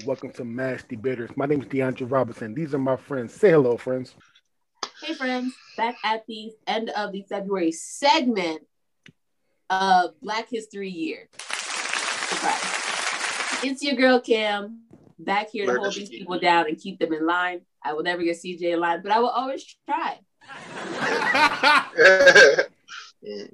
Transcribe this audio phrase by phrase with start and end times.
[0.00, 0.06] hello.
[0.06, 1.30] Welcome to Mash Debaters.
[1.36, 2.54] My name is DeAndre Robinson.
[2.54, 3.34] These are my friends.
[3.34, 4.14] Say hello, friends.
[5.02, 5.54] Hey, friends.
[5.76, 8.62] Back at the end of the February segment
[9.68, 11.28] of Black History Year.
[11.38, 12.60] Surprise.
[13.62, 14.80] It's your girl, Cam,
[15.18, 17.60] back here to hold these people down and keep them in line.
[17.82, 20.18] I will never get CJ in line, but I will always try.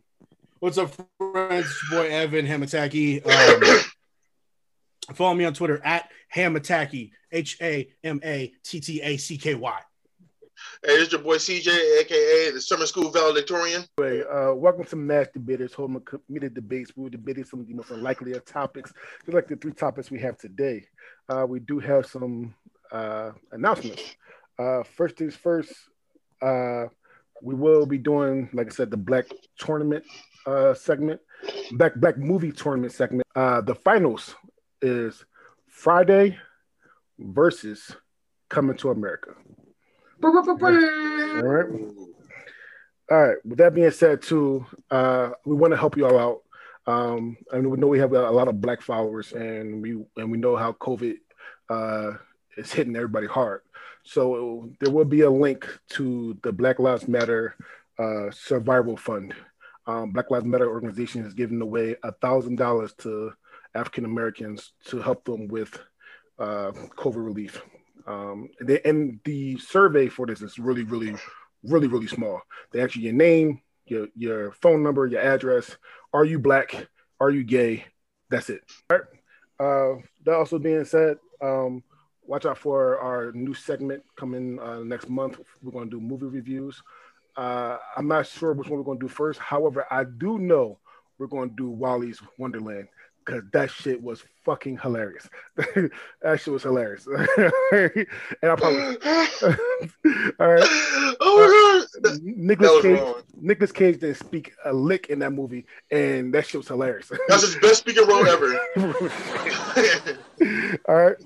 [0.60, 1.66] What's up, friends?
[1.66, 3.26] It's your boy Evan Hamattacky.
[3.26, 3.80] Um,
[5.14, 9.54] follow me on Twitter at Hamattacky, H A M A T T A C K
[9.54, 9.80] Y.
[10.84, 13.84] Hey, it's your boy CJ, aka the Summer School Valedictorian.
[13.98, 16.92] Anyway, uh, welcome to Mash Debaters, home of committed debates.
[16.96, 18.92] We were debating some of the most unlikely of topics,
[19.24, 20.86] just like the three topics we have today.
[21.28, 22.54] Uh, we do have some
[22.90, 24.02] uh, announcements.
[24.58, 25.72] Uh, first things first,
[26.40, 26.86] uh,
[27.42, 29.26] we will be doing, like I said, the Black
[29.58, 30.04] Tournament
[30.46, 31.20] uh, segment,
[31.72, 33.26] Black Black Movie Tournament segment.
[33.34, 34.34] Uh, the finals
[34.86, 35.24] is
[35.68, 36.38] Friday
[37.18, 37.96] versus
[38.48, 39.32] Coming to America.
[41.36, 41.66] All right.
[43.10, 43.36] All right.
[43.44, 46.42] With that being said, too, uh, we want to help you all out.
[46.86, 50.30] Um, and we know we have a, a, lot of black followers, and we and
[50.30, 51.16] we know how COVID
[51.68, 52.12] uh,
[52.56, 53.62] is hitting everybody hard.
[54.04, 57.56] So there will be a link to the Black Lives Matter
[57.98, 59.34] uh, Survival Fund.
[59.88, 63.32] Um, black Lives Matter organization is giving away a thousand dollars to
[63.76, 65.78] African Americans to help them with
[66.38, 67.62] uh, COVID relief.
[68.06, 71.14] Um, and, they, and the survey for this is really, really,
[71.62, 72.40] really, really small.
[72.72, 75.76] They actually your name, your your phone number, your address.
[76.12, 76.88] Are you black?
[77.20, 77.84] Are you gay?
[78.30, 78.62] That's it.
[78.90, 79.06] All right.
[79.58, 81.82] Uh, that also being said, um,
[82.26, 85.40] watch out for our new segment coming uh, next month.
[85.62, 86.82] We're going to do movie reviews.
[87.36, 89.38] Uh, I'm not sure which one we're going to do first.
[89.38, 90.78] However, I do know
[91.18, 92.88] we're going to do Willy's Wonderland
[93.26, 95.28] because that shit was fucking hilarious.
[95.56, 97.06] that shit was hilarious.
[97.72, 98.06] and
[98.42, 98.96] I probably
[100.38, 100.68] all right.
[101.20, 103.00] Oh my god, Nicolas Cage.
[103.00, 103.22] Wrong.
[103.40, 107.10] Nicolas Cage didn't speak a lick in that movie, and that shit was hilarious.
[107.28, 108.58] That's his best speaking role ever.
[110.88, 111.16] all right.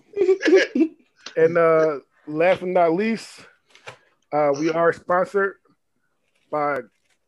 [1.37, 3.41] and uh, last but not least,
[4.33, 5.57] uh, we are sponsored
[6.51, 6.81] by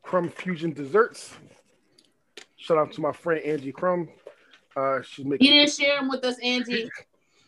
[0.02, 1.34] Crumb Fusion Desserts.
[2.56, 4.08] Shout out to my friend Angie Crumb.
[4.76, 5.46] Uh, she's making.
[5.46, 6.90] He didn't share them with us, Angie.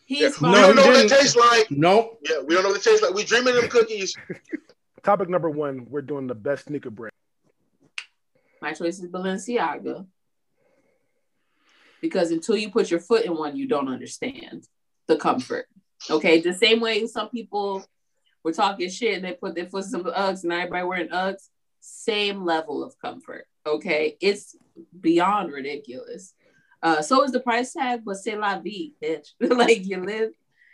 [0.05, 0.29] He's yeah.
[0.29, 0.51] fine.
[0.51, 1.71] We don't know what it tastes like.
[1.71, 2.19] Nope.
[2.29, 3.13] Yeah, we don't know what it tastes like.
[3.13, 4.15] We dreaming them cookies.
[5.03, 7.11] Topic number one: We're doing the best sneaker brand.
[8.61, 10.05] My choice is Balenciaga.
[12.01, 14.67] Because until you put your foot in one, you don't understand
[15.07, 15.65] the comfort.
[16.09, 17.83] Okay, the same way some people
[18.43, 21.49] were talking shit and they put their foot in some Uggs and everybody wearing Uggs.
[21.79, 23.47] Same level of comfort.
[23.65, 24.55] Okay, it's
[24.99, 26.33] beyond ridiculous.
[26.81, 29.29] Uh, so is the price tag, but c'est la vie, bitch.
[29.39, 30.31] like you live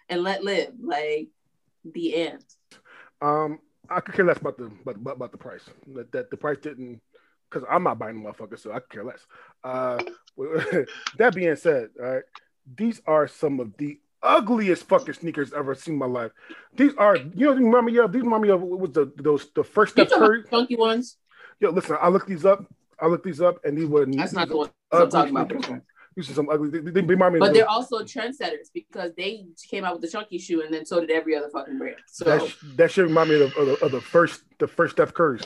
[0.09, 0.73] and let live.
[0.81, 1.29] Like
[1.83, 2.43] the end.
[3.21, 5.63] Um, I could care less about the about, about the price.
[5.93, 7.01] That, that the price didn't
[7.49, 9.25] because I'm not buying the motherfucker, so I could care less.
[9.63, 10.01] Uh,
[11.17, 12.23] that being said, all right,
[12.75, 16.31] these are some of the ugliest fucking sneakers ever seen in my life.
[16.75, 19.49] These are, you know, remind me of these remind me of what was the those
[19.53, 21.17] the first Steph Curry funky ones.
[21.59, 22.65] Yo, listen, I looked these up.
[23.01, 25.81] I looked these up, and these were that's not the one I'm talking about.
[26.15, 26.69] You see some ugly.
[26.69, 27.39] They, they remind me.
[27.39, 30.99] But they're also trendsetters because they came out with the chunky shoe, and then so
[30.99, 31.95] did every other fucking brand.
[32.07, 35.13] So that, that should remind me of, of, the, of the first the first Steph
[35.13, 35.43] Curry's.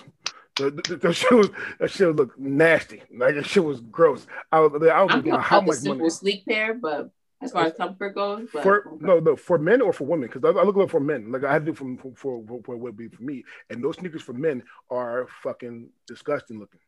[0.56, 1.50] The, the, the was
[1.80, 3.04] that shit looked nasty.
[3.16, 4.26] Like that shit was gross.
[4.52, 6.10] I was I was like, how much simple money.
[6.10, 7.12] sleek pair, but
[7.42, 10.44] as far as comfort goes, but, for no no for men or for women because
[10.44, 11.32] I, I look at for men.
[11.32, 13.84] Like I had to do for for, for, for what would be for me, and
[13.84, 16.80] those sneakers for men are fucking disgusting looking.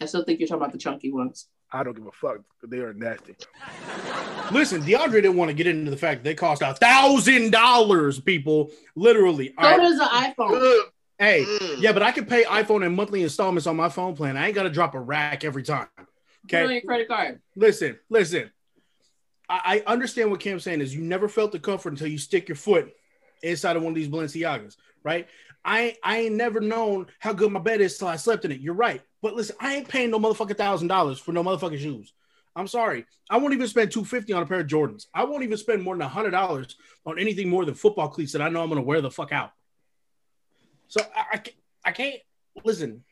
[0.00, 1.48] I still think you're talking about the chunky ones.
[1.72, 2.38] I don't give a fuck.
[2.62, 3.34] They are nasty.
[4.50, 8.70] Listen, DeAndre didn't want to get into the fact they cost a thousand dollars, people.
[8.94, 9.48] Literally.
[9.48, 9.78] So right.
[9.78, 10.80] does an iPhone.
[11.18, 11.80] Hey, mm.
[11.80, 14.36] yeah, but I can pay iPhone in monthly installments on my phone plan.
[14.36, 15.86] I ain't got to drop a rack every time.
[16.46, 16.62] Okay.
[16.62, 17.40] on your credit card.
[17.54, 18.50] Listen, listen.
[19.48, 22.48] I, I understand what Cam's saying is you never felt the comfort until you stick
[22.48, 22.92] your foot
[23.42, 25.28] inside of one of these Balenciagas, right?
[25.64, 28.60] I I ain't never known how good my bed is till I slept in it.
[28.60, 29.02] You're right.
[29.20, 32.12] But listen, I ain't paying no motherfucking thousand dollars for no motherfucking shoes.
[32.54, 33.06] I'm sorry.
[33.30, 35.06] I won't even spend 250 on a pair of Jordans.
[35.14, 36.76] I won't even spend more than hundred dollars
[37.06, 39.52] on anything more than football cleats that I know I'm gonna wear the fuck out.
[40.88, 41.42] So I, I,
[41.86, 42.20] I can't
[42.64, 43.04] listen.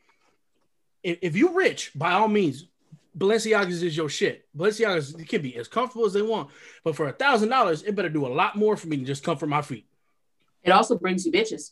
[1.03, 2.67] If, you're rich, by all means,
[3.17, 4.47] Balenciagas is your shit.
[4.55, 6.51] Balenciagas can be as comfortable as they want,
[6.85, 9.25] but for a thousand dollars, it better do a lot more for me than just
[9.25, 9.87] comfort my feet.
[10.63, 11.71] It also brings you bitches.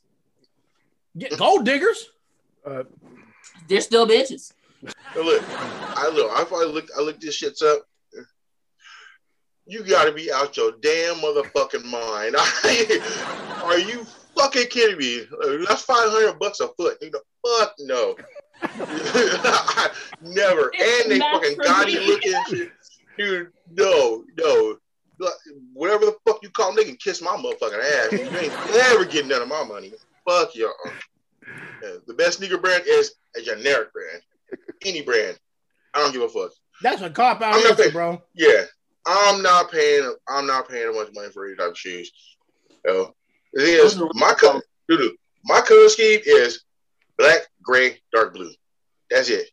[1.19, 2.11] Get gold diggers.
[2.65, 2.85] Uh,
[3.69, 4.53] They're still bitches.
[5.17, 6.31] look, I look.
[6.33, 6.91] I probably looked.
[6.97, 7.83] I looked this shits up.
[9.67, 12.37] you gotta be out your damn motherfucking mind.
[13.65, 14.05] Are you
[14.37, 15.27] fucking kidding me?
[15.67, 16.99] That's five hundred bucks a foot.
[17.01, 18.17] You know, fuck no.
[20.23, 20.71] Never.
[20.75, 22.73] It's and they fucking for gaudy looking shit.
[23.17, 24.77] Dude, no, no.
[25.73, 28.13] Whatever the fuck you call them, they can kiss my motherfucking ass.
[28.13, 29.93] You ain't never getting none of my money.
[30.29, 30.73] Fuck y'all.
[31.83, 34.23] Yeah, the best sneaker brand is a generic brand.
[34.85, 35.39] Any brand.
[35.95, 36.51] I don't give a fuck.
[36.83, 38.23] That's a cop out I'm not answer, paying- bro.
[38.35, 38.65] Yeah.
[39.07, 42.13] I'm not paying I'm not paying much money for any type of shoes.
[42.85, 43.15] You know,
[43.55, 45.17] the thing is Those are my color doo-doo.
[45.45, 46.65] my color scheme is
[47.17, 48.51] black, gray, dark blue.
[49.11, 49.49] That's it.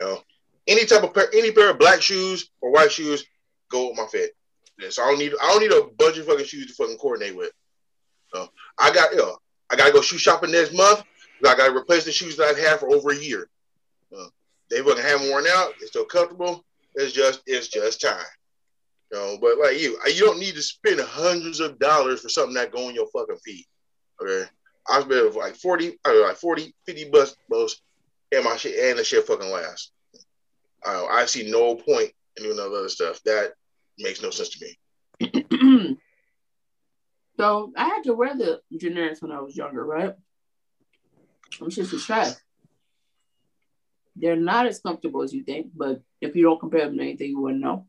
[0.00, 0.22] You know,
[0.66, 3.24] any type of pair, any pair of black shoes or white shoes
[3.70, 4.32] go with my fit.
[4.90, 7.36] So I don't need I don't need a bunch of fucking shoes to fucking coordinate
[7.36, 7.52] with.
[8.34, 8.48] No,
[8.80, 9.36] I got you know,
[9.72, 11.02] I gotta go shoe shopping next month.
[11.44, 13.48] I gotta replace the shoes that I've had for over a year.
[14.16, 14.26] Uh,
[14.70, 15.72] they fucking haven't worn out.
[15.78, 16.64] They're still comfortable.
[16.94, 18.24] It's just it's just time.
[19.10, 22.54] You know, but like you, you don't need to spend hundreds of dollars for something
[22.54, 23.66] that go on your fucking feet.
[24.22, 24.48] Okay.
[24.88, 27.82] I spent like 40, I mean, like 40, 50 bucks most
[28.32, 29.92] and my shit and the shit fucking lasts.
[30.84, 33.22] I, I see no point in doing other stuff.
[33.24, 33.52] That
[33.98, 35.98] makes no sense to me.
[37.36, 40.14] so I had to wear the generics when I was younger, right?
[41.60, 42.34] I'm just a trash.
[44.16, 47.30] They're not as comfortable as you think, but if you don't compare them to anything,
[47.30, 47.86] you wouldn't know.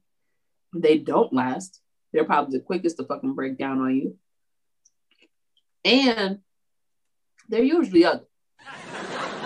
[0.73, 1.81] They don't last.
[2.11, 4.17] They're probably the quickest to fucking break down on you.
[5.83, 6.39] And
[7.49, 8.27] they're usually ugly.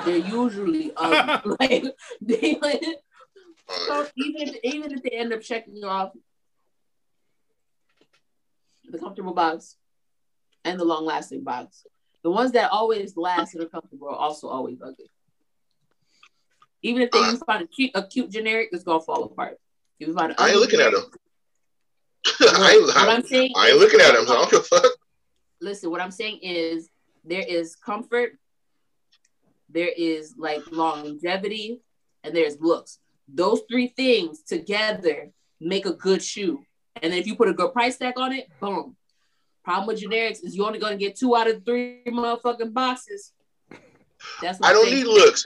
[0.06, 1.56] They're usually ugly.
[1.60, 1.84] like,
[2.22, 2.84] they, like,
[3.88, 6.12] so even if even if they end up checking you off
[8.90, 9.76] the comfortable box
[10.68, 11.86] and the long lasting box,
[12.24, 15.10] the ones that always last and are comfortable are also always ugly.
[16.84, 19.58] Even if they you find a cute a cute generic, it's gonna fall apart.
[20.00, 21.04] If you find I ain't looking at them.
[22.42, 24.60] I ain't, What I, I'm saying I ain't looking at them, so I don't give
[24.60, 24.86] a fuck.
[25.62, 26.90] listen, what I'm saying is
[27.24, 28.38] there is comfort,
[29.70, 31.82] there is like longevity,
[32.24, 33.00] and there's looks.
[33.28, 36.64] Those three things together make a good shoe.
[37.02, 38.96] And then if you put a good price tag on it, boom.
[39.68, 43.34] Problem with generics is you're only gonna get two out of three motherfucking boxes.
[44.42, 45.44] That's what I don't need looks.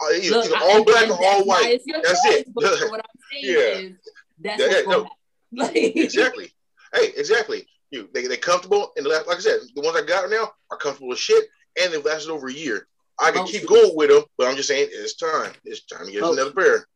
[0.00, 1.80] Uh, Look, all black or all white.
[2.04, 2.48] That's choice, it.
[2.54, 3.78] What I'm saying Yeah.
[3.80, 3.92] is
[4.38, 5.08] that's Yeah, yeah, no.
[5.52, 6.52] Like, exactly.
[6.94, 7.66] Hey, exactly.
[7.90, 10.76] You they they comfortable and like like I said, the ones I got now are
[10.78, 11.44] comfortable as shit,
[11.82, 12.86] and they've lasted over a year.
[13.18, 15.52] I can Oh, keep going with them, but I'm just saying it's time.
[15.64, 16.32] It's time to get Oh.
[16.32, 16.86] another pair.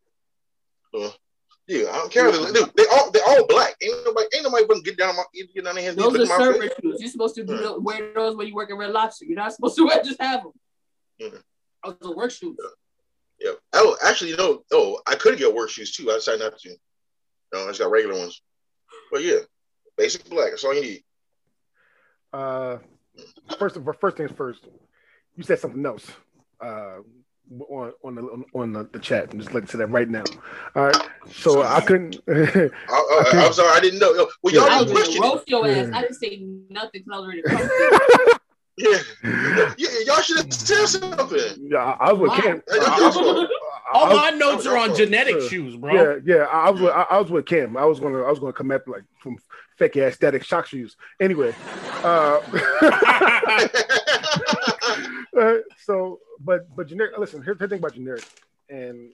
[0.95, 1.13] So,
[1.69, 2.33] yeah, I don't care.
[2.33, 3.77] They, they, they all they all black.
[3.83, 5.25] Ain't nobody ain't nobody gonna get down on my
[5.55, 5.97] get down their hands.
[5.97, 6.97] Those are at my server shoes.
[6.99, 9.27] You're supposed to do the, wear those when you work at Red Lobster.
[9.27, 10.53] You're not supposed to wear just have them.
[11.21, 11.37] Hmm.
[11.85, 12.57] Those are work shoes.
[13.39, 13.53] Yeah.
[13.75, 14.63] Oh, actually, no.
[14.73, 16.11] Oh, I could get work shoes too.
[16.11, 16.77] I decided not to.
[17.53, 18.41] No, I just got regular ones.
[19.13, 19.41] But yeah,
[19.97, 20.51] basic black.
[20.51, 21.05] That's all you need.
[22.33, 22.79] Uh,
[23.59, 24.67] first of first things first,
[25.37, 26.11] you said something else
[26.61, 26.99] uh,
[27.69, 29.33] on on the on, on the, the chat.
[29.33, 30.25] I'm just letting to that right now.
[30.77, 30.97] All right,
[31.33, 32.17] so I couldn't.
[32.29, 33.45] I, I, Okay.
[33.47, 34.13] I'm sorry, I didn't know.
[34.15, 35.89] Yo, Well, y'all I didn't was question roast your ass.
[35.91, 35.97] Yeah.
[35.99, 37.43] I didn't say nothing because I already.
[38.81, 38.97] Yeah.
[39.77, 41.69] yeah, y'all should have said something.
[41.69, 42.37] yeah, I, I was with Wow.
[42.43, 42.63] Cam.
[42.71, 43.51] Hey, I- I- y'all supposed-
[43.93, 45.49] I- All I was- my notes are on genetic Yeah.
[45.49, 45.93] shoes, bro.
[45.93, 46.43] Yeah, yeah.
[46.45, 47.77] I I was with, I, I was with Cam.
[47.77, 49.37] I was gonna I was gonna come at like from
[49.79, 50.97] fake ass static shock shoes.
[51.21, 51.53] Anyway,
[52.05, 52.41] uh,
[52.81, 53.69] uh,
[55.79, 57.17] so but but generic.
[57.19, 58.25] Listen, here's the thing about generic,
[58.69, 59.13] and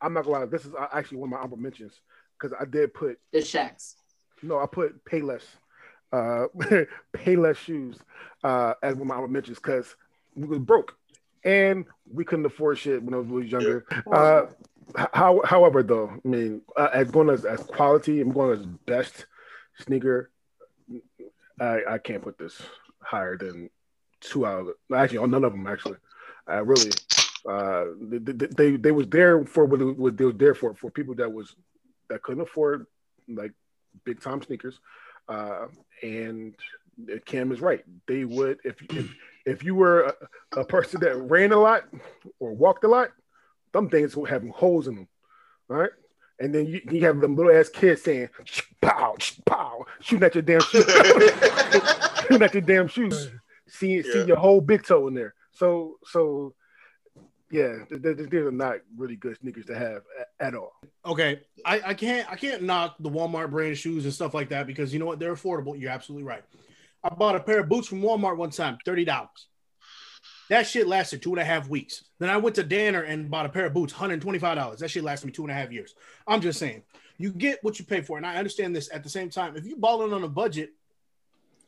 [0.00, 0.46] I'm not gonna lie.
[0.46, 2.00] This is uh, actually one of my honorable mentions
[2.38, 3.94] because I did put the Shaqs.
[4.42, 5.42] no, I put Payless,
[6.12, 6.46] uh,
[7.16, 7.98] Payless shoes
[8.44, 9.94] uh, as one of my honorable mentions because
[10.34, 10.96] we was broke
[11.44, 13.86] and we couldn't afford shit when I was really younger.
[14.12, 14.46] Uh,
[15.12, 19.26] how, however, though, I mean, uh, as going as, as quality, I'm going as best
[19.80, 20.30] sneaker.
[21.60, 22.60] I I can't put this
[23.00, 23.70] higher than
[24.20, 24.76] two out of it.
[24.94, 25.66] Actually, on none of them.
[25.66, 25.96] Actually,
[26.50, 26.90] uh, really,
[27.48, 30.90] uh, they, they they was there for what, it- what they was there for for
[30.90, 31.54] people that was
[32.08, 32.86] that couldn't afford
[33.28, 33.52] like
[34.04, 34.80] big time sneakers,
[35.28, 35.66] uh,
[36.02, 36.54] and
[37.26, 37.84] Cam is right.
[38.06, 39.14] They would if if,
[39.46, 40.14] if you were
[40.52, 41.84] a, a person that ran a lot
[42.40, 43.10] or walked a lot,
[43.72, 45.08] them things will have holes in them.
[45.70, 45.90] All right.
[46.40, 48.28] And then you, you have them little ass kids saying,
[48.80, 50.84] pow, pow, shooting at your damn shoes,
[52.22, 53.28] shooting at your damn shoes,
[53.68, 54.12] seeing, Yeah.
[54.12, 55.34] seeing your whole big toe in there.
[55.52, 56.54] So, so
[57.50, 60.02] yeah, th- th- th- these are not really good sneakers to have
[60.38, 60.72] at all.
[61.06, 64.66] Okay, I, I can't I can't knock the Walmart brand shoes and stuff like that
[64.66, 65.78] because you know what they're affordable.
[65.80, 66.44] You're absolutely right.
[67.02, 69.48] I bought a pair of boots from Walmart one time, thirty dollars.
[70.50, 72.04] That shit lasted two and a half weeks.
[72.18, 74.80] Then I went to Danner and bought a pair of boots, hundred twenty five dollars.
[74.80, 75.94] That shit lasted me two and a half years.
[76.26, 76.82] I'm just saying,
[77.18, 78.90] You get what you pay for, and I understand this.
[78.92, 80.70] At the same time, if you balling on a budget,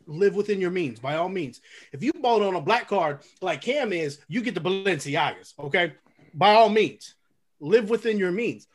[0.06, 1.60] live within your means by all means.
[1.92, 5.54] If you bought on a black card like Cam is, you get the Balenciagas.
[5.58, 5.94] Okay,
[6.34, 7.14] by all means,
[7.60, 8.66] live within your means.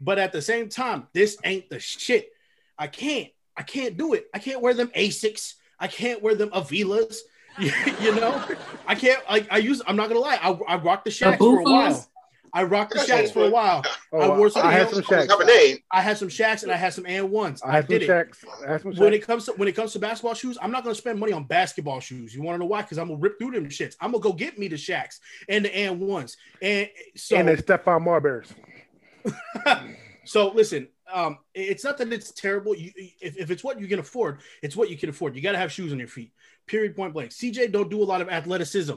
[0.00, 2.30] But at the same time, this ain't the shit.
[2.78, 3.28] I can't.
[3.56, 4.28] I can't do it.
[4.32, 5.54] I can't wear them Asics.
[5.80, 7.18] I can't wear them Avilas.
[7.58, 8.44] you know,
[8.86, 9.20] I can't.
[9.28, 9.82] I, I use.
[9.84, 10.38] I'm not gonna lie.
[10.40, 12.07] I, I rocked the Shaqs for a while.
[12.52, 13.84] I rocked the Shaqs for a while.
[14.12, 14.66] Oh, I wore some.
[14.66, 15.28] I had some Shaqs.
[15.28, 15.78] Have a name.
[15.90, 17.62] I had some Shaqs and I had some and ones.
[17.62, 18.08] I had some did it.
[18.08, 18.44] Shaqs.
[18.66, 20.84] I had some When it comes to when it comes to basketball shoes, I'm not
[20.84, 22.34] gonna spend money on basketball shoes.
[22.34, 22.82] You want to know why?
[22.82, 23.96] Because I'm gonna rip through them shits.
[24.00, 26.36] I'm gonna go get me the Shaqs and the and ones.
[26.62, 28.52] And so and the Stephon Marbury's.
[30.24, 32.74] so listen, um, it's not that it's terrible.
[32.74, 35.36] You, if, if it's what you can afford, it's what you can afford.
[35.36, 36.32] You got to have shoes on your feet.
[36.66, 36.96] Period.
[36.96, 37.30] Point blank.
[37.30, 38.94] CJ don't do a lot of athleticism.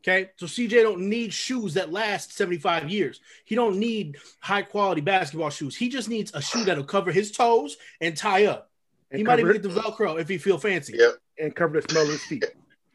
[0.00, 3.20] Okay, so CJ don't need shoes that last 75 years.
[3.44, 5.74] He don't need high quality basketball shoes.
[5.74, 8.70] He just needs a shoe that'll cover his toes and tie up.
[9.10, 10.94] And he might cover even get the Velcro if he feel fancy.
[10.96, 11.14] Yep.
[11.40, 12.44] and cover the smell of his feet.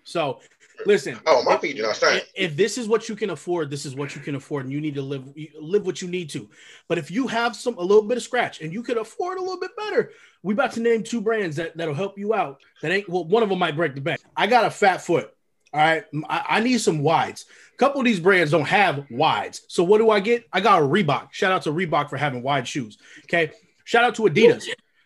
[0.03, 0.39] So
[0.86, 2.24] listen, Oh, my feet do not stink.
[2.24, 4.74] if, if this is what you can afford, this is what you can afford, and
[4.74, 5.25] you need to live
[5.60, 6.50] live what you need to.
[6.88, 9.41] But if you have some a little bit of scratch and you could afford a
[9.41, 10.12] little bit better,
[10.43, 12.62] we about to name two brands that that'll help you out.
[12.81, 14.22] That ain't well, one of them might break the bank.
[14.38, 15.36] I got a fat foot.
[15.73, 17.45] All right, I, I need some wides.
[17.73, 20.45] A couple of these brands don't have wides, so what do I get?
[20.51, 21.29] I got a Reebok.
[21.31, 22.97] Shout out to Reebok for having wide shoes.
[23.23, 23.51] Okay,
[23.85, 24.65] shout out to Adidas.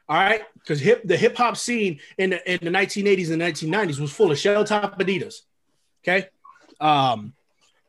[0.10, 4.00] All right, because hip the hip hop scene in the in the 1980s and 1990s
[4.00, 5.42] was full of shell top Adidas.
[6.04, 6.28] Okay.
[6.80, 7.34] Um,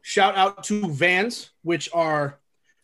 [0.03, 2.39] shout out to Vans, which are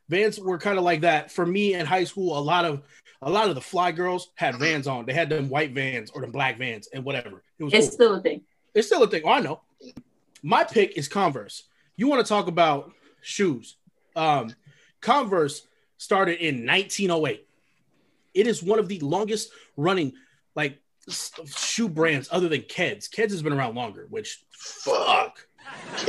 [0.08, 2.38] Vans were kind of like that for me in high school.
[2.38, 2.82] A lot of
[3.22, 5.06] a lot of the fly girls had Vans on.
[5.06, 7.42] They had them white Vans or them black Vans and whatever.
[7.58, 7.92] It was It's cool.
[7.94, 8.40] still a thing.
[8.74, 9.22] it's still a thing.
[9.24, 9.60] Oh, I know.
[10.42, 11.64] My pick is Converse.
[11.96, 13.76] You want to talk about shoes?
[14.16, 14.54] Um,
[15.00, 15.66] Converse
[15.98, 17.46] started in 1908.
[18.34, 20.14] It is one of the longest running
[20.54, 20.78] like
[21.46, 23.08] shoe brands other than Keds.
[23.08, 25.46] Keds has been around longer, which fuck.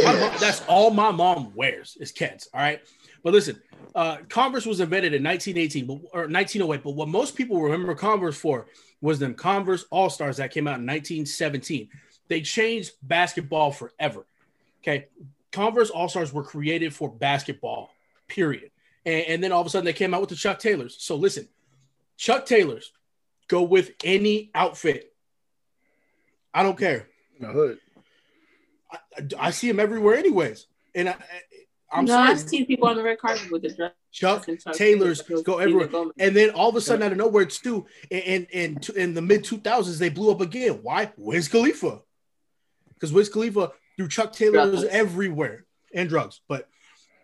[0.03, 2.47] Mom- that's all my mom wears is Keds.
[2.53, 2.81] All right.
[3.23, 3.61] But listen,
[3.95, 6.83] uh, Converse was invented in 1918 but, or 1908.
[6.83, 8.67] But what most people remember Converse for
[9.01, 11.89] was them Converse All Stars that came out in 1917.
[12.33, 14.25] They changed basketball forever.
[14.81, 15.05] Okay.
[15.51, 17.91] Converse All Stars were created for basketball,
[18.27, 18.71] period.
[19.05, 20.95] And, and then all of a sudden they came out with the Chuck Taylors.
[20.97, 21.47] So listen,
[22.17, 22.91] Chuck Taylors
[23.49, 25.13] go with any outfit.
[26.55, 27.07] I don't care.
[27.39, 27.77] In the hood.
[28.91, 28.97] I,
[29.37, 30.65] I see him everywhere, anyways.
[30.95, 31.15] And I,
[31.91, 33.91] I'm no, sorry, I've seen people on the red carpet with the dress.
[34.11, 35.43] Chuck Chuck Taylors Taylors.
[35.43, 35.89] go everywhere.
[36.19, 39.21] And then all of a sudden, out of nowhere, too, and in in, in the
[39.21, 40.79] mid 2000s, they blew up again.
[40.83, 41.11] Why?
[41.17, 42.01] Wiz Khalifa.
[43.03, 44.87] Because Wiz Khalifa threw Chuck Taylors Drugs.
[44.89, 46.39] everywhere and drugs.
[46.47, 46.69] But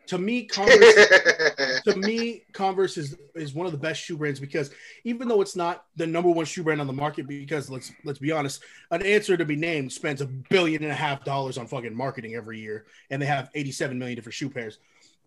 [0.08, 4.72] to me, Converse to me, Converse is is one of the best shoe brands because
[5.06, 8.20] even though it's not the number one shoe brand on the market, because let's let's
[8.20, 11.66] be honest, an answer to be named spends a billion and a half dollars on
[11.66, 14.80] fucking marketing every year, and they have 87 million different shoe pairs.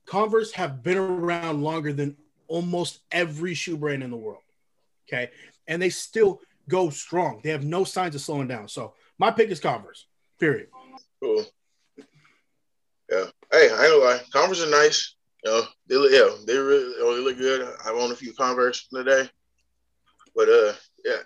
[0.05, 2.15] Converse have been around longer than
[2.47, 4.43] almost every shoe brand in the world.
[5.09, 5.31] Okay.
[5.67, 7.41] And they still go strong.
[7.43, 8.69] They have no signs of slowing down.
[8.69, 10.05] So my pick is Converse.
[10.43, 10.67] Period.
[11.23, 11.45] Cool.
[13.09, 13.27] Yeah.
[13.53, 14.21] Hey, I ain't gonna lie.
[14.33, 15.15] Converse are nice.
[15.45, 17.73] You know, they look, yeah, they really oh, they look good.
[17.87, 19.31] I own a few Converse today,
[20.35, 20.73] but uh,
[21.05, 21.19] yeah,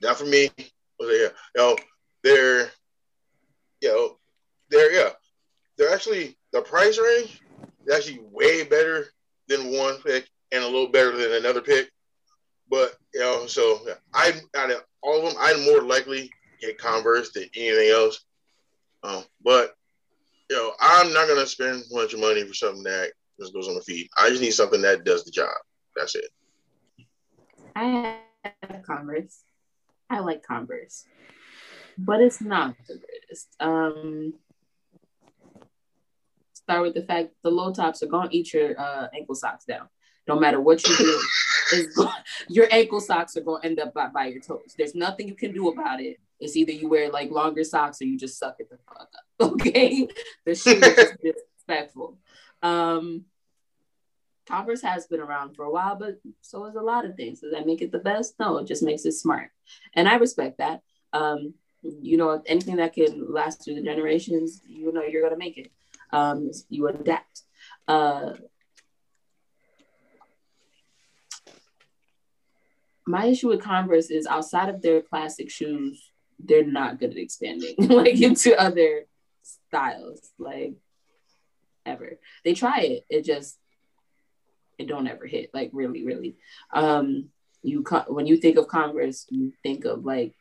[0.00, 0.48] not for me.
[0.56, 1.76] But yeah, you know,
[2.22, 2.70] they're,
[3.80, 4.16] you know,
[4.70, 5.10] they're yeah,
[5.76, 7.42] they're actually the price range
[7.84, 9.08] is actually way better
[9.48, 11.90] than one pick and a little better than another pick.
[12.70, 16.30] But you know, so yeah, I out of all of them, I'm more likely
[16.60, 18.24] get Converse than anything else.
[19.02, 19.74] Um, but
[20.50, 23.68] you know, I'm not gonna spend a bunch of money for something that just goes
[23.68, 24.10] on the feet.
[24.16, 25.54] I just need something that does the job.
[25.96, 26.28] That's it.
[27.76, 28.18] I
[28.62, 29.42] have Converse.
[30.10, 31.04] I like Converse,
[31.98, 33.48] but it's not the greatest.
[33.60, 34.34] Um,
[36.52, 39.88] start with the fact the low tops are gonna eat your uh, ankle socks down.
[40.26, 41.20] No matter what you do,
[41.72, 42.10] it's go-
[42.48, 44.74] your ankle socks are gonna end up by, by your toes.
[44.76, 46.18] There's nothing you can do about it.
[46.40, 49.10] It's either you wear like longer socks or you just suck it the fuck up.
[49.52, 50.08] Okay,
[50.44, 52.18] the shoe is disrespectful.
[52.62, 53.24] Um,
[54.46, 57.40] Converse has been around for a while, but so is a lot of things.
[57.40, 58.34] Does that make it the best?
[58.38, 59.50] No, it just makes it smart.
[59.94, 60.82] And I respect that.
[61.12, 65.38] Um, you know, anything that can last through the generations, you know, you're going to
[65.38, 65.70] make it.
[66.12, 67.42] Um, you adapt.
[67.88, 68.32] Uh,
[73.06, 77.74] my issue with Converse is outside of their classic shoes, they're not good at expanding
[77.78, 79.04] like into other
[79.42, 80.74] styles, like
[81.86, 82.18] ever.
[82.44, 83.04] They try it.
[83.08, 83.58] It just
[84.78, 85.50] it don't ever hit.
[85.54, 86.36] Like really, really.
[86.72, 87.30] Um,
[87.62, 90.34] you co- when you think of Converse you think of like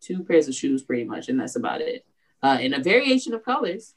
[0.00, 2.04] two pairs of shoes, pretty much, and that's about it.
[2.42, 3.94] Uh, in a variation of colors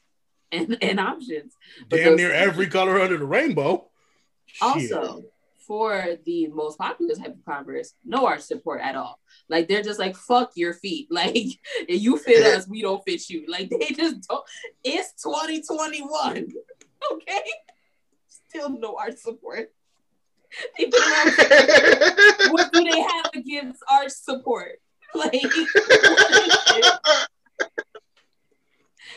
[0.50, 1.54] and, and options.
[1.88, 3.88] Damn near every color under the rainbow.
[4.46, 4.90] Shit.
[5.68, 9.20] For the most popular type of Converse, no arch support at all.
[9.50, 11.08] Like they're just like fuck your feet.
[11.18, 13.44] Like if you fit us, we don't fit you.
[13.46, 14.44] Like they just don't.
[14.82, 16.48] It's 2021.
[17.12, 17.42] Okay,
[18.26, 19.72] still no arch support.
[22.50, 24.80] What do they have against arch support?
[25.14, 25.30] Like,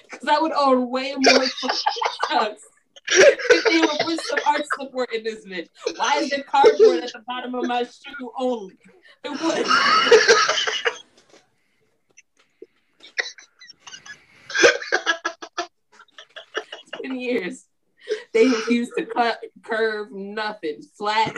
[0.09, 1.43] because I would own way more
[3.11, 5.67] if they would put some arch support in this bitch.
[5.97, 8.77] Why is there cardboard at the bottom of my shoe only?
[9.23, 9.65] It would.
[17.03, 17.65] Ten years.
[18.33, 20.81] They refuse to cut, curve, nothing.
[20.97, 21.35] Flat.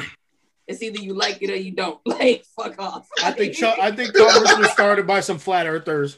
[0.67, 1.99] It's either you like it or you don't.
[2.05, 3.07] Like, fuck off.
[3.21, 6.17] I think I think Converse was started by some flat earthers.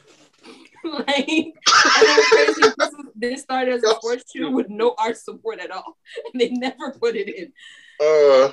[1.06, 2.74] like, and it's crazy.
[2.78, 5.96] This, this started as a sports shoe with no arch support at all,
[6.32, 7.52] and they never put it in.
[8.00, 8.52] uh.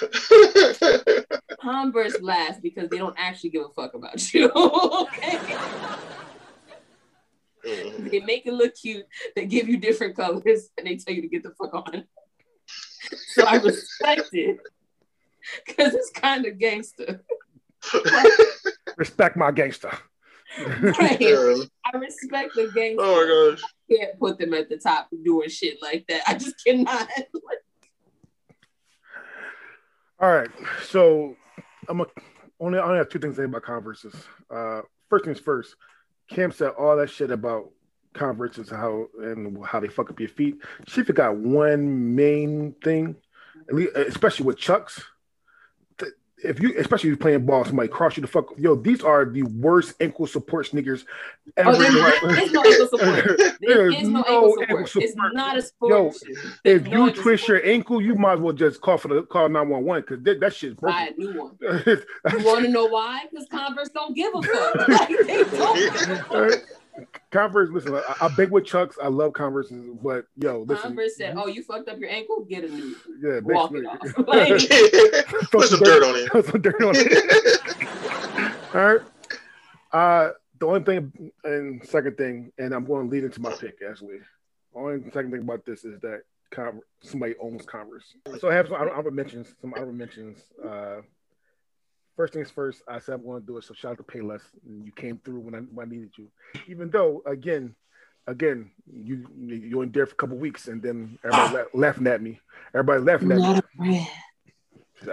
[1.60, 4.50] Converse last because they don't actually give a fuck about you.
[4.50, 5.38] okay,
[7.66, 8.10] Mhm.
[8.10, 9.06] they make it look cute.
[9.34, 12.04] They give you different colors, and they tell you to get the fuck on.
[13.28, 14.58] So I respect it
[15.66, 17.22] because it's kind of gangster.
[18.96, 19.92] Respect my gangster.
[20.80, 21.20] Right?
[21.20, 23.04] I respect the gangster.
[23.04, 23.62] Oh my gosh.
[23.90, 26.22] can't put them at the top doing shit like that.
[26.26, 27.08] I just cannot.
[30.20, 30.50] All right,
[30.86, 31.36] so
[31.88, 32.06] I'm a,
[32.60, 34.14] only I only have two things to say about Converses.
[34.48, 35.74] Uh, first things first,
[36.30, 37.70] Cam said all that shit about
[38.14, 40.56] Converses and how and how they fuck up your feet.
[40.86, 43.16] She forgot one main thing,
[43.68, 45.02] at least, especially with Chucks.
[46.44, 48.50] If you, especially if you're playing ball, somebody cross you the fuck.
[48.56, 51.04] Yo, these are the worst ankle support sneakers
[51.56, 51.70] oh, ever.
[51.72, 53.38] Oh, there, there is no ankle support.
[53.38, 54.96] There There is no ankle support.
[54.96, 55.90] It's not a sport.
[55.90, 56.12] Yo.
[56.64, 57.64] If no you twist support.
[57.64, 60.22] your ankle, you might as well just call for the call nine one one because
[60.24, 61.58] that, that shit's buy a new one.
[62.32, 63.24] You want to know why?
[63.30, 64.88] Because Converse don't give a fuck.
[64.94, 66.62] Like, they don't
[66.96, 67.20] give a fuck.
[67.20, 67.30] Alright.
[67.30, 68.96] Converse, listen, I, I big with Chucks.
[69.02, 70.82] I love Converses, but yo, listen.
[70.88, 72.44] Converse said, "Oh, you fucked up your ankle.
[72.44, 72.96] Get a new.
[73.22, 76.30] yeah, Walk it off." Like, Put some dirt on it.
[76.30, 78.54] Put some dirt on it.
[78.74, 79.00] All right.
[79.92, 83.78] Uh, the only thing, and second thing, and I'm going to lead into my pick
[83.88, 84.18] actually.
[84.74, 88.16] Only second thing about this is that Con- somebody owns Converse.
[88.40, 89.54] So I have some honorable mentions.
[89.60, 90.38] Some honorable mentions.
[90.64, 91.02] Uh,
[92.16, 93.64] first things first, I said I'm going to do it.
[93.64, 94.42] So shout out to Payless.
[94.66, 96.28] You came through when I, when I needed you.
[96.66, 97.74] Even though, again,
[98.26, 102.06] again, you you were in there for a couple weeks, and then everybody la- laughing
[102.06, 102.40] at me.
[102.74, 103.42] Everybody laughing at me.
[103.42, 104.06] not brand.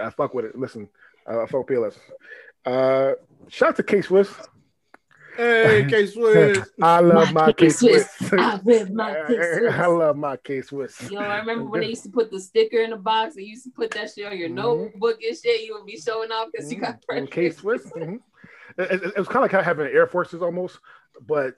[0.00, 0.58] I fuck with it.
[0.58, 0.88] Listen,
[1.26, 1.96] I fuck with Payless.
[2.64, 3.14] Uh,
[3.48, 4.30] shout out to K Swiss.
[5.36, 6.68] Hey, K Swiss.
[6.82, 8.08] I love my, My K K-Swiss.
[8.32, 9.74] I read my K-Swiss.
[9.78, 11.10] I love my K Swiss.
[11.10, 13.34] Yo, I remember when they used to put the sticker in the box.
[13.36, 14.54] They used to put that shit on your Mhm.
[14.54, 15.62] notebook and shit.
[15.64, 17.30] You would be showing off because you got Mm, pregnant.
[17.30, 17.86] K Swiss.
[17.96, 18.20] Mhm.
[18.78, 20.78] It, it- it was kind of like having Air Forces almost,
[21.26, 21.56] but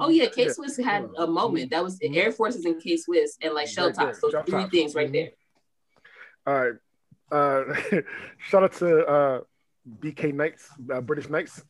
[0.00, 1.70] Oh yeah, K Swiss had a moment.
[1.70, 2.16] That was Mhm.
[2.16, 4.20] Air Forces and K Swiss and like shell Right there, tops.
[4.20, 5.12] Those shell three things right Mhm.
[5.12, 5.30] there.
[6.46, 6.74] All right.
[7.32, 7.74] Uh,
[8.48, 9.40] shout out to uh,
[10.00, 11.62] BK Knights, uh, British Knights.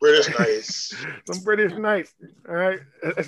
[0.00, 0.94] British nice.
[1.30, 2.14] Some British Knights.
[2.48, 2.80] All right.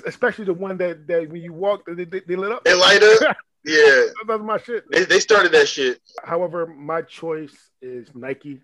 [0.07, 2.65] Especially the one that, that when you walk, they, they, they lit up.
[2.65, 3.37] They light up.
[3.65, 4.05] Yeah.
[4.29, 4.85] That's my shit.
[4.93, 6.01] They, they started that shit.
[6.23, 8.61] However, my choice is Nike.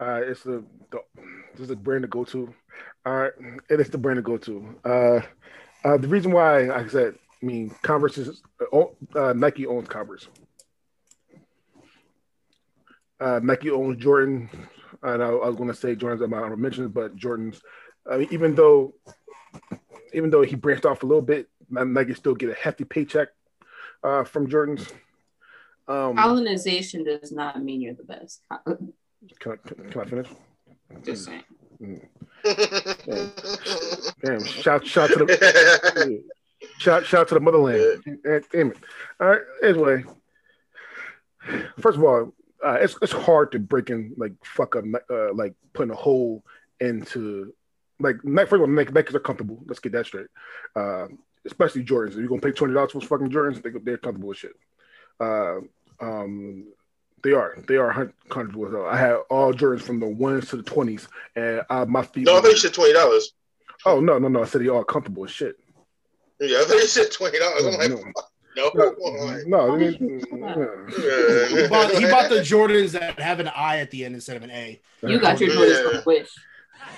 [0.00, 1.00] Uh, it's the, the
[1.52, 2.54] this is a brand to go to.
[3.04, 3.32] All right,
[3.68, 4.74] it is the brand to go to.
[4.86, 5.20] Uh,
[5.86, 8.42] uh, the reason why, like I said, I mean, Converse is
[9.14, 10.28] uh, Nike owns Converse.
[13.20, 14.48] Uh, Nike owns Jordan,
[15.02, 17.60] and I, I was going to say Jordan's my honorable mentions, but Jordan's.
[18.10, 18.94] I mean, even though,
[20.14, 23.28] even though he branched off a little bit, Nike still get a hefty paycheck
[24.02, 24.88] uh, from Jordan's.
[25.86, 28.42] Um, Colonization does not mean you're the best.
[29.38, 29.56] can I,
[29.90, 30.28] can I finish?
[31.02, 31.42] Just saying.
[34.22, 34.44] Damn!
[34.44, 36.22] Shout, shout to the
[36.78, 38.02] shout, shout to the motherland.
[38.24, 38.76] Damn it!
[39.20, 39.40] All right.
[39.62, 40.04] Anyway,
[41.78, 42.32] first of all,
[42.64, 46.44] uh, it's it's hard to break in like fuck up uh, like putting a hole
[46.80, 47.52] into
[47.98, 49.62] like first of all Nike, Nikes are comfortable.
[49.66, 50.28] Let's get that straight.
[50.74, 51.08] Uh,
[51.46, 52.10] especially Jordans.
[52.10, 54.52] If you're gonna pay twenty dollars for fucking Jordans, they, they're comfortable with shit.
[55.18, 55.60] Uh,
[56.00, 56.66] um,
[57.22, 57.56] they are.
[57.68, 58.74] They are comfortable with.
[58.74, 62.26] I had all Jordans from the ones to the twenties, and uh, my feet.
[62.26, 63.32] no, I thought you said twenty dollars.
[63.84, 64.42] Oh no, no, no!
[64.42, 65.56] I said they all comfortable as shit.
[66.40, 67.66] Yeah, I thought you said twenty dollars.
[67.66, 68.12] I'm like, No,
[68.56, 68.70] No,
[69.46, 74.14] No, no, He bought, he bought the Jordans that have an I at the end
[74.14, 74.80] instead of an A.
[75.02, 76.30] You got your Jordans from Wish.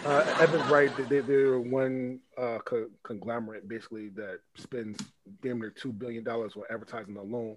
[0.04, 0.96] Uh, Evan's right.
[0.96, 4.98] They, they, they're one uh, co- conglomerate basically that spends
[5.42, 7.56] damn near two billion dollars on advertising alone.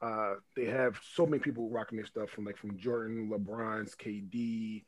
[0.00, 4.82] Uh, they have so many people rocking their stuff from like from Jordan, LeBron's, KD,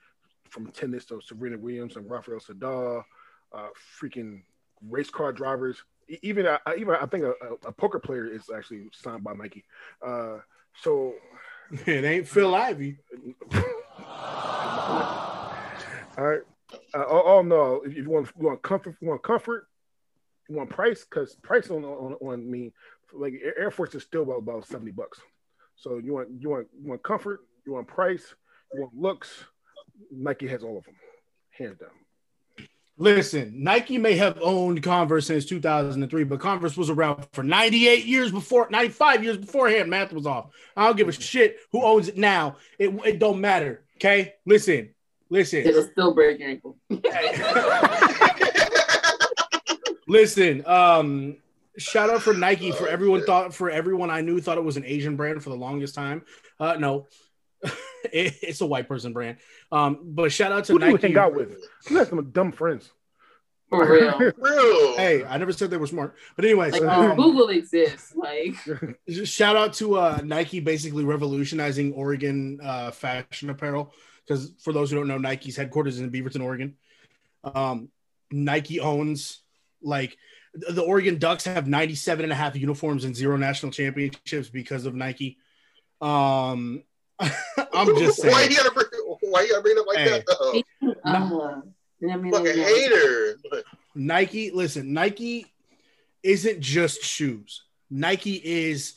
[0.50, 3.02] from tennis to Serena Williams and Rafael Nadal,
[3.52, 3.68] uh,
[4.00, 4.42] freaking
[4.88, 5.82] race car drivers.
[6.22, 9.64] Even I, even I think a, a, a poker player is actually signed by Nike.
[10.04, 10.38] Uh,
[10.82, 11.14] so
[11.86, 12.98] It ain't Phil Ivey.
[16.18, 16.42] All right.
[16.94, 17.82] Uh, oh, no!
[17.84, 19.68] If you want, you want comfort, you want comfort,
[20.48, 22.72] you want price, because price on on on me,
[23.12, 25.20] like Air Air Force is still about, about seventy bucks.
[25.76, 28.34] So you want you want you want comfort, you want price,
[28.74, 29.44] you want looks.
[30.10, 30.96] Nike has all of them,
[31.50, 31.90] hands down.
[32.98, 38.32] Listen, Nike may have owned Converse since 2003, but Converse was around for 98 years
[38.32, 39.90] before, 95 years beforehand.
[39.90, 40.46] Math was off.
[40.76, 42.56] I don't give a shit who owns it now.
[42.78, 43.84] It, it don't matter.
[43.96, 44.94] Okay, listen,
[45.28, 45.60] listen.
[45.60, 46.78] It'll still break your ankle.
[50.08, 51.36] Listen, um,
[51.78, 54.84] shout out for Nike for everyone thought for everyone I knew thought it was an
[54.84, 56.22] Asian brand for the longest time.
[56.60, 57.08] Uh, no,
[58.12, 59.38] it, it's a white person brand.
[59.72, 61.08] Um, but shout out to Who do you Nike.
[61.08, 61.56] hang out with?
[61.90, 62.90] You have some dumb friends.
[63.68, 64.18] For real.
[64.38, 64.96] Real.
[64.96, 68.14] Hey, I never said they were smart, but anyways, Like um, Google exists.
[68.14, 68.54] Like
[69.24, 73.92] shout out to uh, Nike basically revolutionizing Oregon uh, fashion apparel.
[74.24, 76.76] Because for those who don't know, Nike's headquarters is in Beaverton, Oregon.
[77.42, 77.88] Um,
[78.30, 79.40] Nike owns
[79.82, 80.16] like
[80.54, 84.86] the the Oregon Ducks have 97 and a half uniforms and zero national championships because
[84.86, 85.38] of Nike.
[86.00, 86.82] Um,
[87.20, 88.50] I'm just Why saying.
[88.50, 88.86] you gotta bring,
[89.22, 90.10] why you gotta bring it up like Hey.
[90.10, 90.26] that?
[90.26, 91.00] Though?
[91.04, 91.60] uh,
[92.12, 92.64] I mean, Fucking yeah.
[92.64, 93.38] hater.
[93.94, 95.46] Nike, listen, Nike
[96.22, 97.62] isn't just shoes.
[97.90, 98.94] Nike is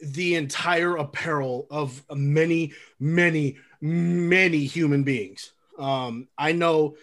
[0.00, 5.52] the entire apparel of many, many, many human beings.
[5.78, 6.96] Um, I know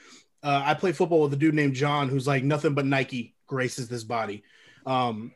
[0.43, 3.87] uh, I play football with a dude named John who's like nothing but Nike graces
[3.87, 4.43] this body.
[4.85, 5.31] Um,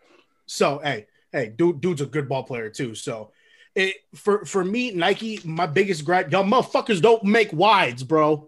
[0.46, 2.94] so hey, hey, dude, dude's a good ball player too.
[2.94, 3.32] So
[3.76, 8.48] it for for me, Nike, my biggest gripe, y'all motherfuckers don't make wides, bro.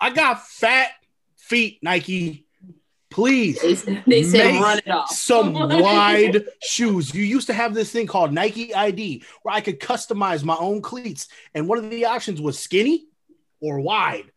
[0.00, 0.90] I got fat
[1.36, 2.46] feet, Nike.
[3.10, 5.10] Please They, they said run it off.
[5.10, 7.12] some wide shoes.
[7.12, 10.80] You used to have this thing called Nike ID where I could customize my own
[10.80, 13.06] cleats, and one of the options was skinny
[13.60, 14.30] or wide.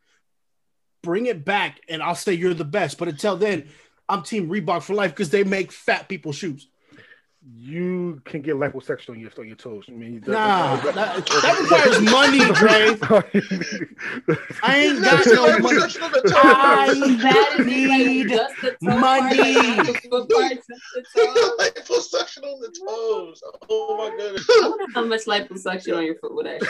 [1.04, 2.98] Bring it back, and I'll say you're the best.
[2.98, 3.70] But until then,
[4.10, 6.68] I'm Team Reebok for life because they make fat people shoes.
[7.46, 9.84] You can get liposuction on your on your toes.
[9.90, 12.98] I mean, Nah, that, that requires money, Dre.
[14.64, 15.78] I ain't got no money.
[15.80, 16.40] liposuction on the toe.
[16.42, 19.76] I That is need like just the toe money.
[19.76, 21.56] part, like the foot part, just the toe.
[21.60, 23.42] liposuction on the toes.
[23.70, 24.48] Oh my goodness.
[24.50, 26.68] I wonder how much liposuction on your foot would actually.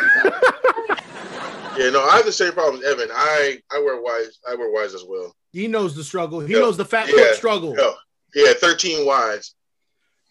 [1.78, 3.10] Yeah, no, I have the same problem as Evan.
[3.14, 4.40] I I wear wise.
[4.50, 5.36] I wear wise as well.
[5.52, 6.40] He knows the struggle.
[6.40, 6.60] He Yeah.
[6.60, 7.16] knows the fat Yeah.
[7.16, 7.76] foot struggle.
[7.78, 7.92] Yeah,
[8.36, 9.54] yeah, thirteen wides.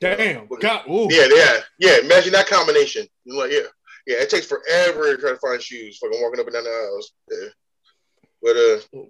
[0.03, 0.47] Damn.
[0.49, 0.83] But god.
[0.91, 1.07] Ooh.
[1.11, 1.99] Yeah, yeah, yeah.
[2.05, 3.07] Imagine that combination.
[3.25, 3.61] You Like, yeah,
[4.07, 4.17] yeah.
[4.17, 5.99] It takes forever to try to find shoes.
[5.99, 7.13] Fucking walking up and down the aisles.
[7.31, 7.49] Yeah.
[8.43, 9.07] But uh,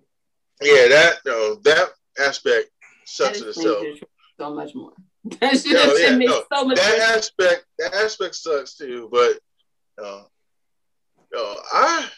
[0.61, 2.69] yeah, that no, that aspect
[3.07, 3.85] sucks in itself.
[4.39, 4.93] so much more.
[5.41, 7.17] That should No, yeah, no, so much That more.
[7.17, 9.09] aspect, that aspect sucks too.
[9.11, 9.39] But
[10.05, 10.25] uh,
[11.33, 12.09] no, I,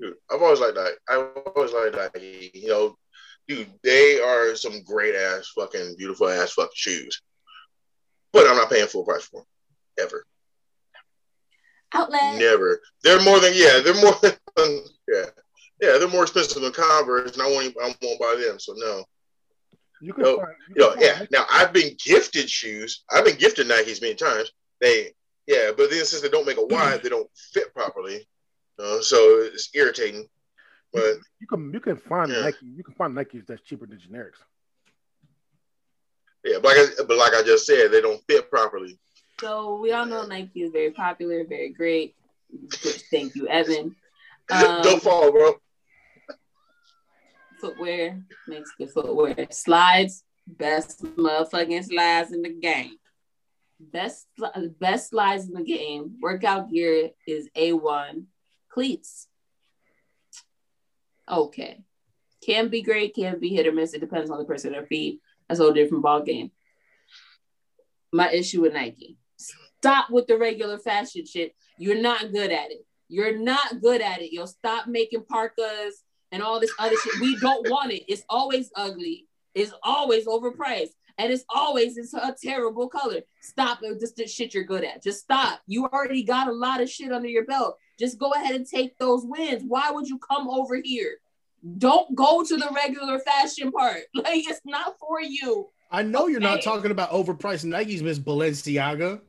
[0.00, 0.94] dude, I've always liked that.
[1.08, 2.20] I've always liked that.
[2.20, 2.96] You know,
[3.46, 7.22] dude, they are some great ass, fucking beautiful ass, fucking shoes.
[8.34, 9.46] But I'm not paying full price for them
[10.06, 10.24] ever.
[11.94, 12.38] Outlet.
[12.38, 12.80] Never.
[13.02, 13.80] They're more than yeah.
[13.80, 14.14] They're more
[14.56, 15.26] than yeah.
[15.80, 17.66] Yeah, they're more expensive than Converse, and I won't.
[17.66, 18.58] Even, I won't buy them.
[18.58, 19.04] So no.
[20.00, 21.16] You can No, find, you You know, can yeah.
[21.18, 23.04] find- Now I've been gifted shoes.
[23.10, 24.50] I've been gifted Nikes many times.
[24.80, 25.12] They
[25.46, 28.26] yeah, but then since they don't make a wide, they don't fit properly.
[28.78, 29.16] Uh, so
[29.52, 30.26] it's irritating.
[30.92, 32.40] But you can you can find Yeah.
[32.40, 32.66] Nike.
[32.66, 34.38] You can find Nikes that's cheaper than generics.
[36.44, 38.98] Yeah, but like I, but like I just said, they don't fit properly.
[39.40, 42.14] So we all know Nike is very popular, very great.
[43.10, 43.96] Thank you, Evan.
[44.50, 45.54] Um, don't fall, bro.
[47.58, 49.34] footwear makes good footwear.
[49.48, 52.98] Slides, best motherfucking slides in the game.
[53.80, 54.26] Best
[54.78, 56.16] best slides in the game.
[56.20, 58.24] Workout gear is A1.
[58.68, 59.28] Cleats.
[61.26, 61.80] Okay.
[62.44, 63.94] Can be great, can be hit or miss.
[63.94, 65.20] It depends on the person their feet.
[65.48, 66.50] That's a whole different ball game.
[68.12, 69.18] My issue with Nike.
[69.36, 71.54] Stop with the regular fashion shit.
[71.78, 72.86] You're not good at it.
[73.08, 74.32] You're not good at it.
[74.32, 76.02] You'll stop making parkas
[76.32, 77.20] and all this other shit.
[77.20, 78.04] We don't want it.
[78.08, 79.26] It's always ugly.
[79.54, 80.94] It's always overpriced.
[81.18, 83.20] and it's always it's a terrible color.
[83.40, 84.00] Stop it.
[84.00, 85.02] Just the shit you're good at.
[85.02, 85.60] Just stop.
[85.66, 87.76] You already got a lot of shit under your belt.
[87.98, 89.62] Just go ahead and take those wins.
[89.66, 91.18] Why would you come over here?
[91.78, 94.02] Don't go to the regular fashion part.
[94.14, 95.68] Like it's not for you.
[95.90, 99.20] I know you're not talking about overpriced Nikes, Miss Balenciaga.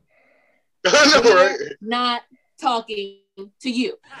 [0.86, 1.56] I right?
[1.80, 2.22] Not
[2.60, 3.20] talking
[3.60, 3.94] to you.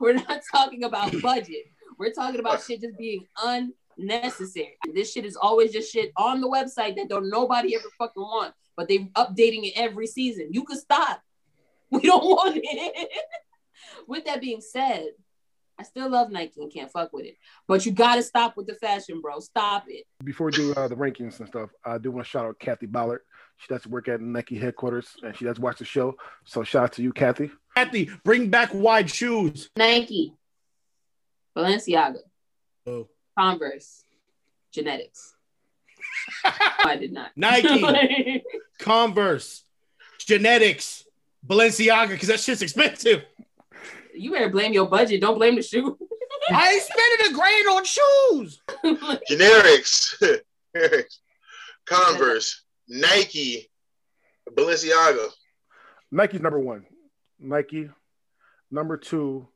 [0.00, 1.66] We're not talking about budget.
[1.98, 4.78] We're talking about shit just being unnecessary.
[4.94, 8.54] This shit is always just shit on the website that don't nobody ever fucking want,
[8.76, 10.48] but they're updating it every season.
[10.52, 11.20] You could stop.
[11.90, 13.08] We don't want it.
[14.06, 15.08] with that being said,
[15.78, 17.36] I still love Nike and can't fuck with it.
[17.68, 19.38] But you gotta stop with the fashion, bro.
[19.38, 20.04] Stop it.
[20.24, 22.86] Before we do uh, the rankings and stuff, I do want to shout out Kathy
[22.86, 23.20] Ballard.
[23.58, 26.16] She does work at Nike headquarters and she does watch the show.
[26.44, 27.50] So shout out to you, Kathy.
[27.76, 29.70] Kathy, bring back wide shoes.
[29.76, 30.32] Nike,
[31.56, 32.18] Balenciaga,
[32.86, 33.08] Oh.
[33.38, 34.04] Converse,
[34.72, 35.34] genetics.
[36.44, 37.30] I did not.
[37.36, 38.42] Nike,
[38.78, 39.62] Converse,
[40.18, 41.04] genetics,
[41.46, 43.24] Balenciaga, because that shit's expensive.
[44.18, 45.20] You better blame your budget.
[45.20, 45.96] Don't blame the shoe.
[46.50, 48.60] I ain't spending a grand on shoes.
[49.30, 50.40] Generics,
[50.76, 51.18] Generics.
[51.86, 53.70] Converse, Nike,
[54.50, 55.28] Balenciaga.
[56.10, 56.84] Nike's number one.
[57.38, 57.88] Nike.
[58.70, 59.48] Number two,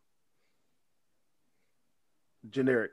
[2.49, 2.89] generics.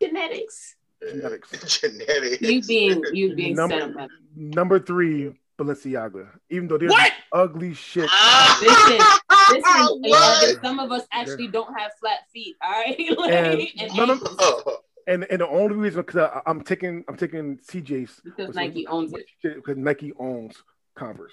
[0.00, 0.76] genetics.
[1.02, 1.80] Genetics.
[1.80, 2.40] Genetics.
[2.42, 6.28] You being you being Number- Number three, Balenciaga.
[6.50, 7.12] Even though they're What?
[7.32, 8.08] ugly shit.
[8.10, 10.56] Ah, Listen, Listen, what?
[10.56, 12.56] uh, some of us actually don't have flat feet.
[12.62, 13.18] All right, And
[13.58, 17.16] Like, and none of- ankles, Oh, And and the only reason because I'm taking I'm
[17.16, 19.26] taking CJ's because Nike owns it.
[19.42, 20.62] because Nike owns
[20.94, 21.32] Converse.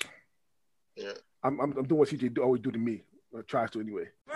[0.96, 1.12] Yeah.
[1.44, 4.06] I'm, I'm, I'm doing what CJ do, always do to me, or tries to anyway.
[4.28, 4.36] Look,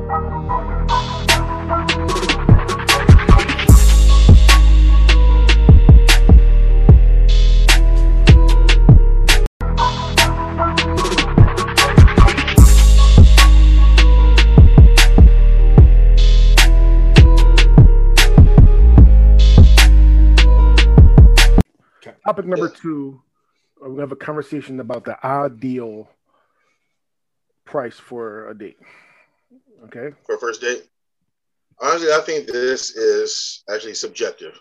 [22.25, 23.21] Topic number two,
[23.83, 26.09] uh, we're have a conversation about the ideal
[27.65, 28.77] price for a date.
[29.85, 30.83] Okay, for a first date.
[31.81, 34.59] Honestly, I think this is actually subjective.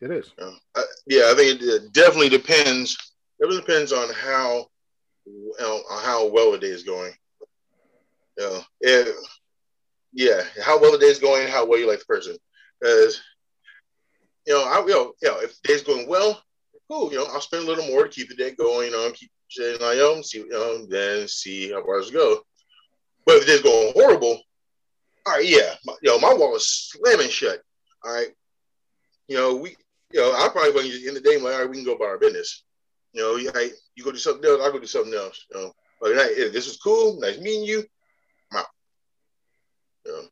[0.00, 0.32] it is.
[0.38, 0.54] Know?
[0.74, 2.96] I, yeah, I think it, it definitely depends.
[3.40, 4.66] It really depends on how
[5.26, 7.12] you know, on how well the day is going.
[8.38, 9.12] You know,
[10.14, 12.36] yeah, how well the day is going, how well you like the person.
[12.80, 13.20] Because
[14.46, 16.42] you know, I you know, you know, if the day's going well,
[16.88, 17.10] cool.
[17.12, 18.90] You know, I'll spend a little more to keep the day going.
[18.90, 22.12] You know, keep saying like, you know, see, you know, then see how far it
[22.12, 22.40] go.
[23.24, 24.40] But if it's going horrible,
[25.26, 27.60] all right, yeah, my, you know, my wall is slamming shut.
[28.04, 28.28] All right,
[29.28, 29.76] you know, we,
[30.12, 32.08] you know, I probably to end the day like, all right, we can go about
[32.08, 32.64] our business.
[33.12, 35.46] You know, you, I, you go do something else, I go do something else.
[35.52, 37.84] You know, but hey, this was cool, nice meeting you.
[38.50, 38.66] I'm out.
[40.04, 40.22] You know,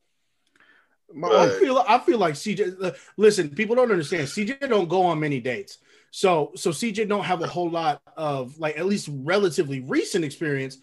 [1.15, 2.97] My, I feel I feel like CJ.
[3.17, 4.27] Listen, people don't understand.
[4.27, 5.79] CJ don't go on many dates,
[6.11, 10.79] so so CJ don't have a whole lot of like at least relatively recent experience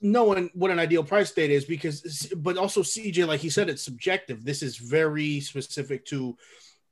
[0.00, 1.64] knowing what an ideal price date is.
[1.64, 4.44] Because, but also CJ, like he said, it's subjective.
[4.44, 6.36] This is very specific to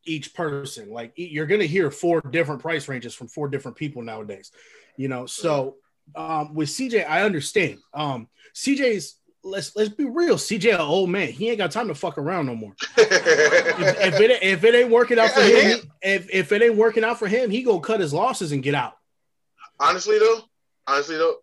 [0.04, 0.90] each person.
[0.90, 4.50] Like you're gonna hear four different price ranges from four different people nowadays.
[4.96, 5.76] You know, so
[6.16, 7.78] um, with CJ, I understand.
[7.92, 9.16] Um, CJ's.
[9.44, 10.34] Let's let's be real.
[10.34, 14.20] CJ, an old man, he ain't got time to fuck around no more if, if
[14.20, 17.28] it if it ain't working out for him, if if it ain't working out for
[17.28, 18.94] him, he gonna cut his losses and get out.
[19.78, 20.40] honestly though,
[20.86, 21.36] honestly though,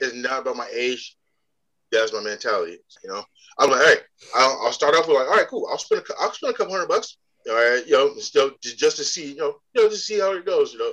[0.00, 1.16] it's not about my age.
[1.92, 2.78] That's my mentality.
[3.04, 3.24] You know,
[3.58, 3.94] I'm like, hey,
[4.34, 5.68] I'll, I'll start off with like, all right, cool.
[5.70, 7.18] I'll spend a, I'll spend a couple hundred bucks.
[7.48, 10.32] All right, you know, just, just to see, you know, you know, just see how
[10.32, 10.72] it goes.
[10.72, 10.92] You know,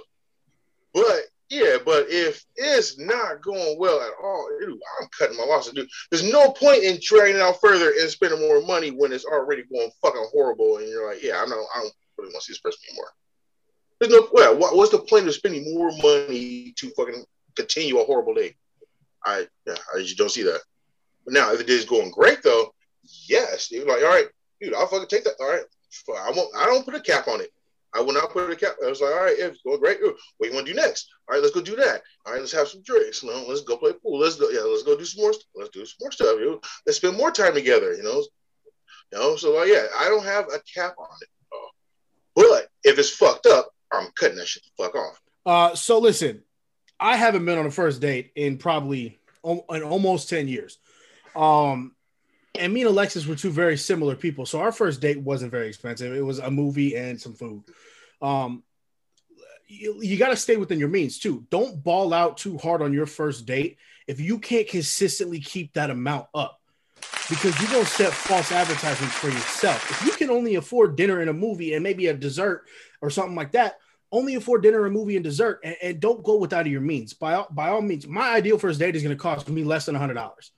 [0.94, 5.74] but yeah, but if it's not going well at all, dude, I'm cutting my losses,
[5.74, 5.90] dude.
[6.10, 9.64] There's no point in dragging it out further and spending more money when it's already
[9.64, 12.54] going fucking horrible, and you're like, yeah, I know, I don't really want to see
[12.54, 13.10] this person anymore.
[14.00, 17.26] There's no, well, what, what's the point of spending more money to fucking
[17.58, 18.56] continue a horrible day?
[19.26, 20.62] I, yeah, I just don't see that.
[21.26, 22.74] But now, if it is going great though,
[23.28, 24.28] yes, dude, like, all right,
[24.62, 25.36] dude, I'll fucking take that.
[25.42, 25.66] All right,
[26.18, 27.52] I won't, I don't put a cap on it.
[27.94, 28.76] I will not put a cap.
[28.84, 30.00] I was like, all right, it's going great.
[30.02, 31.10] What do you want to do next?
[31.28, 32.02] All right, let's go do that.
[32.26, 33.22] All right, let's have some drinks.
[33.22, 34.20] You know, let's go play pool.
[34.20, 35.34] Let's go, yeah, let's go do some more.
[35.34, 35.48] stuff.
[35.56, 36.40] Let's do some more stuff.
[36.40, 37.94] You know, let's spend more time together.
[37.94, 38.24] You know,
[39.12, 39.36] you know.
[39.36, 41.28] So like, yeah, I don't have a cap on it.
[42.34, 45.22] But if it's fucked up, I'm cutting that shit the fuck off.
[45.46, 46.44] Uh, so listen,
[47.00, 50.78] I haven't been on a first date in probably in almost ten years.
[51.36, 51.96] Um,
[52.60, 54.46] and me and Alexis were two very similar people.
[54.46, 56.14] So our first date wasn't very expensive.
[56.14, 57.64] It was a movie and some food.
[58.22, 58.64] Um,
[59.68, 61.46] you, you got to stay within your means too.
[61.50, 65.90] Don't ball out too hard on your first date if you can't consistently keep that
[65.90, 66.60] amount up
[67.30, 69.90] because you're going to set false advertisements for yourself.
[69.90, 72.66] If you can only afford dinner and a movie and maybe a dessert
[73.02, 73.80] or something like that,
[74.12, 77.14] only afford dinner, a movie, and dessert, and, and don't go without your means.
[77.14, 79.86] By all, by all means, my ideal first date is going to cost me less
[79.86, 80.52] than hundred dollars.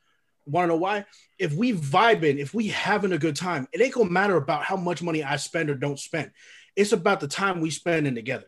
[0.46, 1.06] Want to know why?
[1.40, 4.76] If we vibing, if we having a good time, it ain't gonna matter about how
[4.76, 6.32] much money I spend or don't spend.
[6.76, 8.46] It's about the time we spending together.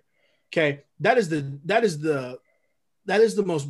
[0.52, 2.40] Okay, that is the that is the
[3.06, 3.68] that is the most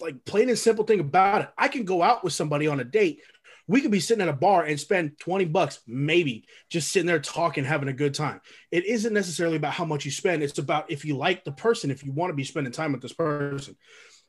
[0.00, 1.48] like plain and simple thing about it.
[1.56, 3.20] I can go out with somebody on a date.
[3.68, 7.18] We could be sitting at a bar and spend 20 bucks, maybe just sitting there
[7.18, 8.40] talking, having a good time.
[8.70, 10.44] It isn't necessarily about how much you spend.
[10.44, 13.02] It's about if you like the person, if you want to be spending time with
[13.02, 13.76] this person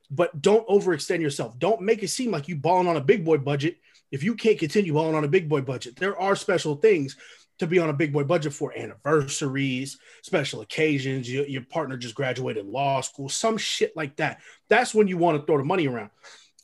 [0.09, 1.57] but don't overextend yourself.
[1.59, 3.77] Don't make it seem like you balling on a big boy budget
[4.11, 5.95] if you can't continue balling on a big boy budget.
[5.97, 7.17] There are special things
[7.59, 11.31] to be on a big boy budget for anniversaries, special occasions.
[11.31, 14.39] Your, your partner just graduated law school, some shit like that.
[14.69, 16.11] That's when you want to throw the money around.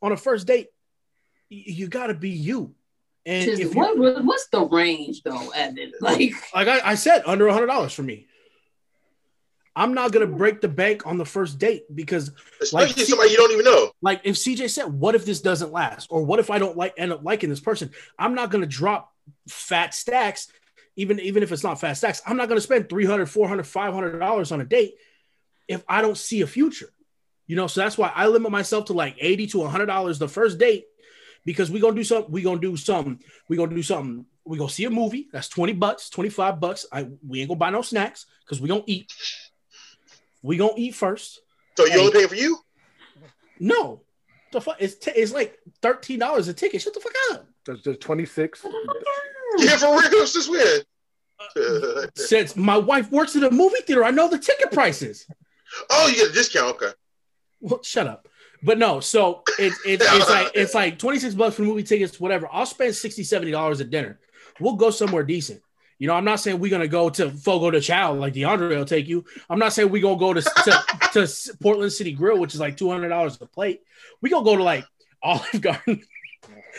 [0.02, 0.68] On a first date,
[1.50, 2.74] you, got to be you.
[3.26, 5.94] And what, what's the range though, Evan?
[6.02, 8.28] Like, like I, I said, under a hundred dollars for me.
[9.76, 12.32] I'm not gonna break the bank on the first date because
[12.62, 13.92] especially like, somebody you don't even know.
[14.02, 16.94] Like if CJ said, "What if this doesn't last?" or "What if I don't like
[16.98, 19.12] end up liking this person?" I'm not gonna drop
[19.48, 20.48] fat stacks,
[20.96, 22.22] even even if it's not fat stacks.
[22.26, 24.96] I'm not gonna spend 300 400 500 dollars on a date
[25.68, 26.90] if I don't see a future.
[27.48, 30.28] You know, so that's why I limit myself to like 80 to 100 dollars the
[30.28, 30.86] first date
[31.46, 32.32] because we gonna do something.
[32.32, 33.20] We gonna do something.
[33.50, 34.26] We gonna do something.
[34.46, 35.30] We gonna see a movie.
[35.32, 36.86] That's 20 bucks, 25 bucks.
[36.92, 39.12] I we ain't gonna buy no snacks because we gonna eat.
[40.44, 41.40] We gonna eat first.
[41.76, 42.60] So you only pay for you?
[43.60, 44.02] No.
[44.52, 44.76] The fuck?
[44.80, 46.82] It's, t- it's like thirteen dollars a ticket.
[46.82, 47.48] Shut the fuck up.
[47.66, 48.64] That's just twenty six.
[49.58, 50.28] Yeah, for real.
[50.28, 50.82] Since when?
[51.56, 55.26] Uh, since my wife works at a movie theater, I know the ticket prices.
[55.90, 56.76] Oh, you get a discount.
[56.76, 56.92] Okay.
[57.62, 58.28] Well, shut up.
[58.62, 62.48] But no, so it's it's, it's like it's like 26 bucks for movie tickets, whatever.
[62.52, 64.20] I'll spend 60 70 dollars at dinner.
[64.60, 65.62] We'll go somewhere decent.
[66.00, 68.86] You know, I'm not saying we're gonna go to Fogo de Chao like DeAndre will
[68.86, 69.26] take you.
[69.50, 72.78] I'm not saying we're gonna go to, to, to Portland City Grill, which is like
[72.78, 73.82] two hundred dollars a plate.
[74.22, 74.86] We gonna go to like
[75.22, 76.04] Olive Garden.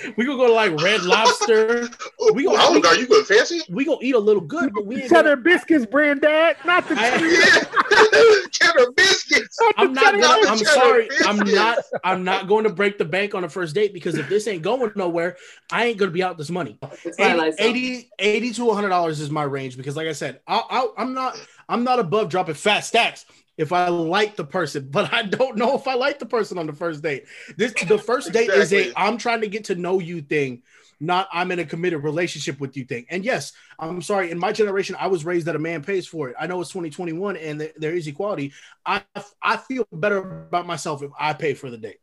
[0.17, 1.89] we gonna go to like Red Lobster.
[2.33, 3.61] We gonna, Olive Garden, you going fancy?
[3.69, 5.43] We gonna eat a little good, but we ain't cheddar gonna...
[5.43, 6.97] biscuits, Brandad, not the
[8.51, 9.59] cheddar biscuits.
[9.77, 10.19] I'm not.
[10.19, 11.09] Gonna, I'm sorry.
[11.09, 11.27] Biscuits.
[11.27, 11.79] I'm not.
[12.03, 14.63] I'm not going to break the bank on a first date because if this ain't
[14.63, 15.37] going nowhere,
[15.71, 16.79] I ain't gonna be out this money.
[17.19, 21.13] 80, 80, 80 to 100 dollars is my range because, like I said, i I'm
[21.13, 21.39] not.
[21.69, 23.25] I'm not above dropping fat stacks
[23.57, 26.67] if I like the person, but I don't know if I like the person on
[26.67, 27.25] the first date.
[27.57, 28.79] This the first date exactly.
[28.79, 30.62] is a I'm trying to get to know you thing,
[31.01, 33.07] not I'm in a committed relationship with you thing.
[33.11, 36.29] And yes, I'm sorry, in my generation, I was raised that a man pays for
[36.29, 36.37] it.
[36.38, 38.53] I know it's 2021 and th- there is equality.
[38.85, 39.03] I
[39.43, 41.99] I feel better about myself if I pay for the date.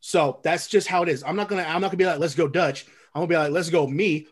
[0.00, 1.22] So that's just how it is.
[1.22, 2.86] I'm not gonna I'm not gonna be like let's go Dutch.
[3.14, 4.26] I'm gonna be like let's go me.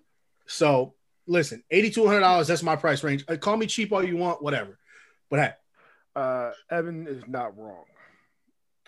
[0.47, 0.95] So
[1.27, 2.49] listen, eighty two hundred dollars.
[2.49, 3.25] That's my price range.
[3.27, 4.79] Uh, call me cheap all you want, whatever.
[5.31, 5.53] But hey,
[6.15, 7.85] uh, Evan is not wrong.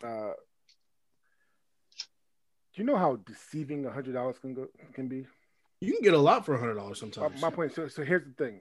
[0.03, 0.33] Uh,
[2.75, 5.27] do you know how deceiving a hundred dollars can go can be?
[5.81, 7.41] You can get a lot for a hundred dollars sometimes.
[7.41, 7.75] My, my, point.
[7.75, 8.61] So, so here's the thing.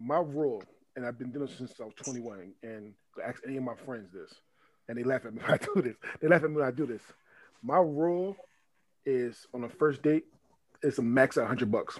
[0.00, 0.62] My rule,
[0.96, 2.92] and I've been doing this since I was 21, and
[3.24, 4.32] ask any of my friends this,
[4.88, 5.96] and they laugh at me when I do this.
[6.20, 7.02] They laugh at me when I do this.
[7.62, 8.36] My rule
[9.06, 10.24] is on a first date,
[10.82, 11.98] it's a max at 100 bucks.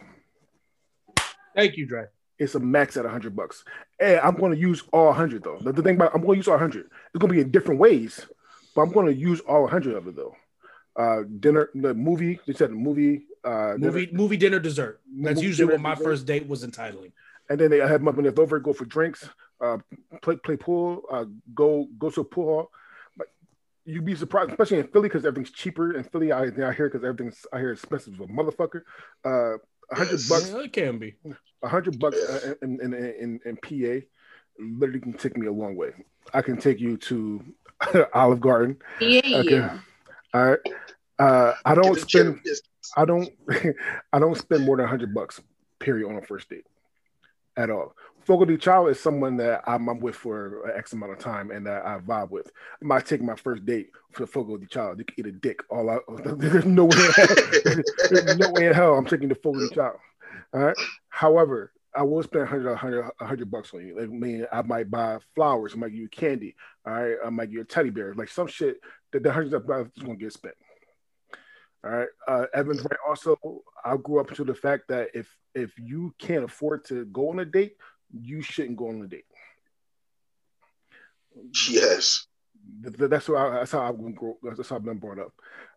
[1.55, 2.07] Thank you, Dre
[2.39, 3.65] it's a max at 100 bucks.
[4.01, 5.59] And I'm going to use all 100 though.
[5.61, 6.87] The, the thing about I'm going to use all 100.
[6.87, 8.27] It's going to be in different ways,
[8.75, 10.37] but I'm going to use all 100 of it though.
[10.97, 12.41] Uh, dinner, the movie.
[12.47, 13.27] They said the movie.
[13.45, 14.19] Uh, movie, dinner.
[14.19, 15.01] movie, dinner, dessert.
[15.13, 16.05] That's usually what my dessert.
[16.05, 17.13] first date was entitling.
[17.51, 18.59] And then I had money left over.
[18.59, 19.29] Go for drinks.
[19.61, 19.79] Uh,
[20.23, 21.03] play play pool.
[21.11, 21.25] Uh,
[21.55, 22.71] go go to a pool hall.
[23.17, 23.29] But
[23.85, 26.33] you'd be surprised, especially in Philly because everything's cheaper in Philly.
[26.33, 28.83] I, I hear because everything's I hear expensive as a motherfucker.
[29.25, 29.59] Uh,
[29.93, 30.29] hundred Yes.
[30.29, 31.15] bucks, Yeah, it can be.
[31.63, 33.57] a hundred bucks uh, in, in, in, in, in
[34.01, 34.07] PA
[34.59, 35.91] literally can take me a long way.
[36.33, 37.45] I can take you to
[38.15, 38.77] Olive Garden.
[39.01, 39.57] Yeah, Okay.
[39.57, 39.79] yeah.
[40.33, 40.59] All right.
[41.19, 42.59] Uh, I don't Get the cheddar spend.
[42.97, 43.31] I don't.
[44.13, 45.41] I don't spend more than hundred bucks.
[45.79, 46.65] Period on a first date,
[47.57, 47.95] at all.
[48.25, 51.85] Fogo Chao is someone that I'm, I'm with for X amount of time and that
[51.85, 52.51] I vibe with.
[52.83, 54.95] I might take my first date for Fogo de Chao.
[54.97, 56.03] You can eat a dick all out.
[56.39, 56.97] There's no way.
[58.11, 59.93] There's no way in hell I'm taking the Fogo de Chao.
[60.55, 60.77] All right.
[61.09, 63.97] However, I will spend 100, 100, 100 bucks on you.
[63.99, 65.75] Like, I mean, I might buy flowers.
[65.75, 66.57] I might give you candy.
[66.87, 67.17] All right.
[67.25, 68.15] I might give you a teddy bear.
[68.15, 68.81] Like some shit
[69.13, 70.55] that the hundreds of dollars is going to get spent.
[71.85, 72.09] All right.
[72.27, 72.99] Uh, Evans, right.
[73.07, 73.37] Also,
[73.85, 77.39] I grew up to the fact that if if you can't afford to go on
[77.39, 77.77] a date,
[78.21, 79.25] you shouldn't go on a date.
[81.69, 82.27] Yes.
[82.83, 85.19] Th- th- That's how I, that's how I've been grow, that's how I've been brought
[85.19, 85.33] up.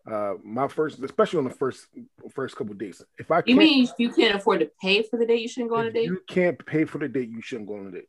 [0.10, 1.88] Uh, my first, especially on the first
[2.34, 3.04] first couple of dates.
[3.18, 5.48] If I You can't, mean if you can't afford to pay for the date, you
[5.50, 6.06] shouldn't go on a date?
[6.06, 8.08] you can't pay for the date, you shouldn't go on a date.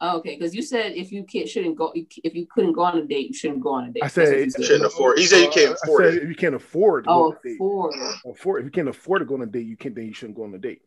[0.00, 2.98] Oh, okay, because you said if you can't shouldn't go if you couldn't go on
[2.98, 4.02] a date, you shouldn't go on a date.
[4.02, 5.18] I That's said you it- I shouldn't afford.
[5.18, 6.22] He said you can't I afford said it.
[6.24, 9.20] if you can't afford to go Oh, on a date, afford if you can't afford
[9.20, 9.94] to go on a date, you can't.
[9.94, 10.82] Then you shouldn't go on a date.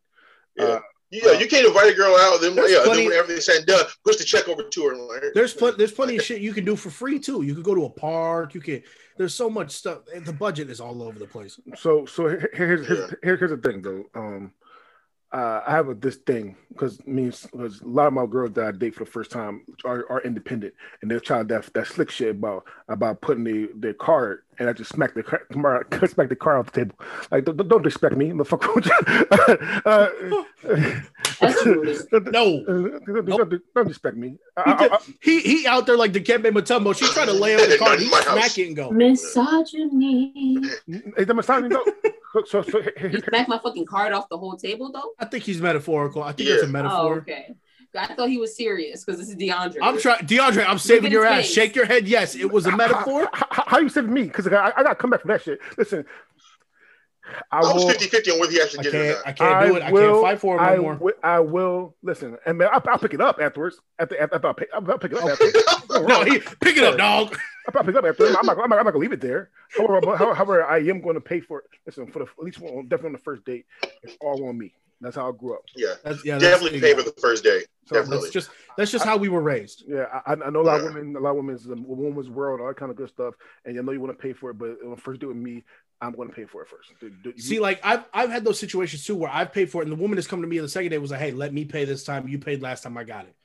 [0.55, 0.63] Yeah.
[0.65, 0.79] Uh,
[1.11, 2.39] Yeah, you can't invite a girl out.
[2.41, 4.85] Then, There's yeah, plenty- then when everything's said and done, push the check over to
[4.87, 4.95] her.
[4.95, 5.77] like, There's plenty.
[5.77, 7.41] There's plenty of shit you can do for free too.
[7.41, 8.53] You could go to a park.
[8.55, 8.81] You can.
[9.17, 9.99] There's so much stuff.
[10.25, 11.59] The budget is all over the place.
[11.77, 12.95] So so here's here's, Yeah.
[13.23, 14.05] here- here's the thing though.
[14.15, 14.53] Um,
[15.33, 18.65] uh, I have a, this thing because means because a lot of my girls that
[18.65, 22.09] I date for the first time are, are independent and they're trying that that slick
[22.09, 25.41] shit about about putting the their card and I just smack the car,
[26.07, 26.99] smack the car off the table.
[27.31, 28.89] Like don't, don't respect me, motherfucker.
[29.85, 30.09] uh,
[32.31, 32.63] No.
[32.65, 34.37] don't, don't, don't respect me.
[34.57, 36.95] I, He, I, I, he he out there like Dikembe Mutombo.
[36.95, 37.99] She's trying to lay on the card.
[37.99, 38.91] He Not in smack it and go.
[38.91, 40.59] Misogyny.
[41.17, 41.71] is that my sign?
[42.33, 42.43] No.
[42.45, 45.11] So, so, so here- You here- smack my fucking card off the whole table though.
[45.19, 46.23] I think he's metaphorical.
[46.23, 46.69] I think it's a Yeah.
[46.69, 47.17] Oh, metaphor.
[47.19, 47.55] okay.
[47.93, 49.75] I thought he was serious because this is DeAndre.
[49.81, 50.65] I'm trying, DeAndre.
[50.65, 51.41] I'm saving your ass.
[51.41, 51.53] face.
[51.53, 52.07] Shake your head.
[52.07, 53.29] Yes, it was a metaphor.
[53.33, 54.23] How, how, how you saving me?
[54.23, 55.59] Because I, I got to come back from that shit.
[55.77, 56.05] Listen,
[57.51, 57.89] I, I was will.
[57.89, 59.17] 50 50 on whether he actually I did it or can't.
[59.17, 59.27] not.
[59.27, 59.83] I can't do it.
[59.83, 60.93] I can't fight for him I no more.
[60.93, 63.79] wi- I will listen, and man, I'll, I'll pick it up afterwards.
[63.99, 65.25] After, after, after I'll, pick, I'll pick it up.
[65.29, 66.01] After.
[66.07, 67.37] No, he pick it up, dog.
[67.67, 68.25] I'll pick it up after.
[68.25, 69.49] I'm not, I'm not, I'm not gonna leave it there.
[69.77, 71.65] However, how- however, I am going to pay for it.
[71.85, 73.65] Listen, for the at least one, definitely on the first date,
[74.03, 74.73] it's all on me.
[74.99, 75.63] That's how I grew up.
[75.75, 77.65] Yeah, That's, yeah, that's, definitely pay for the first date.
[77.87, 78.19] So Definitely.
[78.25, 79.83] that's just that's just how we were raised.
[79.87, 82.61] Yeah, I, I know a lot of women, a lot of women's a woman's world,
[82.61, 83.33] all that kind of good stuff.
[83.65, 85.37] And you know you want to pay for it, but on the first date with
[85.37, 85.63] me,
[85.99, 86.93] I'm going to pay for it first.
[86.99, 89.87] Do- do- See, like I've I've had those situations too where I've paid for it,
[89.87, 91.51] and the woman has come to me on the second day was like, "Hey, let
[91.51, 92.27] me pay this time.
[92.27, 92.95] You paid last time.
[92.95, 93.35] I got it."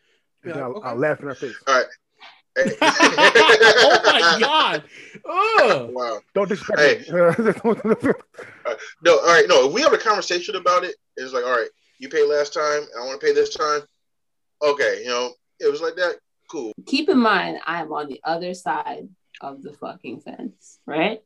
[0.45, 0.89] and Yeah, I'll, okay.
[0.89, 1.55] I'll laugh in her face.
[2.57, 4.85] Oh my god!
[5.29, 5.91] Ugh.
[5.93, 6.21] wow.
[6.35, 7.13] Don't disrespect Hey.
[7.13, 8.13] me.
[9.03, 9.45] No, all right.
[9.49, 12.53] No, if we have a conversation about it, it's like, all right, you paid last
[12.55, 12.83] time.
[13.01, 13.81] I want to pay this time.
[14.63, 16.17] Okay, you know, it was like that.
[16.51, 16.73] Cool.
[16.87, 19.09] Keep in mind, I am on the other side
[19.41, 21.21] of the fucking fence, right?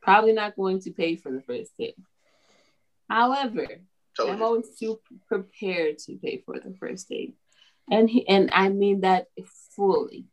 [0.00, 1.96] Probably not going to pay for the first date.
[3.10, 3.66] However,
[4.16, 4.44] Tell I'm you.
[4.44, 7.34] always too prepared to pay for the first date.
[7.90, 9.26] And he, and I mean that
[9.76, 10.26] fully.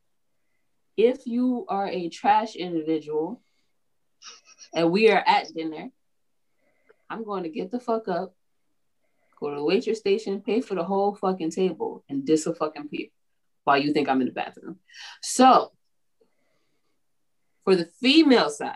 [0.97, 3.41] If you are a trash individual
[4.73, 5.89] and we are at dinner,
[7.09, 8.33] I'm going to get the fuck up,
[9.39, 12.87] go to the waitress station, pay for the whole fucking table, and diss a fucking
[12.87, 13.07] peer
[13.63, 14.77] while you think I'm in the bathroom.
[15.21, 15.71] So,
[17.63, 18.75] for the female side,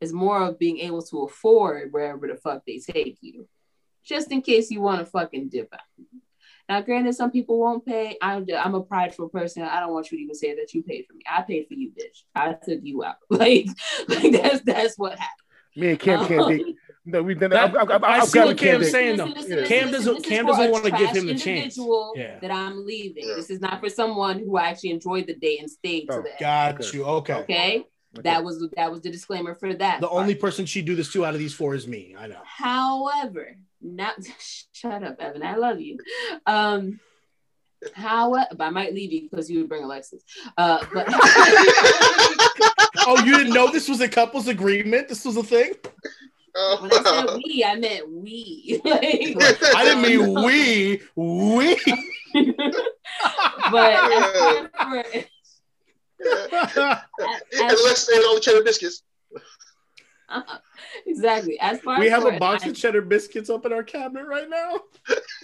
[0.00, 3.48] it's more of being able to afford wherever the fuck they take you,
[4.04, 5.80] just in case you want to fucking dip out.
[6.68, 8.16] Now, granted, some people won't pay.
[8.22, 9.62] I'm, I'm a prideful person.
[9.62, 11.22] I don't want you to even say that you paid for me.
[11.30, 12.22] I paid for you, bitch.
[12.34, 13.16] I took you out.
[13.30, 13.66] Like,
[14.08, 15.28] like that's that's what happened.
[15.76, 16.60] me and Cam can't date.
[16.66, 17.82] Um, No, we've done That- that.
[17.82, 18.92] I've, I've, I I've see what a Cam Cam's date.
[18.92, 19.26] saying, though.
[19.26, 19.64] Yeah.
[19.66, 21.76] Cam doesn't- this Cam doesn't wanna give him the chance.
[22.14, 22.38] Yeah.
[22.38, 23.28] That I'm leaving.
[23.28, 23.34] Yeah.
[23.34, 26.30] This is not for someone who actually enjoyed the date and stayed to Oh, the.
[26.38, 26.96] Got Okay.
[26.96, 27.04] you.
[27.04, 27.34] Okay.
[27.34, 27.84] Okay,
[28.18, 28.22] Okay.
[28.28, 30.00] that was that was the disclaimer for that.
[30.00, 30.20] The part.
[30.20, 32.14] only person she'd do this to out of these four is me.
[32.18, 32.40] I know.
[32.44, 34.14] However, not
[34.72, 35.42] shut up, Evan.
[35.42, 35.98] I love you.
[36.46, 37.00] Um,
[37.94, 40.22] however, I might leave you because you would bring Alexis.
[40.58, 41.06] Uh, but
[43.04, 45.08] Oh, you didn't know this was a couple's agreement?
[45.08, 45.72] This was a thing?
[46.54, 48.80] Oh, when I said we, I meant we.
[48.84, 49.02] Like,
[49.74, 51.00] I didn't mean we.
[51.16, 51.76] We.
[53.70, 54.70] but as far
[55.02, 55.04] for,
[57.58, 59.02] and let's say all the cheddar biscuits.
[61.06, 61.58] exactly.
[61.60, 64.48] As far we have a box I- of cheddar biscuits up in our cabinet right
[64.48, 64.80] now.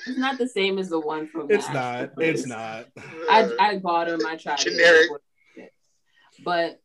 [0.07, 1.51] It's not the same as the one from.
[1.51, 1.77] It's not.
[1.77, 2.87] actual It's not.
[3.31, 4.21] I, I bought them.
[4.27, 4.61] I tried.
[4.61, 4.71] it.
[4.71, 5.11] Generic.
[6.45, 6.81] But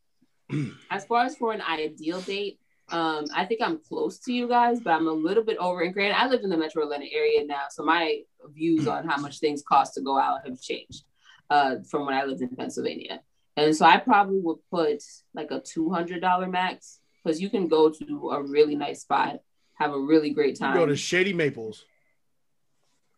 [0.90, 2.58] as far as for an ideal date,
[2.90, 5.80] um, I think I'm close to you guys, but I'm a little bit over.
[5.80, 8.20] And granted, I live in the Metro Atlanta area now, so my
[8.52, 11.04] views on how much things cost to go out have changed
[11.50, 13.20] uh, from when I lived in Pennsylvania.
[13.56, 15.02] And so I probably would put
[15.34, 19.40] like a two hundred dollar max because you can go to a really nice spot,
[19.74, 20.74] have a really great You time.
[20.74, 21.84] go to Shady Maples.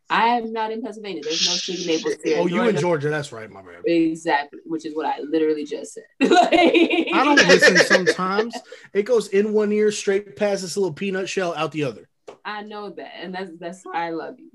[0.09, 1.23] I am not in Pennsylvania.
[1.25, 2.37] There's no Shady Maples here.
[2.39, 3.09] Oh, you in Georgia- Georgia?
[3.11, 3.83] That's right, my man.
[3.85, 6.05] Exactly, which is what I literally just said.
[6.31, 6.53] Like-
[7.13, 8.55] I don't listen sometimes.
[8.93, 12.09] It goes in one ear, straight past this little peanut shell, out the other.
[12.45, 14.51] I know that, and that's that's why I love you.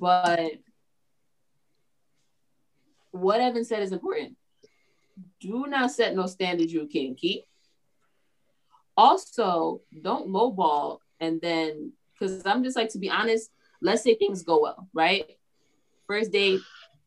[0.00, 0.52] But
[3.12, 4.36] what Evan said is important.
[5.40, 7.44] Do not set no standards you can't keep.
[8.96, 13.50] Also, don't lowball and then because I'm just like to be honest.
[13.82, 15.26] Let's say things go well, right?
[16.06, 16.60] First date,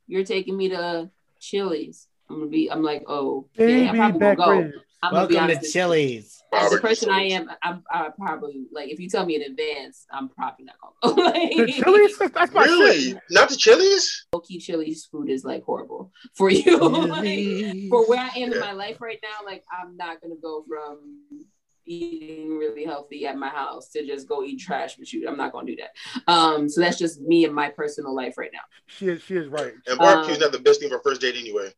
[0.07, 1.09] you're taking me to
[1.39, 2.07] Chili's.
[2.29, 2.71] I'm gonna be.
[2.71, 4.71] I'm like, oh, I'm probably gonna go.
[5.01, 5.61] I'm gonna be honest.
[5.61, 5.71] with.
[5.71, 6.35] Chili's.
[6.51, 10.07] As the person I am, I'm I probably like if you tell me in advance,
[10.11, 11.21] I'm probably not gonna go.
[11.23, 13.01] like, The Chili's, that's, that's my Really?
[13.11, 13.17] shit.
[13.29, 14.25] Not the Chili's?
[14.33, 16.77] low-key Chili's food is like horrible for you.
[16.79, 20.65] like, for where I am in my life right now, like I'm not gonna go
[20.67, 21.45] from
[21.85, 25.27] eating really healthy at my house to just go eat trash with you.
[25.27, 26.31] I'm not gonna do that.
[26.31, 28.59] Um, so that's just me and my personal life right now.
[28.87, 29.73] She is, she is right.
[29.87, 31.73] And barbecue is Um, not the best thing for first date anyway.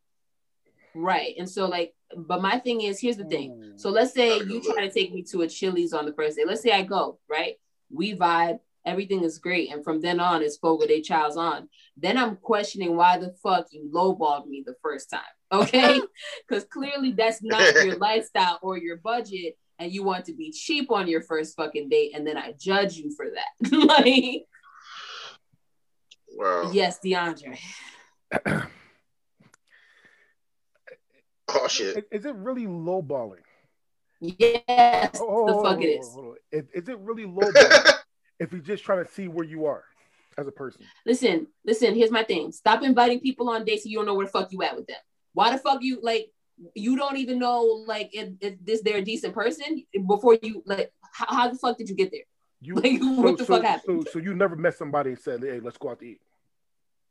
[0.94, 1.36] Right.
[1.38, 3.74] And so like, but my thing is, here's the thing.
[3.76, 3.94] So mm.
[3.94, 6.44] let's say you try to take me to a Chili's on the first day.
[6.46, 7.56] Let's say I go, right?
[7.90, 9.72] We vibe, everything is great.
[9.72, 11.70] And from then on, it's Fogo de Chao's on.
[11.98, 15.22] Then I'm questioning why the fuck you lowballed me the first time.
[15.54, 16.00] Okay.
[16.48, 19.58] Because clearly that's not your lifestyle or your budget.
[19.80, 22.12] And you want to be cheap on your first fucking date.
[22.16, 23.88] And then I judge you for that.
[23.88, 24.46] like,
[26.38, 26.72] Wow.
[26.72, 27.60] yes, DeAndre.
[31.54, 31.98] Oh shit.
[31.98, 33.44] Is, is it really lowballing?
[34.20, 36.08] Yes, Oh, the fuck on, it is.
[36.08, 36.36] on, hold on.
[36.52, 37.94] Is, is it really lowballing
[38.40, 39.84] if you're just trying to see where you are
[40.38, 40.84] as a person?
[41.06, 42.52] Listen, listen, here's my thing.
[42.52, 44.88] Stop inviting people on dates and you don't know where the fuck you at with
[44.88, 44.98] them.
[45.34, 46.32] Why the fuck you like
[46.76, 50.94] you don't even know like if, if this they're a decent person before you like
[51.12, 52.22] how, how the fuck did you get there?
[52.62, 54.04] You, Like, what the so, fuck happened?
[54.06, 56.22] So, so you never met somebody and said, "Hey, let's go out to eat."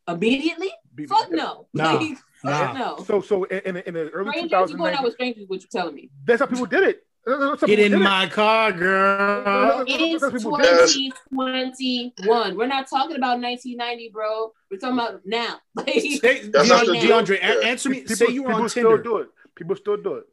[0.07, 0.71] Immediately?
[0.95, 1.67] Be- Fuck no.
[1.75, 2.59] Nah, like, nah.
[2.59, 3.05] fuck no.
[3.05, 5.69] So, so in, in, in the early Strangers, you going out with strangers, what you
[5.71, 6.11] telling me?
[6.25, 7.05] that's how people did it.
[7.27, 7.99] Get in did it.
[7.99, 9.85] my car, girl.
[9.87, 10.89] It's That's people did.
[10.89, 12.57] 2021.
[12.57, 14.53] We're not talking about 1990, bro.
[14.71, 15.59] We're talking about now.
[15.75, 17.37] Like, Say, DeAndre, DeAndre, true.
[17.37, 18.01] answer me.
[18.01, 19.29] People, say you were people on still do it.
[19.55, 20.25] People still do it.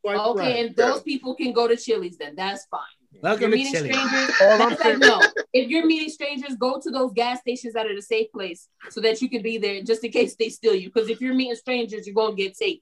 [0.00, 0.66] Swipe okay, right.
[0.66, 2.34] and those people can go to Chili's then.
[2.34, 2.80] That's fine.
[3.22, 3.96] Welcome you're to meeting Chili's.
[3.96, 4.36] strangers.
[4.42, 5.22] All I'm That's like, no.
[5.52, 9.00] If you're meeting strangers, go to those gas stations that are the safe place so
[9.00, 10.90] that you can be there just in case they steal you.
[10.92, 12.80] Because if you're meeting strangers, you're gonna get taken.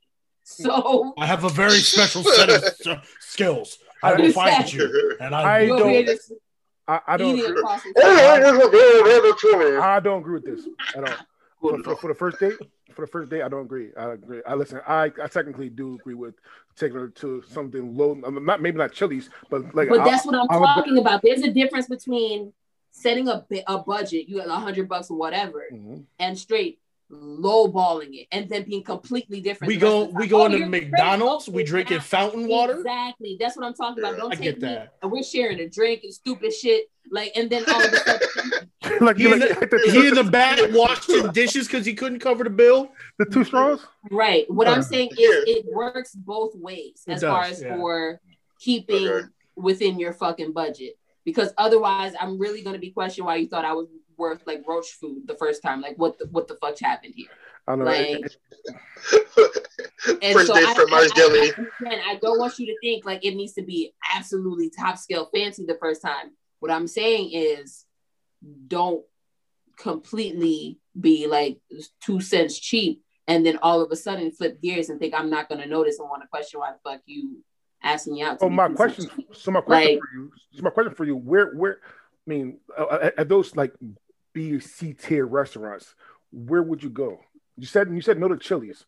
[0.56, 0.62] Hmm.
[0.64, 2.86] So I have a very special set of s-
[3.20, 3.78] skills.
[4.02, 6.32] I will find you, and I, I you over don't- just
[6.88, 7.36] I, I don't.
[7.36, 7.62] eating Agree.
[9.78, 10.66] I don't agree with this
[10.96, 11.16] at all.
[11.60, 12.54] For, for, for the first date,
[12.94, 13.90] for the first date, I don't agree.
[13.96, 14.40] I agree.
[14.46, 14.80] I listen.
[14.86, 16.34] I, I technically do agree with
[16.76, 18.12] taking her to something low.
[18.26, 19.88] I mean, not maybe not Chili's, but like.
[19.90, 21.20] But I'll- that's what I'm I'll- talking about.
[21.22, 22.52] There's a difference between
[22.92, 26.04] setting a a budget, you got a hundred bucks or whatever, Mhm.
[26.18, 26.78] and straight
[27.12, 29.68] lowballing it, and then being completely different.
[29.68, 30.28] we the go we time.
[30.28, 30.68] go Oh, into you're.
[30.68, 31.48] McDonald's.
[31.48, 32.76] We drinking now- fountain water.
[32.78, 33.36] Exactly.
[33.38, 34.16] That's what I'm talking about.
[34.16, 34.94] Don't I take get me that.
[35.02, 36.90] and we're sharing a drink and stupid shit.
[37.12, 38.28] Like, and then all of a sudden,
[39.00, 42.44] like, He in, like the, he in the back washing dishes because he couldn't cover
[42.44, 42.90] the bill.
[43.18, 43.80] the two straws.
[44.10, 44.50] right.
[44.50, 45.54] What Uh, I'm saying is Yeah.
[45.56, 47.76] it works both ways It as far as yeah.
[47.76, 48.20] for
[48.58, 49.26] keeping Okay.
[49.56, 50.94] within your fucking budget.
[51.24, 54.88] Because otherwise, I'm really gonna be questioning why you thought I was worth like roach
[55.00, 55.80] food the first time.
[55.80, 57.28] Like, what the what the fuck happened here?
[57.68, 57.90] I don't know.
[57.90, 58.24] Like,
[60.22, 61.52] And First so I, from Mars I, Deli.
[61.86, 65.28] I, I don't want you to think like it needs to be absolutely top scale
[65.34, 66.30] fancy the first time.
[66.60, 67.84] What I'm saying is
[68.66, 69.04] don't
[69.76, 71.58] completely be like
[72.00, 75.48] two cents cheap and then all of a sudden flip gears and think I'm not
[75.48, 77.38] gonna notice and want to question why the fuck you
[77.82, 78.38] asking me out.
[78.38, 81.16] to So my question, so my question Like- for you, so my question for you,
[81.16, 81.78] where, where,
[82.26, 83.72] I mean, at, at those like
[84.32, 85.94] B or C tier restaurants,
[86.32, 87.20] where would you go?
[87.56, 88.84] You said you said no to Chili's,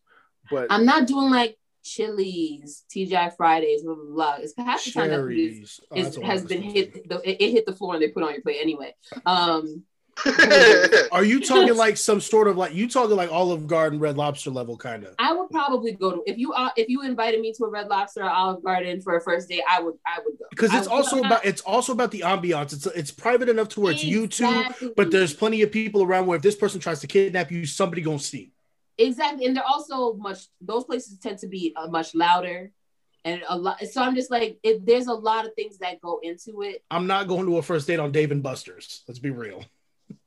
[0.51, 4.35] but I'm not doing like Chili's, TGI Fridays, blah blah blah.
[4.39, 5.65] It's half the time that food.
[5.91, 8.31] Oh, is, has been hit the, it, it hit the floor and they put on
[8.33, 8.95] your plate anyway.
[9.25, 9.83] Um
[11.11, 14.51] Are you talking like some sort of like you talking like Olive Garden, Red Lobster
[14.51, 15.15] level kind of?
[15.17, 17.87] I would probably go to if you uh, if you invited me to a Red
[17.87, 20.87] Lobster or Olive Garden for a first date, I would I would go Because it's
[20.87, 22.73] would- also about it's also about the ambiance.
[22.73, 26.27] It's it's private enough to where it's you two, but there's plenty of people around
[26.27, 28.52] where if this person tries to kidnap you, somebody gonna see.
[28.97, 30.47] Exactly, and they're also much.
[30.61, 32.71] Those places tend to be uh, much louder.
[33.25, 33.79] and a lot.
[33.87, 36.83] So I'm just like, it, there's a lot of things that go into it.
[36.91, 39.03] I'm not going to a first date on Dave and Buster's.
[39.07, 39.63] Let's be real.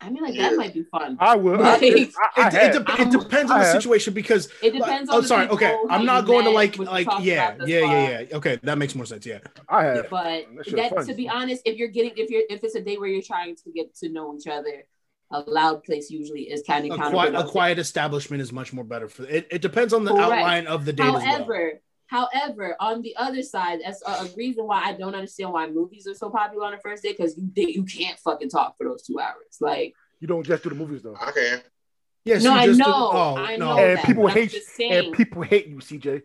[0.00, 0.48] I mean, like Yeah.
[0.50, 1.16] that might be fun.
[1.20, 1.58] I will.
[1.60, 5.10] Like, I, I, I It, it, de- it depends on the situation because It depends
[5.10, 5.22] oh on.
[5.22, 8.78] the sorry okay i'm not going to like like yeah yeah yeah yeah okay that
[8.78, 9.38] makes more sense yeah
[9.68, 10.08] I have.
[10.10, 12.96] But That that, to be honest, if you're getting if you're if it's a day
[12.98, 14.84] where you're trying to get to know each other,
[15.32, 18.84] a loud place usually is kind of a quiet, a quiet establishment is much more
[18.84, 19.46] better for it.
[19.50, 20.32] It depends on the Correct.
[20.32, 21.22] outline of the date as well.
[21.24, 25.52] However, however, on the other side, that's a, uh, a reason why I don't understand
[25.52, 28.76] why movies are so popular on the first day because you you can't fucking talk
[28.78, 29.56] for those two hours.
[29.60, 31.16] Like, You don't just do the movies though.
[31.20, 31.60] I can.
[32.24, 34.50] Yes, no, you I know, did- oh I no, know And that, people but hate-
[34.50, 36.22] just And people hate you, CJ.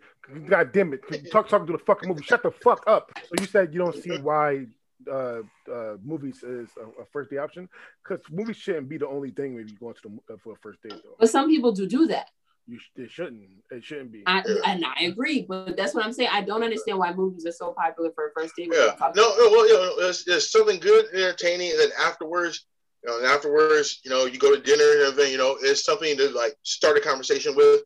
[0.48, 1.02] God damn it.
[1.12, 2.24] You talk talking to the fucking movie.
[2.24, 3.12] Shut the fuck up.
[3.24, 4.66] So you said you don't see why
[5.10, 5.42] uh,
[5.72, 7.70] uh, movies is a, a first day option?
[8.04, 10.58] Because movies shouldn't be the only thing when you go into the uh, for a
[10.58, 11.16] first date though.
[11.20, 12.30] But some people do do that.
[12.68, 13.44] You sh- it shouldn't.
[13.72, 14.24] It shouldn't be.
[14.26, 14.62] I, Yeah.
[14.66, 16.30] and I agree, but that's what I'm saying.
[16.32, 18.70] I don't understand why movies are so popular for a first date.
[18.72, 18.96] Yeah.
[19.00, 22.66] No, no, well, you know, there's, there's something good and entertaining, and then afterwards,
[23.04, 25.84] you know, and afterwards, you know, you go to dinner and everything, you know, it's
[25.84, 27.82] something to like start a conversation with.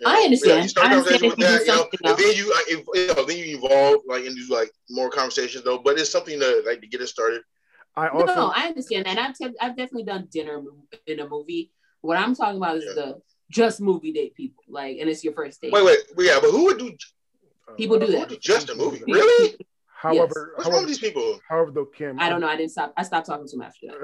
[0.00, 0.56] You I understand.
[0.58, 3.06] Yeah, you start a I understand with that, you know, and then you, if, you
[3.14, 5.78] know, then you evolve like and do like more conversations though.
[5.78, 7.42] But it's something to like to get it started.
[7.96, 9.18] I also no, I understand that.
[9.18, 10.62] I've te- I've definitely done dinner
[11.06, 11.72] in a movie.
[12.02, 12.92] What I'm talking about is Yeah.
[12.94, 15.72] the just movie date people, like, and it's your first date.
[15.72, 16.96] Wait, wait, well, yeah, but who would do?
[17.68, 18.20] uh, People do Who that.
[18.20, 18.98] would do just a movie?
[18.98, 19.56] People- Really?
[20.00, 21.38] However, What's wrong however, with these people?
[21.46, 22.46] however, though, Kim, I don't know.
[22.48, 22.94] I didn't stop.
[22.96, 23.98] I stopped talking to him after that.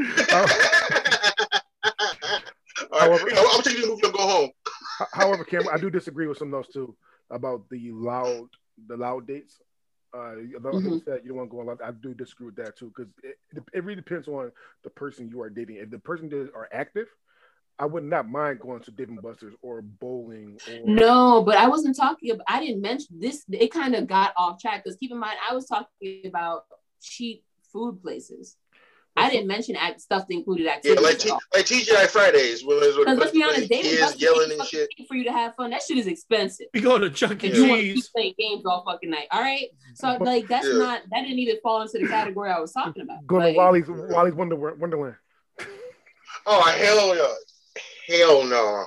[2.90, 4.02] All right, However- you know, I'm taking the movie.
[4.06, 4.50] I'm go home.
[5.12, 6.96] However, Kim, I do disagree with some of those too
[7.30, 8.48] about the loud,
[8.86, 9.60] the loud dates.
[10.14, 11.04] Uh, about Mhm.
[11.06, 11.82] that you don't want to go a lot.
[11.82, 13.36] I do disagree with that too because it,
[13.72, 14.52] it, really depends on
[14.84, 15.78] the person you are dating.
[15.78, 17.08] If the person that are active,
[17.80, 20.56] I would not mind going to Dave and Buster's or bowling.
[20.70, 22.46] Or No, but I wasn't talking about.
[22.48, 23.44] I didn't mention this.
[23.50, 26.66] It kind of got off track because keep in mind, I was talking about
[27.02, 28.56] cheap food places.
[29.16, 32.96] I didn't mention act, stuff that included Yeah, like T- like TGI Fridays when there's
[32.96, 35.08] Because let's be honest, David kids Buster's yelling ain't and fucking shit.
[35.08, 35.70] for you to have fun.
[35.70, 36.66] That shit is expensive.
[36.74, 37.46] we go to Chuck E.
[37.46, 38.08] If you want to keep Cheese.
[38.08, 39.66] playing games all fucking night, all right.
[39.94, 40.78] So like that's Yeah.
[40.78, 43.24] not that didn't even fall into the category I was talking about.
[43.26, 45.14] Go to Like, Wally's Wally's Wonder Wonderland.
[46.46, 48.84] Oh hell yeah, hell no,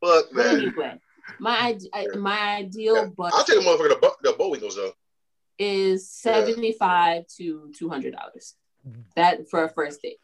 [0.00, 0.94] fuck But anyway,
[1.38, 3.04] my ide- I- my ideal Yeah.
[3.16, 4.92] budget I'll take a motherfucker to Bo- the Bojangles though.
[5.58, 8.54] is seventy five to two hundred dollars.
[9.16, 10.18] That for a first date.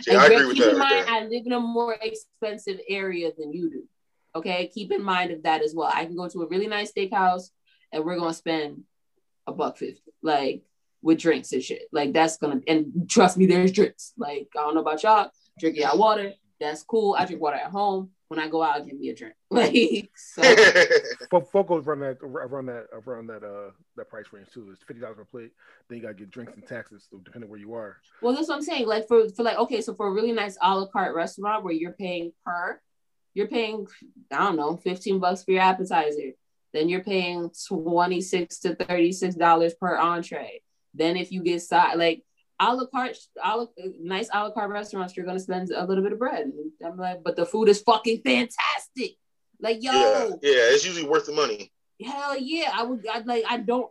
[0.00, 0.72] See, I and agree with keep that.
[0.72, 1.06] in mind.
[1.08, 3.82] I live in a more expensive area than you do.
[4.34, 5.90] Okay, keep in mind of that as well.
[5.92, 7.50] I can go to a really nice steakhouse,
[7.92, 8.84] and we're gonna spend
[9.46, 10.62] a buck fifty, like
[11.02, 11.82] with drinks and shit.
[11.92, 14.12] Like that's gonna and trust me, there's drinks.
[14.16, 16.32] Like I don't know about y'all, drinking out water.
[16.60, 17.16] That's cool.
[17.18, 18.10] I drink water at home.
[18.30, 19.34] When I go out, give me a drink.
[19.50, 20.42] Like so.
[21.30, 24.68] Fo- Fogo's run that around that around that uh that price range too.
[24.70, 25.50] It's fifty dollars per plate.
[25.88, 27.96] Then you gotta get drinks and taxes, so depending where you are.
[28.22, 28.86] Well, that's what I'm saying.
[28.86, 31.72] Like for for like okay, so for a really nice a la carte restaurant where
[31.72, 32.80] you're paying per,
[33.34, 33.88] you're paying
[34.30, 36.30] I don't know, 15 bucks for your appetizer.
[36.72, 40.62] Then you're paying 26 to 36 dollars per entree.
[40.94, 42.22] Then if you get side like
[42.60, 43.66] a la carte, a la,
[44.00, 46.52] nice a la carte restaurants, you're gonna spend a little bit of bread.
[46.84, 49.16] I'm like, but the food is fucking fantastic.
[49.60, 51.72] Like yo, yeah, yeah, it's usually worth the money.
[52.04, 53.06] hell yeah, I would.
[53.10, 53.44] I like.
[53.48, 53.90] I don't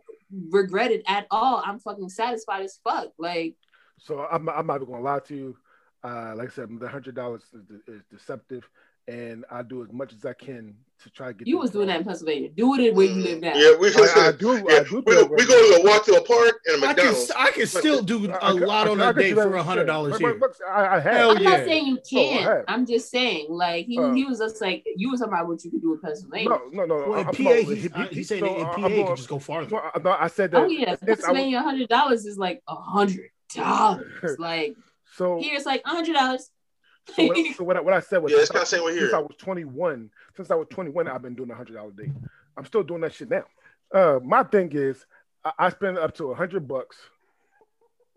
[0.50, 1.62] regret it at all.
[1.64, 3.08] I'm fucking satisfied as fuck.
[3.18, 3.56] Like.
[3.98, 5.56] So I'm, I'm not even gonna lie to you.
[6.02, 8.68] Uh, like I said, the hundred dollars is, is deceptive,
[9.10, 11.48] and I do as much as I can to try to get.
[11.48, 12.50] You was doing that in Pennsylvania.
[12.50, 13.54] Do it where you live now.
[13.54, 14.62] Yeah, we I, I do.
[14.68, 15.02] yeah, I do.
[15.06, 17.30] we, do we go to a walk to a park and a I can, McDonald's.
[17.36, 19.54] I can still do I- a I- lot I- on I a can date for
[19.56, 20.34] a hundred dollars But- here.
[20.34, 21.16] but- but I, I have.
[21.16, 21.50] Hell I'm yeah.
[21.56, 22.44] not saying you Oh, can't.
[22.44, 22.64] have.
[22.68, 25.64] I'm just saying, like he, Uh, he was just like you was talking about what
[25.64, 26.48] you could do in Pennsylvania.
[26.50, 26.94] No, no, no.
[27.08, 28.82] Well, in I'm PA, talking about- he's, he- he- he's saying so, in PA I'm
[28.82, 29.70] you going- can just go farther.
[29.70, 30.58] no, no, I said that.
[30.62, 34.04] oh yeah, this- I was- Pennsylvania, hundred dollars is like a hundred dollars.
[34.38, 34.76] Like
[35.16, 36.50] So, here, it's like a hundred dollars.
[37.06, 38.96] So, what, so what, I, what I said was, Yeah, it's kind of same way
[38.98, 39.12] since.
[39.12, 42.10] I was 21, since I was 21, I've been doing a hundred dollar day.
[42.56, 43.44] I'm still doing that shit now.
[43.92, 45.04] Uh, my thing is,
[45.44, 46.96] I, I spend up to a hundred bucks,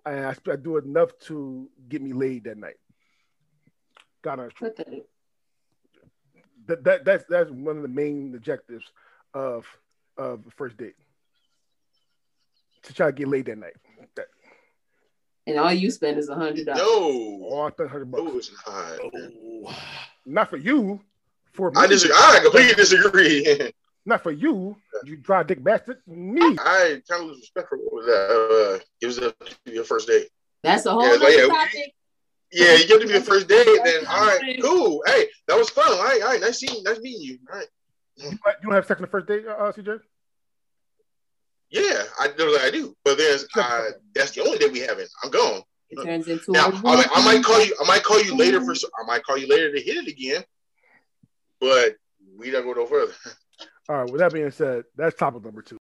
[0.05, 2.75] and I, sp- I do enough to get me laid that night.
[4.21, 4.73] God honest truth.
[6.67, 8.86] That, that that's that's one of the main objectives
[9.34, 9.65] of
[10.17, 10.95] of the first date.
[12.84, 13.75] To try to get laid that night.
[14.15, 14.27] That,
[15.45, 16.81] And all you spend is a hundred dollars.
[16.81, 18.23] No, oh, I spent hundred bucks.
[18.23, 18.99] no, it's not.
[19.03, 19.77] Oh.
[20.25, 21.01] Not for you.
[21.51, 21.77] For me.
[21.77, 22.15] I disagree.
[22.17, 23.71] I completely disagree.
[24.05, 24.75] Not for you.
[25.05, 25.99] You dry dick bastard.
[26.07, 26.41] Me.
[26.59, 28.79] I kind of lose respect for what was that.
[28.79, 30.27] Uh, gives up to your first date.
[30.61, 31.93] That's a whole Yeah, like, yeah, topic.
[32.51, 35.03] Yeah, you give to be a first date, then all right, cool.
[35.07, 35.91] Hey, that was fun.
[35.91, 37.39] All right, all right, nice seeing, nice meeting you.
[37.51, 37.67] All right.
[38.17, 39.99] You don't have sex on the first date, uh, CJ?
[41.74, 42.95] Yeah, I know I do.
[43.03, 45.09] But there's uh, that's the only day we haven't.
[45.24, 45.63] I'm gone.
[45.89, 47.76] It turns into Now a I might, I might call you.
[47.82, 48.74] I might call you later for.
[48.74, 50.43] I might call you later to hit it again.
[51.59, 51.95] But
[52.38, 53.13] we don't go no further.
[53.89, 54.11] All right.
[54.11, 55.78] With that being said, that's topic number two.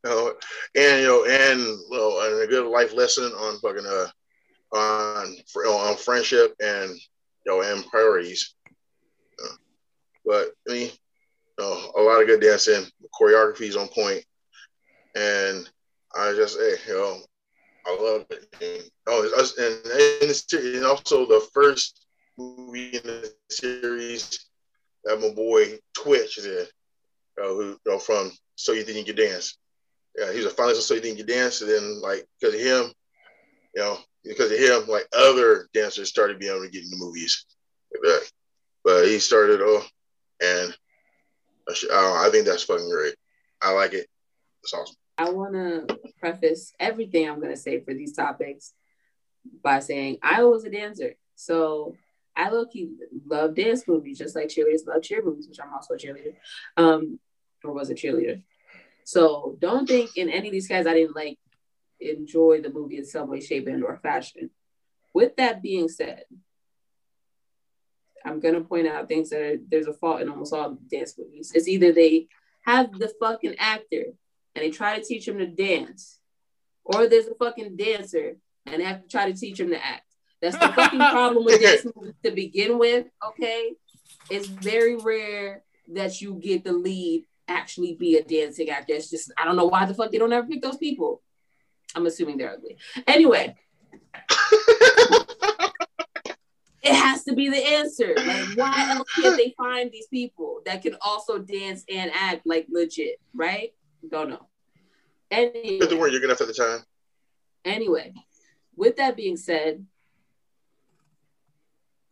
[0.03, 0.33] you know,
[0.75, 4.07] and you know, and you know, and a good life lesson on fucking uh
[4.75, 8.55] on for, on friendship and you know and priorities.
[9.43, 9.55] Uh,
[10.25, 12.85] but I mean, you know, a lot of good dancing,
[13.19, 14.23] choreography is on point,
[15.15, 15.69] and
[16.15, 17.17] I just hey, you know,
[17.85, 18.47] I love it.
[18.61, 19.75] And, oh, it's, and
[20.21, 24.47] and, the and also the first movie in the series
[25.03, 26.65] that my boy Twitch is in,
[27.41, 29.57] uh, who you know, from So You Think You Can Dance.
[30.17, 32.61] Yeah, he was a finalist So You Think You Dance, and then like because of
[32.61, 32.93] him,
[33.75, 37.45] you know, because of him, like other dancers started being able to get into movies.
[38.01, 38.31] But,
[38.83, 39.89] but he started off,
[40.41, 40.75] and
[41.69, 43.15] I, sh- I think that's fucking great.
[43.61, 44.07] I like it.
[44.63, 44.95] It's awesome.
[45.17, 48.73] I want to preface everything I'm going to say for these topics
[49.63, 51.13] by saying I was a dancer.
[51.35, 51.95] So
[52.35, 52.89] I low key
[53.27, 56.33] love dance movies, just like cheerleaders love cheer movies, which I'm also a cheerleader,
[56.77, 57.19] um,
[57.63, 58.41] or was a cheerleader.
[59.05, 61.37] So don't think in any of these guys I didn't like
[61.99, 64.49] enjoy the movie in some way, shape, and or fashion.
[65.13, 66.23] With that being said,
[68.25, 71.51] I'm gonna point out things that are, there's a fault in almost all dance movies.
[71.53, 72.27] It's either they
[72.65, 74.05] have the fucking actor
[74.55, 76.19] and they try to teach him to dance,
[76.85, 80.05] or there's a fucking dancer and they have to try to teach him to act.
[80.41, 83.07] That's the fucking problem with dance movies to begin with.
[83.29, 83.73] Okay,
[84.29, 88.93] it's very rare that you get the lead actually be a dancing actor.
[88.93, 91.21] It's just I don't know why the fuck they don't ever pick those people.
[91.95, 92.77] I'm assuming they're ugly.
[93.07, 93.55] Anyway,
[96.83, 98.13] it has to be the answer.
[98.15, 102.67] Like, why else can't they find these people that can also dance and act like
[102.69, 103.73] legit, right?
[104.09, 104.47] Don't know.
[105.31, 106.81] Anyway, Don't worry, you're the time.
[107.65, 108.13] anyway,
[108.75, 109.85] with that being said,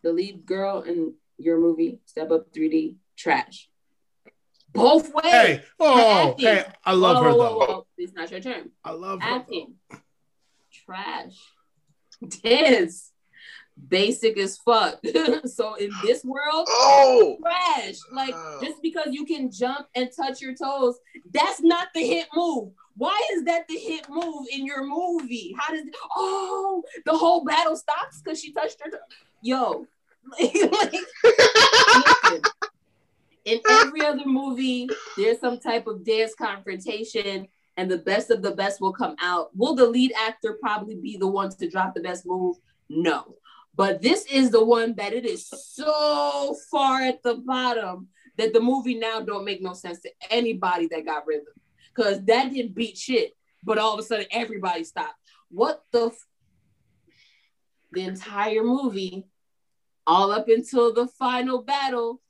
[0.01, 3.69] the lead girl in your movie, Step Up 3D, trash.
[4.73, 5.25] Both ways.
[5.31, 6.45] Hey, oh, Acting.
[6.45, 7.57] hey, I love Whoa, her whoa, though.
[7.57, 7.87] whoa, whoa.
[7.97, 8.69] It's not your turn.
[8.83, 9.29] I love her.
[9.35, 9.75] Acting,
[10.71, 11.35] trash.
[12.43, 13.11] Dance,
[13.87, 14.99] basic as fuck.
[15.45, 17.95] so in this world, Oh, trash.
[18.11, 18.59] Like Wow.
[18.61, 20.97] just because you can jump and touch your toes,
[21.33, 22.71] that's not the hit move.
[22.95, 25.55] Why is that the hit move in your movie?
[25.57, 25.83] How does
[26.15, 28.97] oh the whole battle stops because she touched her toe?
[29.41, 29.85] Yo,
[30.39, 32.03] like, listen, in
[33.91, 38.79] every other movie, there's some type of dance confrontation, and the best of the best
[38.79, 39.49] will come out.
[39.55, 42.55] Will the lead actor probably be the one to drop the best move?
[42.89, 43.35] No.
[43.75, 48.59] But this is the one that it is so far at the bottom that the
[48.59, 51.53] movie now don't make no sense to anybody that got rhythm.
[51.93, 53.33] Cause that didn't beat shit,
[53.63, 55.15] but all of a sudden everybody stopped.
[55.49, 56.27] What the f-
[57.91, 59.25] the entire movie,
[60.07, 62.21] all up until the final battle,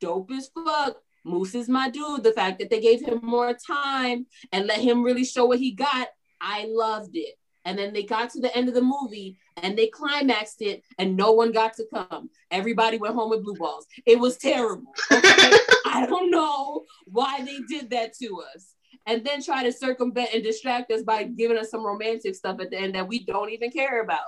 [0.00, 0.96] dope as fuck.
[1.24, 2.22] Moose is my dude.
[2.22, 5.72] The fact that they gave him more time and let him really show what he
[5.72, 6.08] got,
[6.40, 7.34] I loved it.
[7.64, 11.16] And then they got to the end of the movie and they climaxed it and
[11.16, 12.30] no one got to come.
[12.50, 13.86] Everybody went home with blue balls.
[14.06, 14.94] It was terrible.
[15.12, 15.20] Okay?
[15.86, 18.74] I don't know why they did that to us.
[19.04, 22.70] And then try to circumvent and distract us by giving us some romantic stuff at
[22.70, 24.20] the end that we don't even care about.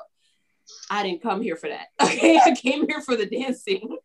[0.90, 1.88] I didn't come here for that.
[2.02, 3.96] Okay, I came here for the dancing.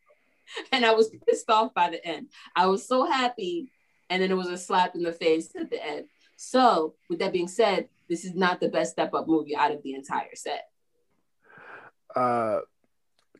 [0.71, 2.27] And I was pissed off by the end.
[2.55, 3.71] I was so happy.
[4.09, 6.05] And then it was a slap in the face at the end.
[6.35, 9.81] So, with that being said, this is not the best step up movie out of
[9.83, 10.69] the entire set.
[12.15, 12.59] Uh,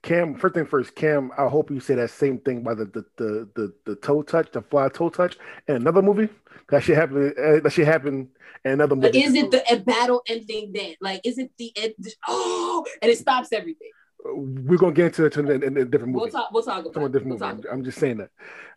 [0.01, 1.32] Cam, first thing first, Cam.
[1.38, 4.51] I hope you say that same thing by the the the the, the toe touch,
[4.51, 5.36] the fly toe touch,
[5.68, 6.30] and another movie.
[6.70, 7.34] That should happen.
[7.38, 8.30] Uh, that should happen
[8.64, 9.08] in another movie.
[9.08, 10.95] But is it the a battle ending then?
[11.01, 11.95] Like, is it the end?
[12.28, 13.89] Oh, and it stops everything.
[14.34, 16.23] We're gonna get into it in, in a different movie.
[16.23, 16.51] We'll talk.
[16.51, 17.11] We'll talk about.
[17.11, 17.67] Different We'll movie.
[17.69, 18.30] I'm, I'm just saying that.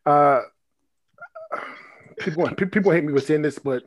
[0.04, 0.42] Uh,
[2.18, 3.84] people people hate me for saying this, but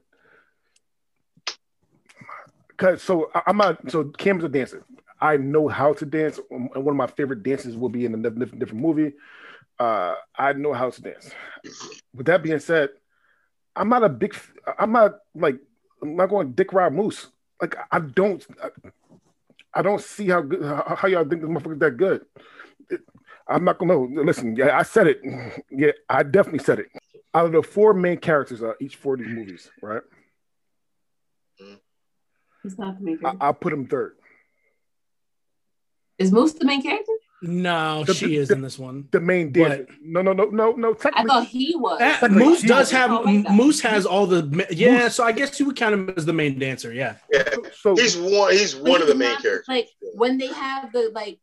[2.78, 4.84] cause so I- I'm not so Cam's a dancer.
[5.20, 8.18] I know how to dance, and one of my favorite dances will be in a
[8.18, 9.14] different, different movie.
[9.80, 11.30] Uh, I know how to dance.
[12.16, 12.90] With that being said,
[13.76, 14.36] I'm not a big.
[14.80, 15.58] I'm not like
[16.02, 17.28] I'm not going Dick Ride Moose.
[17.62, 18.46] Like I don't.
[18.64, 18.70] I
[19.82, 22.26] don't see how good how, how y'all think this motherfucker's that good.
[23.48, 24.10] I'm not gonna know.
[24.24, 24.56] listen.
[24.56, 25.22] Yeah, I said it.
[25.72, 26.88] Yeah, I definitely said it.
[27.34, 30.02] Out of the four main characters of each four of these movies, right?
[32.64, 33.44] He's not the main I, character.
[33.46, 34.16] I'll put him third.
[36.18, 37.14] Is Moose the main character?
[37.44, 39.08] No, The- she the- is in this one.
[39.12, 39.88] The main dancer.
[40.04, 40.96] No, no, no, no, no.
[41.16, 42.00] I thought he was.
[42.00, 43.24] Uh, Moose does have Oh.
[43.26, 45.04] Moose has all the yeah.
[45.06, 46.94] Moose- So I guess you would count him as the main dancer.
[46.94, 47.16] Yeah.
[47.32, 48.52] Yeah, so he's one.
[48.54, 49.66] He's But one of the main not- characters.
[49.68, 51.40] Like when they have the like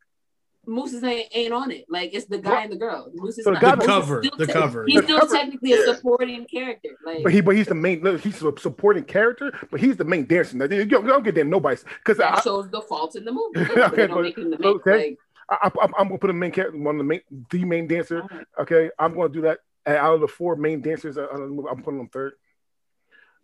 [0.66, 1.86] Moose's ain't, ain't on it.
[1.88, 3.10] Like it's the guy and the girl.
[3.14, 3.62] Moose is So the not.
[3.62, 4.84] guy- The cover, still the te- cover.
[4.86, 5.34] He's The still cover.
[5.34, 6.90] technically a supporting character.
[7.06, 8.02] Like but he, but he's the main.
[8.02, 10.56] look, He's a supporting character, but he's the main dancer.
[10.58, 13.24] Now, you don't, you don't get that nobody's because that I, shows the fault in
[13.24, 13.60] the movie.
[13.80, 14.64] Okay, but- the main.
[14.76, 14.96] okay.
[15.08, 15.18] Like,
[15.50, 17.20] I, I, I'm gonna put a main character, one of the main,
[17.50, 18.22] the main dancer.
[18.58, 19.60] Okay, I'm gonna do that.
[19.86, 22.34] And out of the four main dancers, movie, I'm putting them third.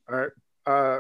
[0.09, 0.31] All right,
[0.67, 0.99] uh,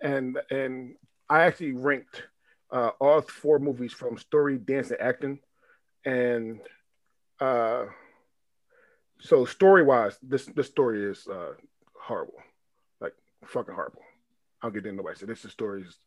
[0.00, 0.94] and and
[1.28, 2.22] I actually ranked
[2.70, 5.40] uh, all four movies from story, dance, and acting,
[6.04, 6.60] and
[7.40, 7.84] uh,
[9.20, 11.52] so story wise, this this story is uh,
[12.00, 12.40] horrible,
[13.00, 14.02] like fucking horrible.
[14.62, 15.82] I'll get into nobody said this is story.
[15.82, 15.98] is-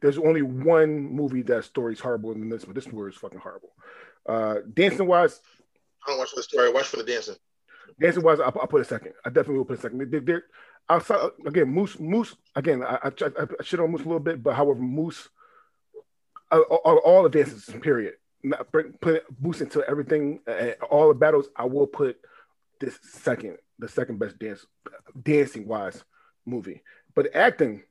[0.00, 3.70] There's only one movie that story's horrible than this, but this story is fucking horrible.
[4.26, 5.40] Uh, dancing wise,
[6.06, 6.68] I don't watch for the story.
[6.68, 7.36] I watch for the dancing.
[8.00, 9.12] Dancing wise, I'll, I'll put a second.
[9.24, 10.10] I definitely will put a second.
[10.10, 10.44] They're, they're,
[10.88, 11.98] outside again, Moose.
[12.00, 12.82] Moose again.
[12.82, 15.28] I, I, I, I shit on Moose a little bit, but however, Moose.
[16.50, 18.14] Uh, all, all the dances, period.
[18.42, 20.40] Not bring, put Moose into everything.
[20.48, 22.18] Uh, all the battles, I will put
[22.80, 24.64] this second, the second best dance,
[25.22, 26.02] dancing wise
[26.46, 26.82] movie.
[27.14, 27.82] But acting,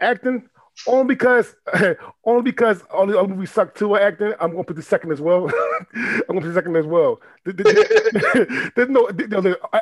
[0.00, 0.48] acting.
[0.86, 1.56] Only because,
[2.24, 3.96] only because all the other movies suck too.
[3.96, 5.50] at Acting, I'm gonna put the second as well.
[5.94, 7.20] I'm gonna put the second as well.
[7.44, 9.06] The- the- There's no,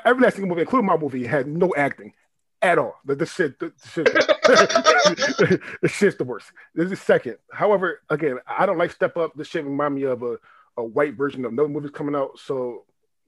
[0.06, 2.14] every last single movie, including my movie, had no acting
[2.62, 2.94] at all.
[3.04, 6.50] The, the shit, the, the shit, the shit's the worst.
[6.74, 7.36] This is second.
[7.52, 9.34] However, again, I don't like Step Up.
[9.34, 10.38] This shit remind me of a,
[10.78, 12.38] a white version of another movie coming out.
[12.38, 12.84] So,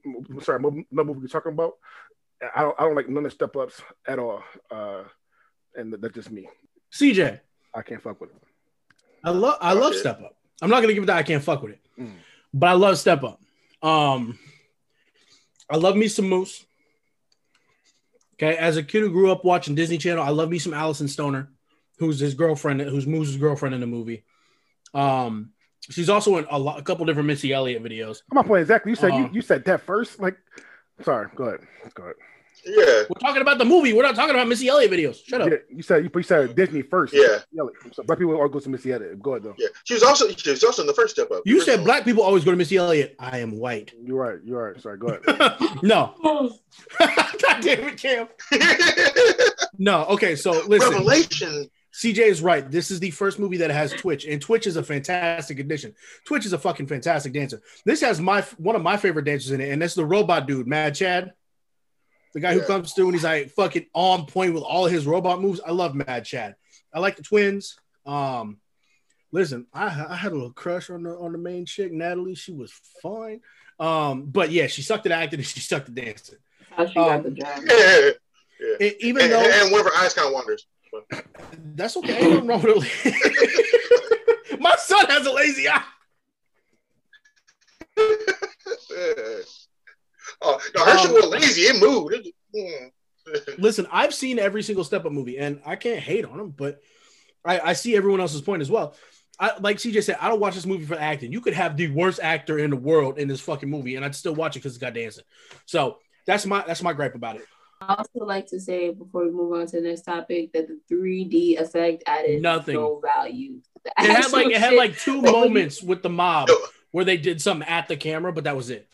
[0.06, 1.74] I'm sorry, another movie you're talking about.
[2.56, 4.42] I don't, I don't like none of Step Ups at all.
[4.70, 5.02] Uh,
[5.74, 6.48] and that's just me.
[6.92, 7.40] CJ,
[7.74, 8.36] I can't fuck with it.
[9.24, 9.98] I love I love Okay.
[9.98, 10.36] Step Up.
[10.62, 12.12] I'm not gonna give it that I can't fuck with it, Mm.
[12.54, 13.40] but I love Step Up.
[13.82, 14.38] Um,
[15.70, 16.64] I love me some Moose.
[18.34, 21.08] Okay, as a kid who grew up watching Disney Channel, I love me some Alyson
[21.08, 21.50] Stoner,
[21.98, 24.24] who's his girlfriend, who's Moose's girlfriend in the movie.
[24.94, 25.50] Um,
[25.90, 28.22] she's also in a, lot, a couple different Missy Elliott videos.
[28.30, 28.92] I'm not playing exactly.
[28.92, 29.28] You said you, Uh-huh.
[29.32, 30.20] you said that first.
[30.20, 30.36] Like,
[31.02, 31.28] sorry.
[31.34, 31.60] Go ahead.
[31.94, 32.14] Go ahead.
[32.64, 33.92] Yeah, We're talking about the movie.
[33.92, 35.24] We're not talking about Missy Elliott videos.
[35.26, 35.48] Shut up.
[35.50, 37.14] Yeah, you said you, you said Disney first.
[37.14, 37.38] Yeah.
[37.92, 39.20] So black people all go to Missy Elliott.
[39.22, 39.54] Go ahead though.
[39.58, 39.68] yeah.
[39.84, 41.42] She was also she was also in the first step up.
[41.44, 41.84] You First said one.
[41.84, 43.16] black people always go to Missy Elliott.
[43.18, 43.92] I am white.
[44.02, 44.38] You're right.
[44.44, 44.80] You're right.
[44.82, 44.98] Sorry.
[44.98, 45.56] Go ahead.
[45.82, 46.14] no.
[46.98, 48.28] God damn it, Cam.
[49.78, 50.04] No.
[50.06, 50.34] Okay.
[50.36, 51.70] So listen, Revelation.
[51.94, 52.68] CJ is right.
[52.70, 55.94] This is the first movie that has Twitch, and Twitch is a fantastic addition.
[56.26, 57.60] Twitch is a fucking fantastic dancer.
[57.84, 60.66] This has my one of my favorite dancers in it, and that's the robot dude,
[60.66, 61.32] Mad Chad.
[62.34, 62.66] The guy who Yeah.
[62.66, 65.60] comes through and he's like fucking on point with all of his robot moves.
[65.66, 66.56] I love Mad Chad.
[66.92, 67.76] I like the twins.
[68.06, 68.58] Um,
[69.32, 72.34] listen, I, I had a little crush on the on the main chick, Natalie.
[72.34, 72.72] She was
[73.02, 73.40] fine.
[73.80, 76.38] Um, but yeah, she sucked at acting and she sucked at dancing.
[76.70, 78.14] How she Um, got the job.
[78.60, 78.88] Yeah.
[78.88, 80.66] E- even And, though and one of her eyes kind of wanders.
[81.76, 84.60] that's okay, ain't nothing wrong with it.
[84.60, 85.84] My son has a lazy eye.
[90.42, 90.48] Yeah.
[90.48, 91.62] Oh, no, her shit Um, was lazy.
[91.62, 92.14] It moved.
[92.14, 92.90] It- mm.
[93.58, 96.80] Listen, I've seen every single Step Up movie, and I can't hate on them, but
[97.44, 98.94] I, I see everyone else's point as well.
[99.38, 101.30] I, like CJ said, I don't watch this movie for acting.
[101.30, 104.14] You could have the worst actor in the world in this fucking movie, and I'd
[104.14, 105.24] still watch it because it's got dancing.
[105.66, 107.44] So that's my that's my gripe about it.
[107.80, 110.80] I also like to say before we move on to the next topic that the
[110.92, 112.74] 3D effect added Nothing.
[112.74, 113.60] no value.
[113.84, 116.48] It had like actual it had like two moments with the mob
[116.90, 118.88] where they did something at the camera, but that was it.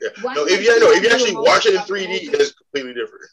[0.00, 0.08] Yeah.
[0.22, 2.92] Why No, if you they no, if you actually watch it in 3D, it's completely
[2.94, 3.24] different.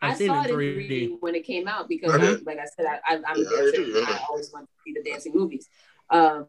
[0.00, 0.88] I I've seen saw it it in in 3D.
[0.88, 2.46] 3D when it came out because, Mhm.
[2.46, 3.76] like I said, I, I, I'm Yeah, a I dancer.
[3.76, 4.04] do, yeah.
[4.06, 5.68] I always want to see the dancing movies.
[6.10, 6.46] Um,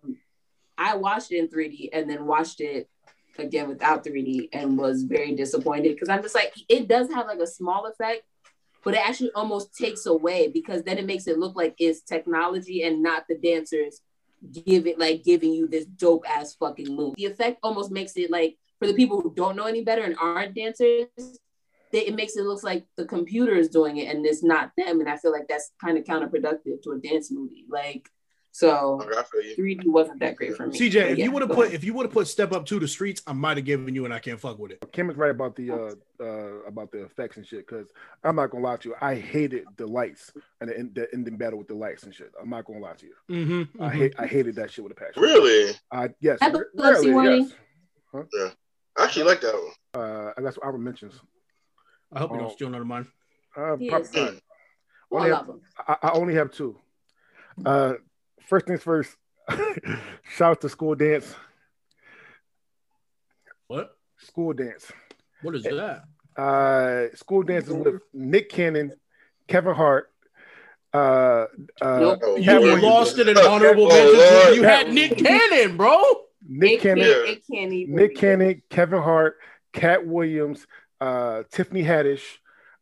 [0.78, 2.88] I watched it in 3D and then watched it
[3.39, 7.39] again without 3D and was very disappointed because I'm just like, it does have like
[7.39, 8.22] a small effect,
[8.84, 12.84] but it actually almost takes away because then it makes it look like it's technology
[12.84, 14.02] and not the dancers
[14.66, 17.16] give it like giving you this dope ass fucking move.
[17.18, 20.15] The effect almost makes it like for the people who don't know any better and
[20.19, 21.07] aren't dancers,
[21.91, 24.99] they, it makes it look like the computer is doing it and it's not them.
[24.99, 27.65] And I feel like that's kind of counterproductive to a dance movie.
[27.69, 28.07] Like,
[28.51, 29.77] so Okay, I feel you.
[29.77, 30.77] 3D wasn't that great for me.
[30.77, 31.75] CJ, But if yeah, you would have put ahead.
[31.75, 34.05] if you would have put Step Up to the streets, I might have given you
[34.05, 34.84] and I can't fuck with it.
[34.91, 36.25] Kim is right about the uh, uh
[36.67, 37.67] about the effects and shit.
[37.67, 37.88] Because
[38.23, 41.59] I'm not gonna lie to you, I hated the lights and the, the ending battle
[41.59, 42.32] with the lights and shit.
[42.41, 43.13] I'm not gonna lie to you.
[43.30, 45.21] Mm-hmm, I hate I hated that shit with a passion.
[45.21, 45.75] Really?
[45.91, 47.51] I yes, Have a re- Lexi really, warning.
[48.34, 48.55] yes.
[49.00, 50.04] I actually like that one.
[50.04, 51.14] Uh, and that's what I mentions.
[52.12, 52.39] I hope you Oh.
[52.41, 53.08] don't steal none of mine.
[53.56, 54.16] Uh, He prob- is.
[55.12, 55.62] All only have, them.
[55.88, 56.78] I, I only have two.
[57.66, 57.93] Uh,
[58.47, 59.16] first things first.
[60.30, 61.34] shout out to school dance.
[63.68, 63.97] What?
[64.18, 64.91] School dance.
[65.41, 66.04] What is that?
[66.38, 68.93] Uh, school dances with Nick Cannon,
[69.47, 70.12] Kevin Hart.
[70.93, 71.45] Uh,
[71.82, 72.20] uh, Nope.
[72.39, 74.58] You lost it in honorable oh, mentions.
[74.58, 76.02] You had Nick Cannon, bro.
[76.50, 77.95] Nick it, Cannon, Can't, it can't even.
[77.95, 78.16] Nick be.
[78.16, 79.38] Cannon, Kevin Hart,
[79.74, 80.66] Katt Williams,
[81.00, 82.24] uh, Tiffany Haddish.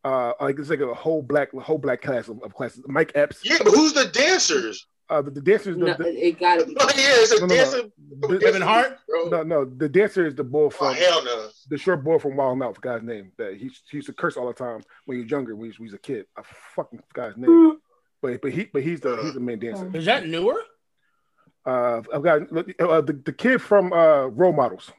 [0.03, 2.82] Uh, like it's like a whole black, whole black class of, of classes.
[2.88, 3.41] Mike Epps.
[3.43, 4.88] Yeah, but who's the dancers?
[5.09, 5.76] Uh, the, the dancers.
[5.76, 6.76] No, the, it gotta be.
[6.80, 7.55] Oh, yeah, it's a No, no, no.
[7.55, 8.39] dancer.
[8.45, 8.99] Kevin Hart?
[9.07, 9.30] Bro.
[9.30, 11.49] no, no, the dancer is the boy Oh, from hell no.
[11.70, 12.80] the short boy from Wild Out.
[12.80, 13.32] Guy's name.
[13.38, 15.70] That he, he used to curse all the time when he was younger, when he
[15.70, 16.26] was, when he was a kid.
[16.38, 16.41] I
[16.76, 17.78] fucking forgot his name.
[18.20, 19.91] But but he but he's the he's the main dancer.
[19.95, 20.59] Is that newer?
[21.68, 22.41] Uh, I've got
[22.80, 24.89] uh, the the kid from uh, Role Models.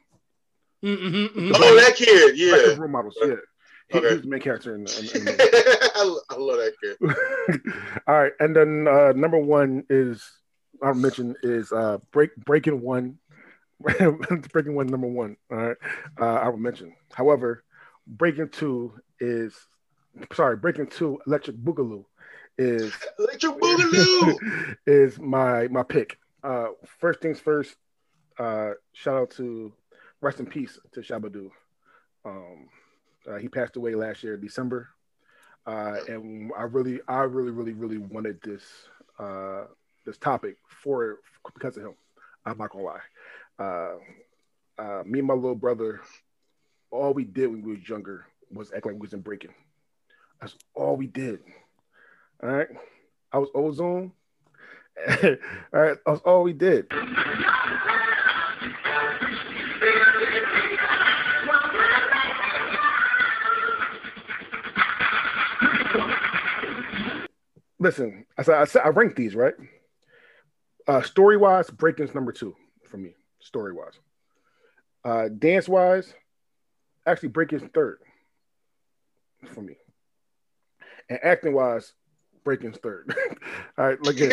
[0.85, 2.37] Mm-hmm, Oh, that kid.
[2.37, 2.51] Yeah.
[2.73, 3.17] the Role Models.
[3.21, 3.27] Yeah.
[3.27, 4.09] He, Okay.
[4.13, 5.91] He's the main character in the, in the
[6.29, 8.01] I, I love that kid.
[8.07, 10.23] All right, and then uh, number one is
[10.83, 13.17] I'll mention is uh, break breaking one,
[13.79, 15.37] breaking one number one.
[15.51, 15.77] All right,
[16.21, 16.93] uh, I will mention.
[17.13, 17.63] However,
[18.05, 19.55] breaking two is
[20.33, 22.05] sorry, breaking two electric boogaloo
[22.59, 24.75] is Electric Boogaloo.
[24.85, 26.19] is my my pick.
[26.43, 26.67] Uh,
[26.99, 27.75] first things first.
[28.37, 29.73] Uh, shout out to
[30.21, 31.51] rest in peace to Shabba-Doo.
[32.25, 32.69] Um,
[33.29, 34.89] uh, he passed away last year, December,
[35.65, 38.63] uh, and I really, I really, really, really wanted this
[39.19, 39.65] uh,
[40.05, 41.19] this topic for
[41.53, 41.93] because of him.
[42.45, 42.99] I'm not gonna lie.
[43.59, 43.95] Uh,
[44.81, 46.01] uh, me and my little brother,
[46.91, 49.53] all we did when we was younger was act like we was in breaking.
[50.39, 51.39] That's all we did.
[52.41, 52.69] All right.
[53.31, 54.13] I was ozone.
[55.23, 56.87] all right, that's all we did.
[67.79, 69.53] Listen, I said I, said I ranked these right.
[70.85, 72.55] Uh, story wise, Breaking's number two
[72.89, 73.15] for me.
[73.39, 73.99] Story wise,
[75.05, 76.13] uh, dance wise,
[77.05, 77.99] actually Breaking's third
[79.53, 79.75] for me,
[81.09, 81.93] and acting wise,
[82.49, 83.15] Breaking's third.
[83.77, 84.29] all right, like there-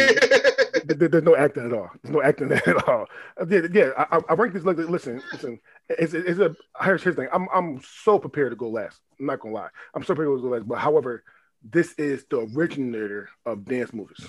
[0.85, 1.91] there- there's no acting at all.
[2.03, 3.07] There's no acting at all.
[3.49, 4.65] Yeah, yeah I, I- rank this.
[4.65, 5.61] Like, listen, listen.
[5.91, 7.29] It's, it's a here's here's thing.
[7.31, 9.01] I'm I'm so prepared to go last.
[9.21, 9.69] I'm not gonna lie.
[9.95, 10.67] I'm so prepared to go last.
[10.67, 11.25] But however,
[11.63, 14.27] this is the originator of dance movies.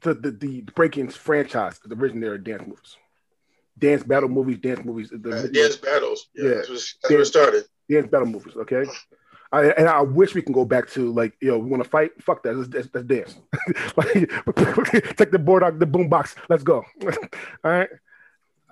[0.00, 2.96] The the the Breaking's franchise is the originator of dance movies.
[3.78, 5.10] Dance battle movies, dance movies.
[5.12, 6.26] The, Uh, dance battles.
[6.34, 6.54] Yeah, Yeah.
[6.56, 7.64] that's, what, that's where it started.
[7.90, 8.56] dance battle movies.
[8.56, 8.84] Okay.
[9.52, 11.88] I, and I wish we can go back to like, yo, know, we want to
[11.88, 12.10] fight.
[12.22, 12.56] Fuck that.
[12.56, 13.36] Let's, let's, let's dance.
[13.96, 14.12] like,
[15.16, 16.34] take the board out the boom box.
[16.48, 16.84] Let's go.
[17.04, 17.10] All
[17.64, 17.88] right.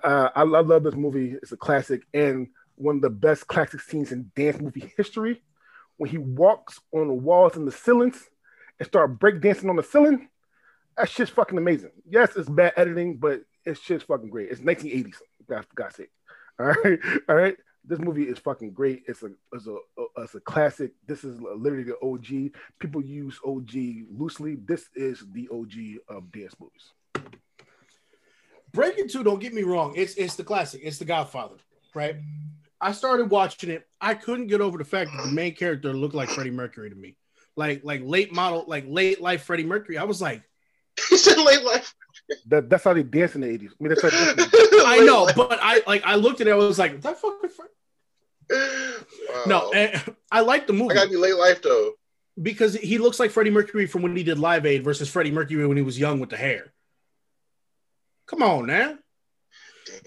[0.03, 1.35] Uh, I love, love this movie.
[1.41, 5.41] It's a classic and one of the best classic scenes in dance movie history.
[5.97, 8.21] When he walks on the walls and the ceilings
[8.79, 10.27] and start breakdancing on the ceiling,
[10.97, 11.91] that shit's fucking amazing.
[12.09, 14.49] Yes, it's bad editing, but it's just fucking great.
[14.51, 15.15] It's 1980s.
[15.47, 16.11] God, God's sake.
[16.59, 16.99] All right,
[17.29, 17.55] all right.
[17.87, 19.03] This movie is fucking great.
[19.07, 19.77] It's a it's a
[20.17, 20.91] it's a classic.
[21.07, 22.51] This is literally the OG.
[22.79, 23.73] People use OG
[24.11, 24.55] loosely.
[24.55, 25.73] This is the OG
[26.09, 26.93] of dance movies.
[28.75, 31.55] Breaking Two, don't get me wrong, it's it's the classic, it's the Godfather,
[31.93, 32.17] right?
[32.81, 33.87] I started watching it.
[34.01, 36.95] I couldn't get over the fact that the main character looked like Freddie Mercury to
[36.95, 37.15] me,
[37.55, 39.97] like like late model, like late life Freddie Mercury.
[39.97, 40.43] I was like,
[41.09, 41.95] he said late life.
[42.47, 43.71] That, that's how they dance in the 80s.
[43.71, 44.09] I mean, that's how
[44.87, 46.51] I know, but I like I looked at it.
[46.51, 47.49] I was like, that fucking.
[47.49, 47.63] Fr-?
[48.49, 49.43] Wow.
[49.47, 49.71] No,
[50.31, 51.93] I like the movie I gotta be late life though.
[52.41, 55.65] because he looks like Freddie Mercury from when he did Live Aid versus Freddie Mercury
[55.67, 56.73] when he was young with the hair.
[58.27, 58.99] Come on, man.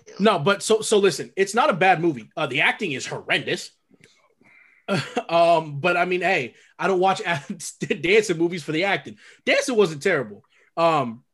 [0.06, 0.24] Damn.
[0.24, 2.30] No, but so so listen, it's not a bad movie.
[2.36, 3.70] Uh, the acting is horrendous.
[5.28, 7.20] um, but I mean, hey, I don't watch
[8.00, 9.18] dancing movies for the acting.
[9.44, 10.42] Dancing wasn't terrible.
[10.76, 11.24] Um,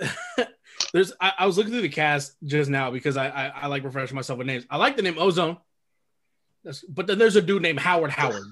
[0.92, 3.84] there's I, I was looking through the cast just now because I, I I like
[3.84, 4.66] refreshing myself with names.
[4.70, 5.56] I like the name Ozone.
[6.64, 8.44] That's, but then there's a dude named Howard Howard.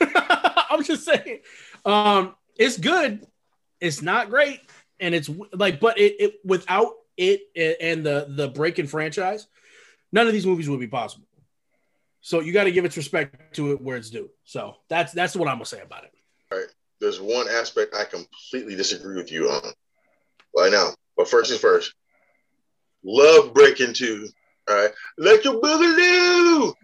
[0.00, 1.40] I'm just saying,
[1.84, 3.26] um, it's good.
[3.80, 4.60] It's not great,
[5.00, 7.42] and it's like, but it, it without it
[7.80, 9.46] and the the breaking franchise,
[10.12, 11.26] none of these movies would be possible.
[12.20, 14.30] So you got to give its respect to it where it's due.
[14.44, 16.12] So that's that's what I'm gonna say about it.
[16.50, 16.68] All right.
[17.00, 19.72] There's one aspect I completely disagree with you on
[20.56, 20.94] right now.
[21.16, 21.92] But first is first.
[23.04, 24.28] Love breaking two.
[24.68, 24.90] All right.
[25.18, 26.74] Let your boogie do.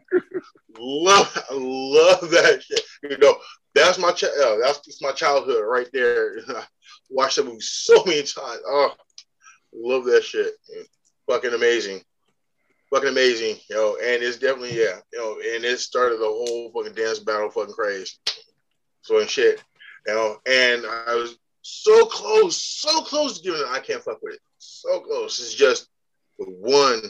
[0.78, 2.80] love, love that shit.
[3.02, 3.36] You know,
[3.74, 6.36] that's my ch- uh, that's, that's my childhood right there.
[7.10, 8.60] Watched that movie so many times.
[8.66, 8.92] Oh,
[9.74, 10.54] love that shit.
[11.28, 12.02] Fucking amazing.
[12.92, 16.72] Fucking amazing, you know, and it's definitely yeah, you know, and it started the whole
[16.74, 18.18] fucking dance battle fucking craze.
[19.02, 19.62] So and shit.
[20.06, 23.66] You know, and I was so close, so close to giving it.
[23.70, 24.40] I can't fuck with it.
[24.58, 25.38] So close.
[25.38, 25.88] It's just
[26.38, 27.02] one,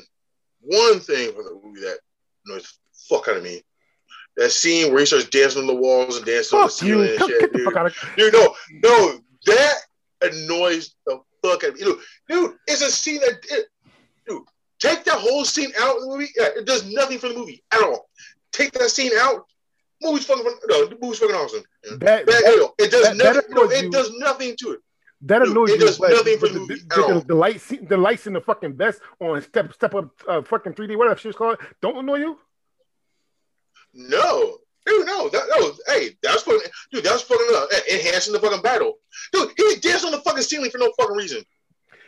[0.63, 1.99] one thing for the movie that
[2.47, 2.69] annoys the
[3.17, 3.63] fuck out of me.
[4.37, 6.95] That scene where he starts dancing on the walls and dancing on the Fuck you.
[7.05, 7.65] ceiling and shit, get the dude.
[7.67, 9.75] fuck out of Dude, no, no, that
[10.23, 11.81] annoys the fuck out of me.
[11.85, 11.99] Dude,
[12.29, 13.67] dude it's a scene that, it,
[14.29, 14.43] dude,
[14.79, 16.29] take that whole scene out of the movie.
[16.37, 18.09] Yeah, It does nothing for the movie at all.
[18.53, 19.47] Take that scene out.
[20.03, 21.63] Movie's fucking, no, the movie's fucking awesome.
[21.99, 22.75] That, Bad deal.
[22.79, 23.51] It does that- that nothing.
[23.51, 24.81] No, annoys it does nothing to it.
[25.23, 25.79] That annoys you.
[25.79, 29.73] does but- the the, the, the lights, the lights in the fucking vest on step
[29.75, 32.39] step up uh, fucking 3D, whatever shit's called, don't annoy you.
[33.93, 36.61] No, dude, no, that, that was, hey, that's fucking,
[36.93, 38.95] dude, that's fucking uh, enhancing the fucking battle.
[39.33, 41.43] Dude, he danced on the fucking ceiling for no fucking reason.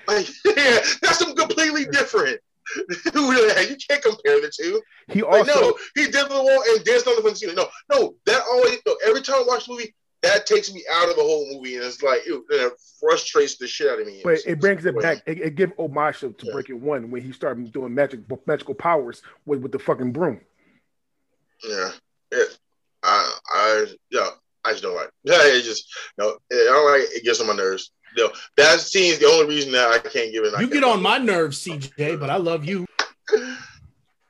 [0.06, 2.40] Like, yeah, that's something completely different.
[2.88, 4.80] Dude, you can't compare the two.
[5.08, 7.56] He Like, also no, he did the wall and danced on the fucking ceiling.
[7.56, 11.08] No, no, that always, no, every time I watch the movie, that takes me out
[11.10, 14.20] of the whole movie, and it's like, ew, it frustrates the shit out of me.
[14.22, 15.22] But it brings it Well, back.
[15.26, 16.52] It, it give homage to, to Yeah.
[16.52, 20.40] Breaking One when he started doing magic magical powers with, with the fucking broom.
[21.64, 21.90] Yeah,
[22.30, 22.58] it,
[23.02, 24.30] I, I, yeah,
[24.64, 25.06] I just don't like.
[25.06, 25.12] It.
[25.24, 25.86] Yeah, it just,
[26.18, 27.08] no, I don't like.
[27.12, 27.92] It gets on my nerves.
[28.16, 30.54] No, that scene is the only reason that I can't give it.
[30.54, 32.86] I You get on my nerves, CJ, but I love you.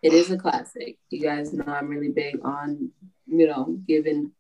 [0.02, 0.98] It is a classic.
[1.10, 2.90] You guys know I'm really big on,
[3.26, 4.32] you know, giving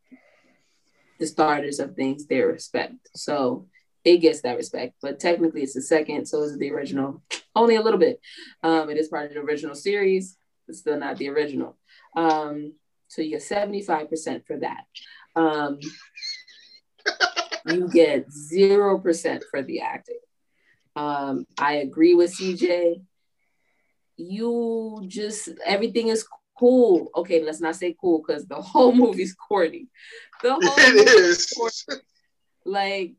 [1.18, 3.10] the starters of things their respect.
[3.14, 3.66] So
[4.04, 4.94] it gets that respect.
[5.00, 7.22] But technically it's the second, so is the original.
[7.54, 8.20] Only a little bit.
[8.62, 10.36] Um, it is part of the original series,
[10.66, 11.76] but still not the original.
[12.16, 12.74] Um,
[13.08, 14.84] so you get 75% for that.
[15.36, 15.78] Um,
[17.66, 20.18] you get 0% for the acting.
[20.96, 23.02] Um, I agree with CJ
[24.16, 26.26] you just everything is
[26.62, 27.10] cool.
[27.16, 29.88] Okay, let's not say cool because the whole movie's corny.
[30.42, 31.50] The whole It movie is.
[31.50, 32.00] corny.
[32.64, 33.14] like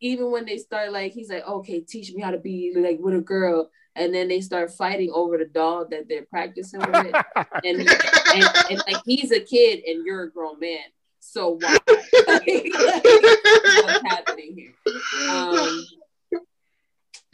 [0.00, 3.14] even when they start like he's like, okay, teach me how to be like with
[3.14, 6.88] a girl, and then they start fighting over the doll that they're practicing with,
[7.64, 7.88] and, and,
[8.70, 10.80] and like he's a kid and you're a grown man,
[11.20, 11.78] so why?
[11.86, 12.10] What's
[14.06, 14.74] happening here?
[15.30, 15.84] Um,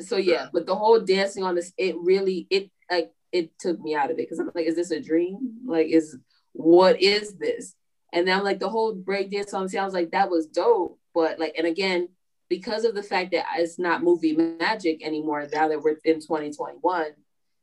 [0.01, 3.95] so yeah, but the whole dancing on this, it really it like it took me
[3.95, 5.59] out of it because I'm like, is this a dream?
[5.67, 6.17] Like, is
[6.53, 7.75] what is this?
[8.13, 11.39] And then I'm like, the whole break dance I was like that was dope, but
[11.39, 12.09] like, and again,
[12.49, 17.13] because of the fact that it's not movie magic anymore, now that we're in 2021,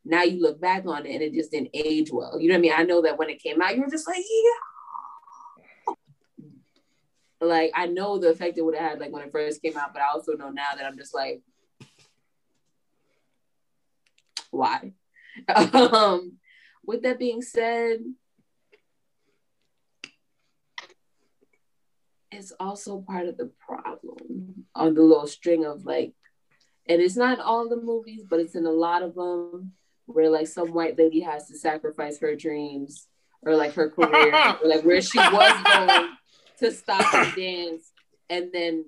[0.06, 2.40] now you look back on it and it just didn't age well.
[2.40, 2.74] You know what I mean?
[2.76, 5.94] I know that when it came out, you were just like, yeah.
[7.42, 9.94] Like I know the effect it would have had like when it first came out,
[9.94, 11.42] but I also know now that I'm just like,
[14.52, 14.94] why?
[15.74, 16.34] Um,
[16.86, 18.00] with that being said,
[22.32, 26.14] it's also part of the problem on the little string of like,
[26.88, 29.74] and it's not all the movies, but it's in a lot of them
[30.06, 33.08] where like some white lady has to sacrifice her dreams
[33.42, 36.10] or like her career or like where she was going
[36.60, 37.92] to stop and dance
[38.30, 38.86] and then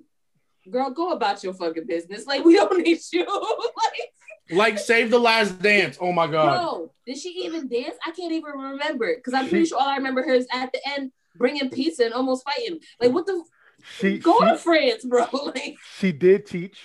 [0.70, 2.26] girl go about your fucking business.
[2.26, 3.26] Like we don't need you.
[3.76, 4.12] Like
[4.50, 5.98] Like Save the Last Dance.
[6.00, 6.56] Oh my god.
[6.62, 7.96] no, did she even dance?
[8.06, 10.80] I can't even remember because I'm pretty sure all I remember her is at the
[10.96, 12.80] end bringing pizza and almost fighting.
[13.00, 13.42] Like what the?
[13.98, 15.26] She Go to France, bro.
[15.32, 16.78] Like, she did teach.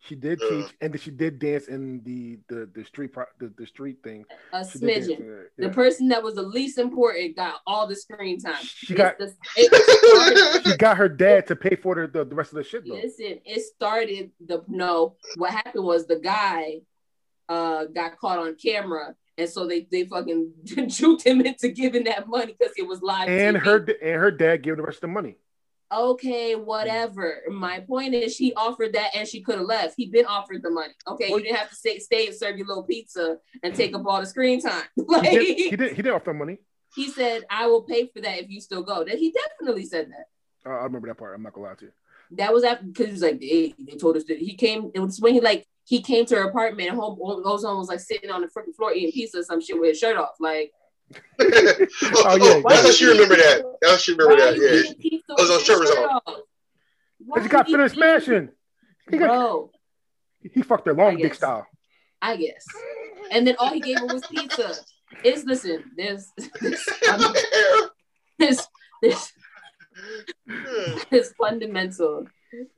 [0.00, 3.66] She did teach, and she did dance in the the the street pro, the, the
[3.66, 4.24] street thing.
[4.52, 5.18] a She smidgen.
[5.18, 5.72] in The yeah.
[5.72, 8.54] person that was the least important got all the screen time.
[8.62, 9.34] She It's got- the-
[10.64, 12.94] She got her dad to pay for the, the, the rest of the shit though.
[12.94, 15.16] Listen, it started the no.
[15.38, 16.82] What happened was the guy
[17.48, 22.26] uh got caught on camera, and so they they fucking juked him into giving that
[22.28, 23.28] money because it was live.
[23.28, 23.62] And TV.
[23.64, 25.36] her and her dad gave the rest of the money.
[25.92, 27.42] okay, whatever.
[27.48, 29.94] My point is, she offered that, and she could have left.
[29.96, 30.92] He been offered the money.
[31.06, 34.04] Okay, you didn't have to stay stay and serve your little pizza and take up
[34.06, 34.82] all the screen time.
[34.96, 36.58] He Like did, he did he did offer money.
[36.94, 39.04] he said, I will pay for that if you still go.
[39.04, 40.26] That he definitely said that.
[40.68, 41.34] Uh, I remember that part.
[41.36, 41.92] I'm not gonna lie to you.
[42.32, 44.98] that was after because he was like they, they told us that he came it
[45.00, 48.00] was when he like he came to her apartment and home goes home was like
[48.00, 50.72] sitting on the freaking floor eating pizza or some shit with his shirt off like
[51.14, 52.62] oh, Oh, oh, yeah.
[52.68, 53.62] that's how she remember that.
[53.80, 54.56] That's how she remember that.
[54.56, 54.80] Yeah.
[54.80, 56.22] eating pizza oh, I was with on shirt off.
[56.26, 56.34] off?
[57.32, 58.48] Cause he got you finished eating smashing.
[59.10, 59.70] He got bro
[60.52, 61.66] he fucked her long I dick style.
[62.20, 62.64] I guess
[63.30, 64.74] and then all he gave her was pizza
[65.22, 66.88] it's listen there's this,
[68.40, 68.68] there's,
[69.02, 69.32] this,
[71.10, 72.26] there's fundamental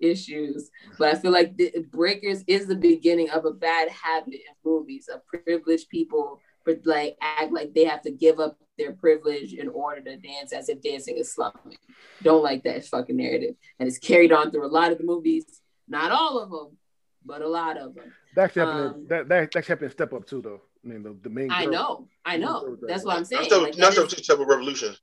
[0.00, 4.40] issues but I feel like the, Breakers is the beginning of a bad habit in
[4.64, 9.54] movies of privileged people for like act like they have to give up their privilege
[9.54, 11.76] in order to dance as if dancing is slumming.
[12.22, 15.44] Don't like that fucking narrative, and it's carried on through a lot of the movies.
[15.88, 16.76] Not all of them,
[17.24, 18.12] but a lot of them.
[18.36, 18.84] That's happening.
[18.84, 18.94] happened.
[18.94, 20.60] Um, that that that actually happened in Step Up too, though.
[20.84, 21.50] I mean, the, the main.
[21.50, 22.76] I know, I know.
[22.86, 23.48] That's what I'm saying.
[23.48, 24.94] That's Like, the that's that the is- two type of revolution.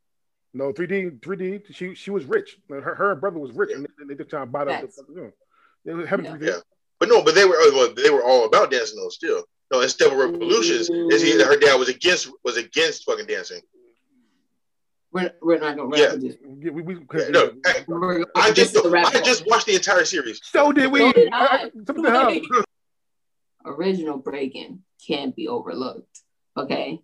[0.56, 1.76] No, 3D, 3D.
[1.76, 2.57] She she was rich.
[2.69, 4.72] Her her brother was rich, and they, they just trying to buy the.
[4.72, 4.95] Facts.
[4.95, 5.32] the you know,
[5.84, 6.32] they were having Yeah.
[6.38, 6.45] 3D.
[6.48, 6.60] Yeah.
[6.99, 9.10] But no, but they were well, they were all about dancing though.
[9.10, 9.82] Still, no.
[9.82, 13.60] In Step Revolutions, is he, her dad was against was against fucking dancing.
[15.11, 16.15] we're, we're not gonna Yeah.
[16.15, 16.38] this.
[16.60, 19.76] Yeah, we, we, Yeah, 'cause- no, I, I just is the I just watched the
[19.76, 20.40] entire series.
[20.41, 20.99] so did we.
[20.99, 21.38] So did I.
[21.38, 22.65] I- I- something the
[23.65, 26.22] original breaking can't be overlooked.
[26.56, 27.02] Okay.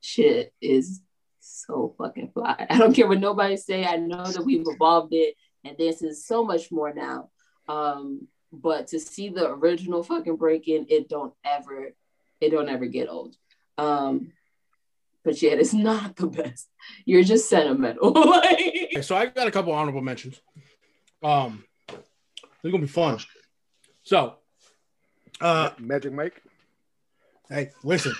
[0.00, 1.00] Shit is
[1.46, 2.66] so fucking fly.
[2.70, 3.84] I don't care what nobody say.
[3.84, 7.30] I know that we've evolved it and this is so much more now.
[7.68, 11.90] Um, but to see the original fucking breaking, it don't ever,
[12.40, 13.34] it don't ever get old.
[13.76, 14.32] Um,
[15.24, 16.68] but yet it's not the best.
[17.04, 18.14] You're just sentimental.
[18.96, 20.40] Okay, so I got a couple honorable mentions.
[21.22, 21.64] Um,
[22.62, 23.18] they're gonna be fun.
[24.02, 24.36] So,
[25.40, 26.40] uh, Magic Mike.
[27.50, 28.14] hey, listen.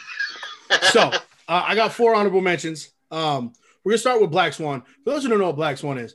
[0.91, 2.91] So, uh, I got four honorable mentions.
[3.11, 3.53] Um,
[3.85, 4.83] we're gonna start with Black Swan.
[5.05, 6.15] For those who don't know what Black Swan is,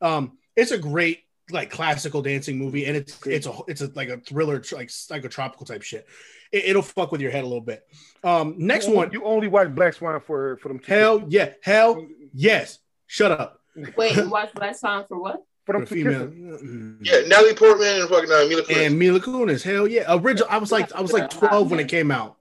[0.00, 1.20] um, it's a great
[1.50, 5.66] like classical dancing movie, and it's it's a it's a like a thriller like psychotropical
[5.66, 6.06] type shit.
[6.50, 7.84] It, it'll fuck with your head a little bit.
[8.24, 10.78] Um, next You- one, You only watch Black Swan for for them.
[10.78, 12.78] two hell yeah, hell yes.
[13.06, 13.60] Shut up.
[13.96, 15.42] Wait, you watched Black Swan for what?
[15.64, 16.26] For them For female.
[16.28, 16.62] kisses.
[16.62, 16.98] Mm.
[17.02, 18.86] Yeah, Natalie Portman and fucking uh, Mila Kunis.
[18.86, 20.04] And Mila Kunis, hell yeah.
[20.08, 20.48] Original.
[20.50, 22.36] I was like, I was like 12 when it came out.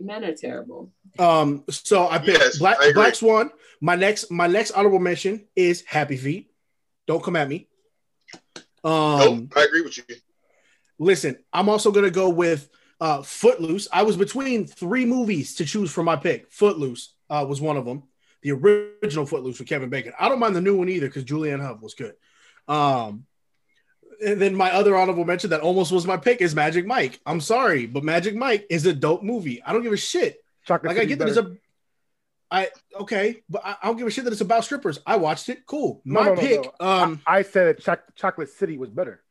[0.00, 0.92] Men are terrible.
[1.18, 2.92] Um, so I picked Yes, Black I.
[2.92, 3.50] Black Swan.
[3.80, 6.50] My next, my next honorable mention is Happy Feet.
[7.06, 7.68] Don't come at me.
[8.82, 10.04] Um, nope, I agree with you.
[10.98, 12.68] listen, I'm also gonna go with
[13.00, 13.88] uh Footloose.
[13.92, 16.50] I was between three movies to choose from my pick.
[16.52, 18.02] Footloose uh, was one of them.
[18.42, 20.12] The original Footloose with Kevin Bacon.
[20.20, 22.14] I don't mind the new one either because Julianne Hough was good.
[22.68, 23.24] Um,
[24.24, 27.20] and then my other honorable mention that almost was my pick is Magic Mike.
[27.26, 29.62] I'm sorry, but Magic Mike is a dope movie.
[29.62, 30.38] I don't give a shit.
[30.66, 31.56] Chocolate Like I City get that it's a,
[32.50, 32.68] I
[33.00, 34.98] okay, but I, I don't give a shit that it's about strippers.
[35.06, 35.66] I watched it.
[35.66, 36.00] Cool.
[36.04, 36.60] No, My no, no, pick.
[36.80, 36.86] no.
[36.86, 39.22] Um, I said Choc- Chocolate City was better.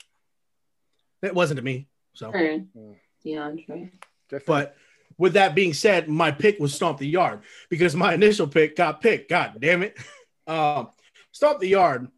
[1.21, 1.87] it wasn't to me.
[2.13, 2.95] So, Turn, Mm.
[3.25, 3.91] DeAndre.
[4.29, 4.75] Just but
[5.17, 9.01] with that being said, my pick was Stomp the Yard because my initial pick got
[9.01, 9.29] picked.
[9.29, 9.97] God damn it.
[10.45, 10.89] Um,
[11.31, 12.09] Stomp the Yard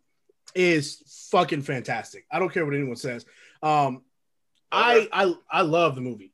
[0.56, 2.26] is fucking fantastic.
[2.31, 3.26] I don't care what anyone says.
[3.61, 4.03] Um,
[4.72, 6.34] I, I I love the movie.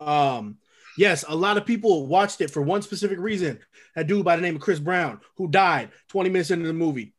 [0.00, 0.58] Um,
[0.96, 3.58] yes, a lot of people watched it for one specific reason.
[3.96, 7.14] A dude by the name of Chris Brown who died 20 minutes into the movie.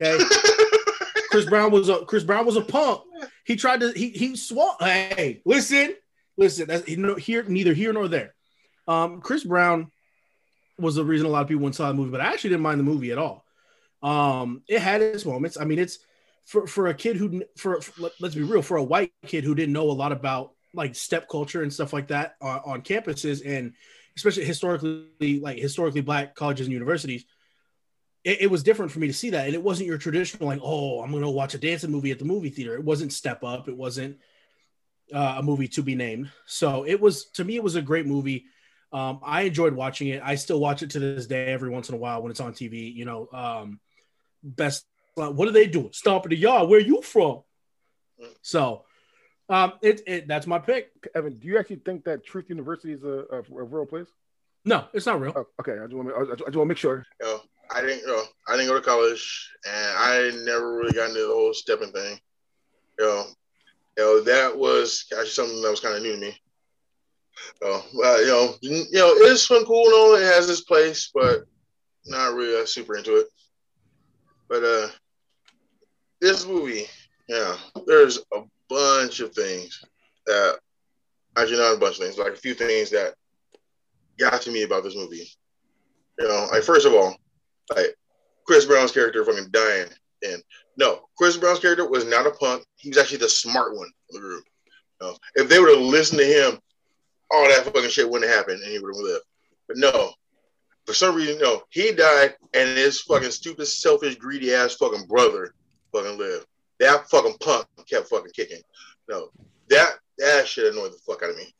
[0.00, 0.22] Okay.
[1.30, 3.02] Chris Brown was a Chris Brown was a punk.
[3.44, 4.76] He tried to he he swung.
[4.80, 5.94] Hey, listen,
[6.36, 6.68] listen.
[6.68, 8.34] That's you know, here neither here nor there.
[8.86, 9.90] Um, Chris Brown
[10.78, 12.62] was the reason a lot of people went saw the movie, but I actually didn't
[12.62, 13.44] mind the movie at all.
[14.02, 15.58] Um, it had its moments.
[15.58, 15.98] I mean, it's
[16.44, 19.44] for for a kid who for, for let- let's be real, for a white kid
[19.44, 22.82] who didn't know a lot about like step culture and stuff like that on, on
[22.82, 23.74] campuses and
[24.16, 27.24] especially historically like historically black colleges and universities
[28.24, 29.46] it, it was different for me to see that.
[29.46, 32.24] And it wasn't your traditional, like, oh, I'm to watch a dancing movie at the
[32.24, 32.74] movie theater.
[32.74, 33.68] It wasn't Step Up.
[33.68, 34.18] It wasn't
[35.12, 36.30] uh, a movie to be named.
[36.46, 38.46] So it was, to me, it was a great movie.
[38.92, 40.22] Um, I enjoyed watching it.
[40.24, 42.52] I still watch it to this day every once in a while when it's on
[42.52, 42.94] TV.
[42.94, 43.80] You know, um,
[44.42, 44.86] best
[45.16, 45.90] Like, what are they doing?
[45.92, 46.68] Stomping the yard.
[46.68, 47.42] Where you from?
[48.20, 48.34] Mm.
[48.42, 48.84] So,
[49.48, 50.90] um, it, it that's my pick.
[51.14, 54.08] Evan, do you actually think that Truth University is a, a, a real place?
[54.64, 55.32] No, it's not real.
[55.36, 57.04] Oh, okay, I just want to I just want to make sure.
[57.20, 60.92] You know, I didn't, you know, I didn't go to college, and I never really
[60.92, 62.18] got into the whole stepping thing.
[62.98, 63.26] You know,
[63.98, 66.34] you know that was actually something that was kind of new to me.
[67.62, 70.14] So, uh, you know, you know, it's fun, cool, and all.
[70.14, 71.44] It has its place, but
[72.06, 73.26] not really uh, super into it.
[74.48, 74.88] But uh,
[76.24, 76.86] this movie,
[77.28, 77.54] yeah,
[77.86, 78.40] there's a
[78.70, 79.84] bunch of things
[80.24, 80.58] that
[81.36, 83.14] actually not a bunch of things, like a few things that
[84.18, 85.28] got to me about this movie.
[86.18, 87.14] You know, like first of all,
[87.76, 87.94] like
[88.46, 89.88] Chris Brown's character fucking dying.
[90.22, 90.42] And
[90.78, 92.64] no, Chris Brown's character was not a punk.
[92.76, 94.44] He was actually the smart one in the group.
[95.00, 96.58] You know, if they would have listened to him,
[97.30, 99.24] all that fucking shit wouldn't have happened and he would have lived.
[99.68, 100.12] But no,
[100.86, 105.52] for some reason, no, he died and his fucking stupid, selfish, greedy ass fucking brother
[105.94, 106.46] fucking lived.
[106.80, 108.60] That fucking punk kept fucking kicking.
[109.08, 109.30] No,
[109.70, 111.54] that that shit annoyed the fuck out of me.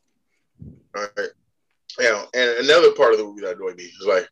[0.97, 1.29] All right.
[2.01, 4.29] Know, and another part of the movie that annoyed me is like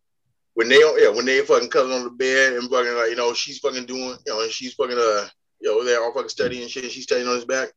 [0.55, 3.33] when they yeah when they fucking cuddling on the bed and fucking like you know
[3.33, 5.29] she's fucking doing you know and she's fucking uh
[5.61, 6.91] you know they're all fucking studying and shit.
[6.91, 7.73] She's studying on his back.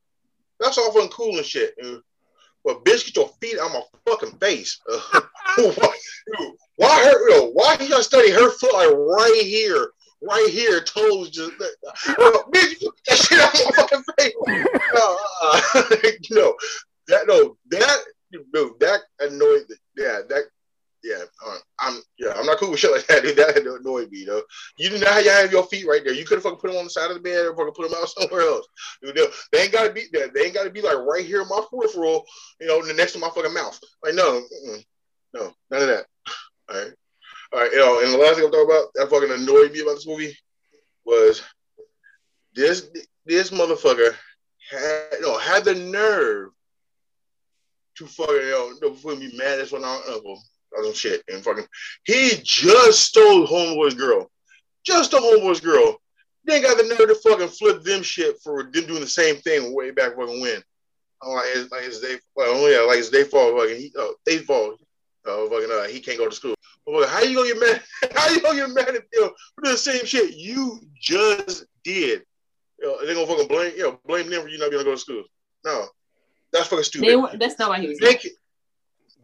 [0.59, 1.75] That's all fucking cool and shit.
[1.77, 2.01] And,
[2.63, 4.79] but bitch, get your feet out my fucking face.
[5.57, 5.93] Why,
[6.77, 7.29] why her?
[7.29, 9.91] Know, why you gotta study her foot like right here,
[10.27, 11.53] right here, toes just.
[12.07, 14.33] Uh, that shit out my fucking face.
[14.95, 15.83] Uh, uh,
[16.21, 16.55] you know
[17.07, 17.97] that no that
[18.31, 19.65] dude that annoyed.
[19.97, 20.43] Yeah, that
[21.05, 23.37] yeah, uh, I'm yeah, I'm not cool with shit like that, dude.
[23.37, 24.41] That annoyed me, though.
[24.77, 26.15] You do not have your feet right there.
[26.15, 27.89] You could have fucking put them on the side of the bed or fucking put
[27.89, 28.67] them out somewhere else.
[29.03, 29.15] Dude,
[29.51, 30.05] they ain't gotta be.
[30.11, 32.25] They ain't gotta be like right here in my peripheral,
[32.59, 33.79] you know, the next to my fucking mouth.
[34.03, 34.41] Like no,
[35.35, 36.05] no, none of that.
[36.69, 36.93] All right,
[37.53, 37.71] all right.
[37.71, 40.07] You know, and the last thing I'm talking about that fucking annoyed me about this
[40.07, 40.37] movie
[41.05, 41.41] was
[42.53, 42.89] this
[43.25, 44.15] this motherfucker
[44.69, 46.49] had you know had the nerve
[47.95, 50.41] to fucking you know, to be mad as one uncle
[50.71, 51.23] or some shit.
[51.27, 51.65] And fucking,
[52.03, 54.29] he just stole Homeboy's girl.
[54.85, 55.97] Just a Homeboy's girl.
[56.45, 59.73] They got the nerve to fucking flip them shit for them doing the same thing
[59.73, 60.61] way back fucking when.
[61.21, 64.13] Oh, like it's like it's they well yeah like it's they fall fucking he oh
[64.25, 64.75] they fall
[65.25, 66.54] oh fucking uh he can't go to school.
[66.87, 67.83] Well, how you gonna get mad?
[68.15, 72.23] How you gonna get mad at you know, for the same shit you just did?
[72.79, 74.91] You know, they gonna fucking blame you know blame them for you not being able
[74.91, 75.23] to go to school.
[75.63, 75.87] No,
[76.51, 77.07] that's fucking stupid.
[77.07, 77.97] They, that's not why he was.
[77.99, 78.19] They,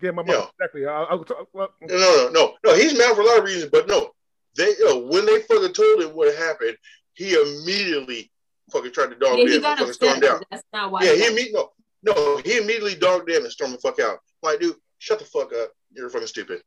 [0.01, 0.47] yeah, my mom.
[0.59, 0.87] Exactly.
[0.87, 1.15] I, I,
[1.53, 2.75] well, no, no, no, no.
[2.75, 4.09] He's mad for a lot of reasons, but no,
[4.55, 6.75] they you know, when they fucking told him what happened,
[7.13, 8.31] he immediately
[8.71, 10.43] fucking tried to dog yeah, them and fucking stormed out.
[10.49, 11.03] That's not why.
[11.03, 14.17] Yeah, he immediately no, no, he immediately dogged them and stormed the fuck out.
[14.41, 15.71] like, dude, shut the fuck up.
[15.93, 16.61] You're fucking stupid.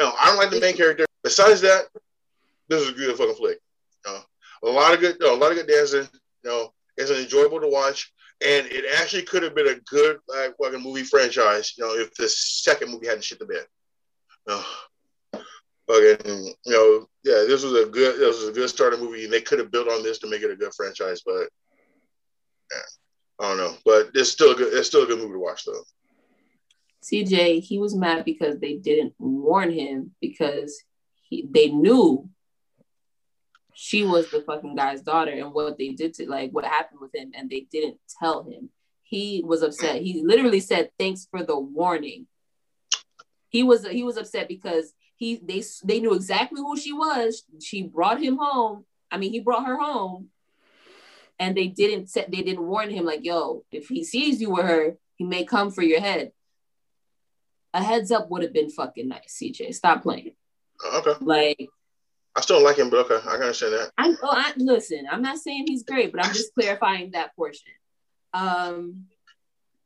[0.00, 1.06] No, I don't like the main character.
[1.22, 1.86] Besides that,
[2.68, 3.58] this is a good fucking flick.
[4.04, 4.20] You know,
[4.64, 6.08] a lot of good, you know, a lot of good dancing.
[6.44, 8.12] You know, it's enjoyable to watch
[8.44, 12.14] and it actually could have been a good like fucking movie franchise, you know, if
[12.14, 13.66] the second movie hadn't shit the bed.
[14.48, 14.86] Oh,
[15.88, 19.32] fucking, you know, yeah, this was a good, this was a good starting movie, and
[19.32, 21.48] they could have built on this to make it a good franchise, but
[22.72, 25.38] yeah, I don't know, but it's still a good, it's still a good movie to
[25.38, 25.82] watch though.
[27.06, 30.82] CJ, he was mad because they didn't warn him because
[31.22, 32.28] he, they knew
[33.74, 37.14] she was the fucking guy's daughter and what they did to like what happened with
[37.14, 38.70] him and they didn't tell him.
[39.02, 40.02] He was upset.
[40.02, 42.26] He literally said thanks for the warning.
[43.50, 47.44] He was he was upset because he they they knew exactly who she was.
[47.62, 48.86] She brought him home.
[49.10, 50.30] I mean he brought her home.
[51.38, 54.64] And they didn't set they didn't warn him like yo if he sees you with
[54.64, 56.32] her he may come for your head
[57.76, 60.32] a heads up would have been fucking nice cj stop playing
[60.94, 61.68] okay like
[62.36, 63.92] I still like him, but okay, I can understand that.
[63.96, 65.06] I, oh, I listen.
[65.10, 67.72] I'm not saying he's great, but I'm just clarifying that portion.
[68.34, 69.06] Um,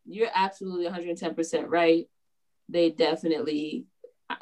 [0.05, 2.09] you're absolutely 110 percent right.
[2.69, 3.85] They definitely
[4.29, 4.35] uh,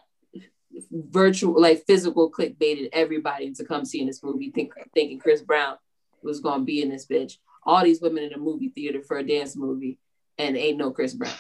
[0.91, 5.77] virtual, like physical, clickbaited everybody to come see in this movie, think, thinking Chris Brown
[6.23, 7.37] was gonna be in this bitch.
[7.65, 9.99] All these women in a movie theater for a dance movie,
[10.39, 11.35] and ain't no Chris Brown.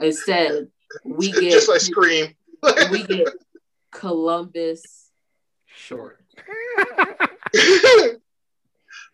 [0.00, 0.68] Instead,
[1.04, 2.34] we get just like Scream.
[2.90, 3.28] we get
[3.90, 5.10] Columbus
[5.66, 6.18] Short.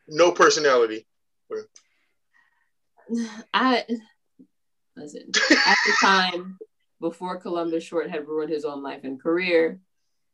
[0.09, 1.07] no personality.
[3.55, 3.85] I
[4.97, 5.23] listen
[5.67, 6.59] at the time
[7.01, 9.81] before Columbus Short had ruined his own life and career.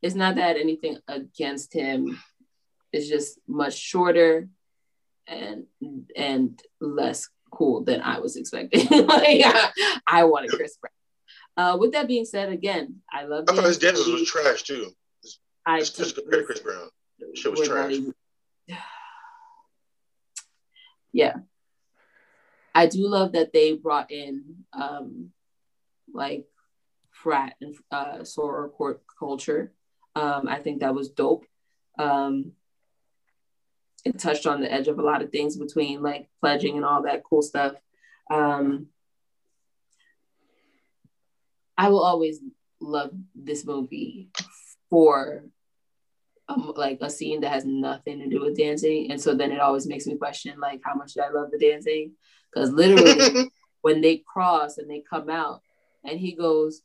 [0.00, 2.18] It's not that anything against him.
[2.92, 4.48] It's just much shorter
[5.26, 5.66] and
[6.16, 8.86] and less cool than I was expecting.
[9.06, 9.70] like I,
[10.06, 10.90] I wanted Chris Brown.
[11.56, 13.44] Uh, with that being said, again, I love.
[13.48, 14.90] I thought his dances was trash too.
[15.64, 16.88] I it's just compared to Chris Brown.
[17.34, 17.92] Shit was trash.
[17.92, 18.14] even-
[21.12, 21.36] yeah.
[22.74, 25.30] I do love that they brought in um
[26.12, 26.46] like
[27.10, 29.72] frat and uh soror court culture.
[30.16, 31.44] Um I think that was dope.
[31.98, 32.52] Um
[34.04, 37.02] it touched on the edge of a lot of things between like pledging and all
[37.02, 37.74] that cool stuff.
[38.30, 38.88] Um
[41.76, 42.40] I will always
[42.80, 44.28] love this movie
[44.90, 45.44] for
[46.48, 49.60] um, like a scene that has nothing to do with dancing, and so then it
[49.60, 52.12] always makes me question like how much did I love the dancing?
[52.52, 53.50] Because literally,
[53.80, 55.62] when they cross and they come out,
[56.04, 56.82] and he goes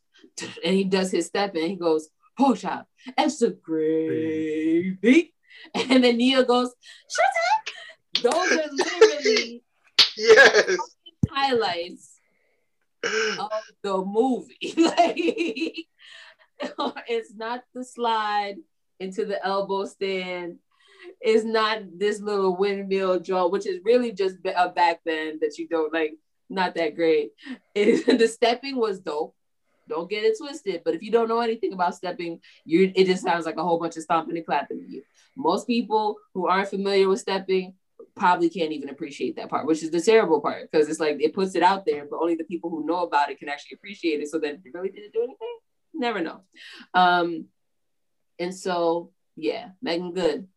[0.64, 2.86] and he does his step and he goes push up,
[3.16, 5.34] extra gravy,
[5.74, 6.74] and then Nia goes
[7.10, 7.68] shut up.
[8.22, 9.62] Those are literally
[10.16, 10.76] yes.
[11.30, 12.18] highlights
[13.04, 13.50] of
[13.82, 14.74] the movie.
[14.76, 15.86] like,
[17.08, 18.56] it's not the slide
[19.00, 20.58] into the elbow stand.
[21.20, 25.68] It's not this little windmill draw, which is really just a back bend that you
[25.68, 26.14] don't like.
[26.50, 27.32] Not that great.
[27.74, 29.34] It, the stepping was dope.
[29.88, 30.82] Don't get it twisted.
[30.84, 33.78] But if you don't know anything about stepping, you it just sounds like a whole
[33.78, 35.02] bunch of stomping and clapping to you.
[35.36, 37.74] Most people who aren't familiar with stepping
[38.16, 41.34] probably can't even appreciate that part, which is the terrible part because it's like it
[41.34, 44.20] puts it out there, but only the people who know about it can actually appreciate
[44.20, 44.28] it.
[44.28, 45.58] So then, really didn't do anything.
[45.94, 46.42] Never know.
[46.94, 47.46] Um,
[48.38, 50.48] and so yeah, Meagan Good,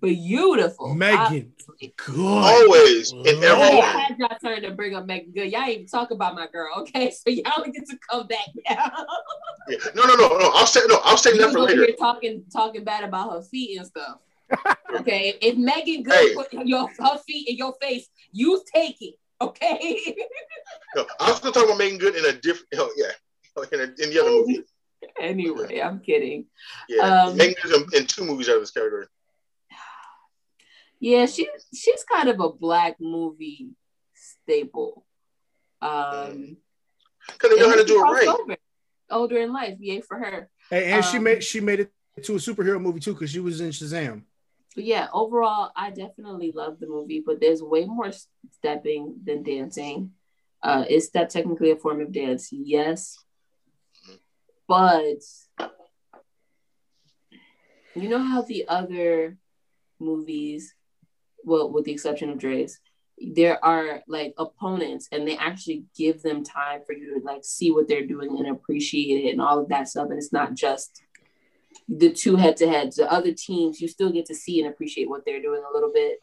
[0.00, 1.94] beautiful, Megan obviously.
[1.96, 2.16] Good.
[2.18, 5.52] Always in Yeah, I had y'all turn to bring up Meagan Good.
[5.52, 7.10] Y'all ain't even talk about my girl, okay?
[7.12, 8.90] So y'all get to come back now.
[9.68, 9.78] Yeah.
[9.94, 10.50] No, no, no, no.
[10.54, 10.98] I'll say no.
[11.04, 11.84] I'll say You that for over later.
[11.86, 14.18] here talking talking bad about her feet and stuff.
[14.98, 16.34] Okay, if Meagan Good Hey.
[16.34, 19.14] put your her feet in your face, you take it.
[19.40, 20.16] Okay.
[20.96, 22.68] No, I was gonna talk about Meagan Good in a different.
[22.76, 24.64] Oh, yeah, in, a, in the other movie.
[25.20, 26.46] anyway, I'm kidding.
[26.88, 29.06] Yeah, Um, Meagan Good's in, in two movies out of this category.
[31.00, 33.70] Yeah, she she's kind of a black movie
[34.14, 35.06] staple.
[35.80, 36.56] Um,
[37.26, 38.28] Because they know how to do it right.
[38.28, 38.56] over.
[39.10, 40.50] Older in life, yay for her.
[40.70, 41.92] And, and she Um, made she made it
[42.24, 44.24] to a superhero movie too because she was in Shazam.
[44.76, 48.10] Yeah, overall, I definitely love the movie, but there's way more
[48.52, 50.12] stepping than dancing.
[50.62, 52.48] Uh, is step technically a form of dance?
[52.52, 53.16] Yes.
[54.66, 55.22] But
[57.94, 59.38] you know how the other
[59.98, 60.74] movies,
[61.48, 62.78] well, with the exception of Dre's,
[63.20, 67.70] there are like opponents and they actually give them time for you to like see
[67.70, 70.08] what they're doing and appreciate it and all of that stuff.
[70.10, 71.02] And it's not just
[71.88, 72.96] the two head to heads.
[72.96, 75.92] The other teams, you still get to see and appreciate what they're doing a little
[75.92, 76.18] bit.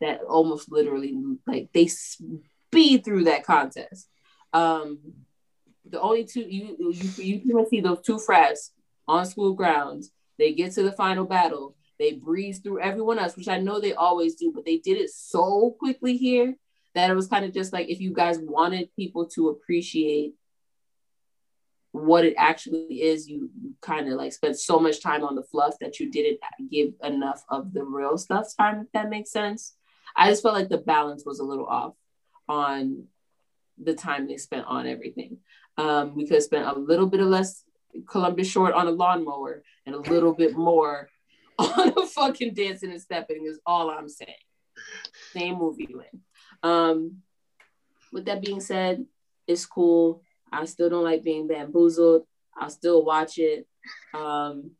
[0.00, 1.14] That almost literally
[1.46, 4.08] like they speed through that contest.
[4.52, 5.00] Um,
[5.84, 8.72] the only two you you you can see those two frats
[9.08, 10.12] on school grounds.
[10.38, 11.74] They get to the final battle.
[11.98, 15.10] They breeze through everyone else, which I know they always do, but they did it
[15.10, 16.54] so quickly here
[16.94, 20.34] that it was kind of just like if you guys wanted people to appreciate
[21.92, 23.50] what it actually is, you
[23.80, 27.44] kind of like spent so much time on the fluff that you didn't give enough
[27.48, 29.74] of the real stuff time, if that makes sense.
[30.16, 31.94] I just felt like the balance was a little off
[32.48, 33.04] on
[33.82, 35.38] the time they spent on everything.
[35.76, 37.64] Um, we could have spent a little bit of less
[38.08, 41.08] Columbus Short on a lawnmower and a little bit more
[41.78, 44.30] on a fucking dancing and stepping is all I'm saying.
[45.32, 46.22] Same movie win.
[46.62, 47.18] Um,
[48.12, 49.04] with that being said,
[49.46, 50.22] it's cool.
[50.52, 52.22] I still don't like being bamboozled.
[52.56, 53.66] I'll still watch it.
[54.14, 54.72] Um,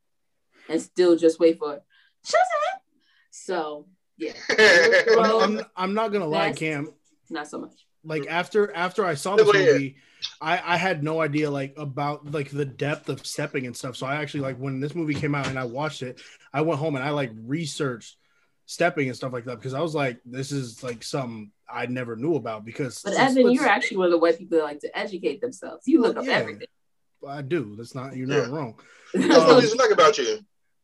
[0.68, 1.80] and still just wait for
[2.24, 2.40] shut
[2.74, 2.82] up.
[3.30, 6.92] So yeah, I'm, I'm, I'm not gonna lie, That's- Cam.
[7.30, 7.87] not so much.
[8.04, 9.96] Like after after I saw Go this movie,
[10.40, 13.96] I I had no idea like about like the depth of stepping and stuff.
[13.96, 16.20] So I actually like when this movie came out and I watched it,
[16.52, 18.16] I went home and I like researched
[18.66, 22.16] stepping and stuff like that because I was like, this is like something I never
[22.16, 24.64] knew about because But it's- Evan, it's- you're actually one of the white people that
[24.64, 25.86] like to educate themselves.
[25.86, 26.32] You look up Yeah.
[26.38, 26.68] everything.
[27.26, 27.74] I do.
[27.76, 28.42] That's not you're Yeah.
[28.46, 28.80] not wrong.
[29.12, 30.38] That's what I Um, just like about you.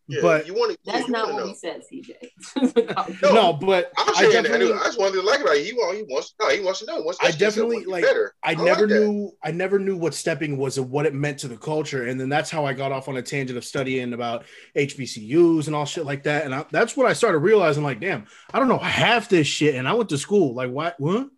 [0.07, 0.79] Yeah, but- you want to.
[0.85, 1.47] That's you not what know.
[1.47, 3.17] we said, CJ.
[3.23, 3.33] No.
[3.33, 4.81] No, but I'm I saying that definitely anyway.
[4.85, 5.65] That's one thing like about you.
[5.65, 5.97] He want.
[5.97, 6.35] He wants.
[6.41, 6.97] No, he wants to know.
[6.99, 8.35] He wants to I educate himself, definitely, want like, better.
[8.43, 9.01] I like never that.
[9.01, 12.21] knew I never knew what stepping was and what it meant to the culture, and
[12.21, 14.45] then that's how I got off on a tangent of studying about
[14.77, 16.45] HBCUs and all shit like that.
[16.45, 17.83] And I, that's what I started realizing.
[17.83, 20.55] Like, damn, I don't know half this shit, and I went to school.
[20.55, 21.01] Like, what?
[21.01, 21.29] What?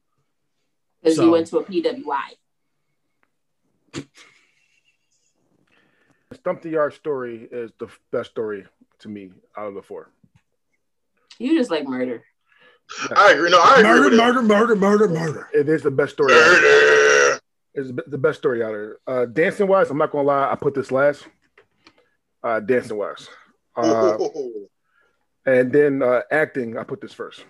[1.02, 2.02] Because So- you went to a PWI.
[6.32, 8.66] Stomp the Yard story is the best story
[9.00, 10.10] to me out of the four.
[11.38, 12.24] You just like murder.
[13.14, 13.50] I agree.
[13.50, 14.16] No, I agree Murder, with it.
[14.16, 15.48] murder, murder, murder, murder.
[15.52, 16.32] It is the best story.
[16.32, 16.46] Out of.
[16.62, 17.40] Murder.
[17.74, 18.96] It's the best story out of it.
[19.06, 21.26] Uh, dancing wise, I'm not gonna lie, I put this last.
[22.42, 23.28] Uh, dancing wise,
[23.76, 24.16] uh,
[25.44, 27.44] And then uh, acting, I put this first.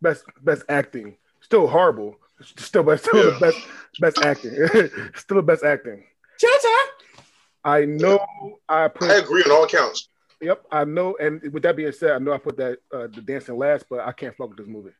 [0.00, 2.16] Best best acting, still horrible.
[2.40, 3.30] Still, but still Yeah.
[3.34, 3.58] the best
[4.00, 4.52] best acting.
[5.16, 6.04] still the best acting.
[6.38, 6.87] Cha-cha.
[7.68, 8.18] I know
[8.68, 9.10] I put.
[9.10, 10.08] I agree on all counts.
[10.40, 11.16] Yep, I know.
[11.20, 14.00] And with that being said, I know I put that uh, the dancing last, but
[14.00, 14.92] I can't fuck with this movie!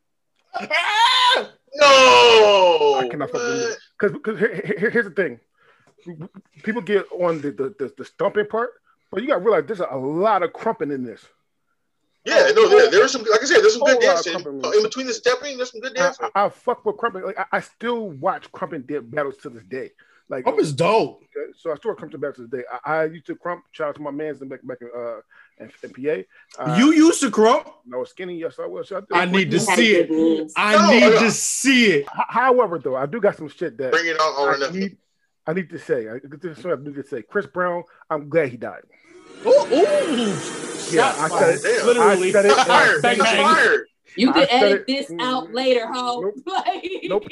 [1.74, 3.78] No, I cannot fuck with it.
[4.00, 5.38] because because here, here- here's the thing.
[6.62, 8.70] People get on the the, the, the stomping part,
[9.12, 11.24] but you got to realize there's a, lot of crumping in this.
[12.24, 13.22] Yeah, no, there, there's some.
[13.22, 15.56] Like I said, there's some good dancing in between the stepping.
[15.56, 16.28] There's some good I, dancing.
[16.34, 17.22] I, I fuck with crumping.
[17.22, 19.90] Like I, I still watch crumping dip battles to this day.
[20.30, 21.22] Like Up is dope.
[21.24, 22.64] Okay, so I still crump to back to this day.
[22.84, 23.64] I, I used to crump.
[23.72, 25.20] Shout out to my man's in back back in uh
[25.58, 26.24] in, in
[26.56, 26.62] PA.
[26.62, 27.66] Uh, you used to crump.
[27.92, 28.38] I was skinny.
[28.38, 28.92] Yes, I was.
[28.92, 29.00] I.
[29.12, 30.08] I need to see it.
[30.08, 30.50] good.
[30.56, 31.18] I No, need no.
[31.20, 32.06] to see it.
[32.12, 34.96] However, though, I do got some shit that Bring it on or I need,
[35.46, 36.08] I need to say.
[36.08, 37.22] I, this is what I need to say.
[37.22, 37.82] Chris Brown.
[38.10, 38.82] I'm glad he died.
[39.46, 40.26] Ooh, ooh.
[40.90, 41.58] Yeah, Shots I fired.
[41.60, 41.84] said it.
[41.86, 42.28] Literally.
[42.28, 42.54] I said it.
[42.66, 43.44] Fired, Bang, bang.
[43.44, 43.86] fired.
[44.16, 45.20] You can edit it- this Mm.
[45.22, 46.20] out later, ho.
[46.20, 46.34] Nope.
[46.46, 47.24] Like- Nope.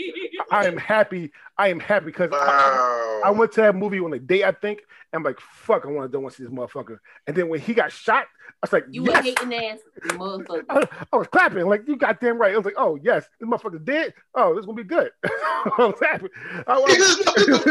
[0.51, 1.33] I am happy.
[1.59, 3.21] I am happy because I, Wow.
[3.25, 4.45] I went to that movie on a date.
[4.45, 4.83] I think.
[5.13, 5.85] I'm like, fuck.
[5.87, 6.99] I want to don't want to see this motherfucker.
[7.27, 9.19] And then when he got shot, I was like, You yes.
[9.19, 9.79] a hating ass
[10.09, 10.65] motherfucker.
[10.69, 12.53] I, I was clapping like you got goddamn right.
[12.53, 14.13] I was like, oh yes, this motherfucker dead.
[14.35, 15.11] Oh, this is gonna be good.
[15.25, 16.29] I was happy.
[16.67, 17.25] I was,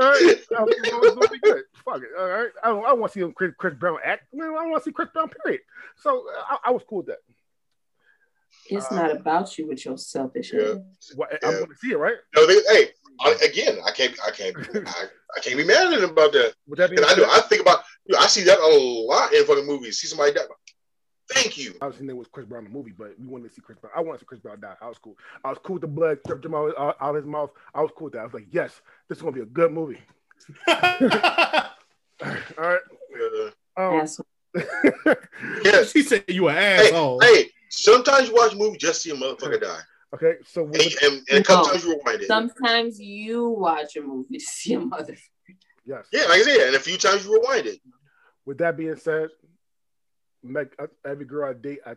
[0.00, 1.62] all right, I was, gonna be good.
[1.84, 2.08] Fuck it.
[2.18, 4.24] All right, I don't, I don't want to see Chris, Chris Brown act.
[4.32, 5.28] Man, I don't want to see Chris Brown.
[5.44, 5.60] Period.
[5.96, 7.18] So I, I was cool with that.
[8.66, 10.74] It's not about you with your selfish Yeah.
[10.98, 11.12] ass.
[11.14, 12.16] What, I'm going to see it, right?
[12.34, 12.88] No, they, hey,
[13.20, 14.56] I, again, I can't, I can't,
[14.88, 15.04] I,
[15.36, 16.54] I can't be mad at him about that.
[16.68, 16.96] Would that be?
[16.96, 17.24] And I do.
[17.24, 19.98] I think about, you know, I see that a lot in fucking movies.
[19.98, 20.42] See somebody die.
[21.32, 21.74] Thank you.
[21.80, 23.92] Obviously, there was Chris Brown in the movie, but we wanted to see Chris Brown.
[23.96, 24.74] I wanted to see Chris Brown die.
[24.80, 25.16] I was cool.
[25.44, 27.50] I was cool with the blood dripping out, out, out his mouth.
[27.74, 28.20] I was cool with that.
[28.20, 30.00] I was like, yes, this is gonna be a good movie.
[30.68, 30.76] All
[32.58, 32.80] right.
[33.16, 34.26] Uh, Um, Asshole.
[35.64, 35.90] yes.
[35.92, 37.20] she said you an Hey, asshole.
[37.20, 37.50] hey.
[37.68, 39.80] Sometimes you watch a movie just to see a motherfucker die,
[40.14, 40.34] okay.
[40.46, 41.72] So and, with, and, and a couple No.
[41.72, 42.26] times you rewind it.
[42.28, 45.18] Sometimes you watch a movie to see a motherfucker.
[45.84, 46.06] yes.
[46.12, 47.80] Yeah, like I said, and a few times you rewind it.
[48.46, 49.30] With that being said,
[50.42, 51.94] Meg, uh, every girl I date, I,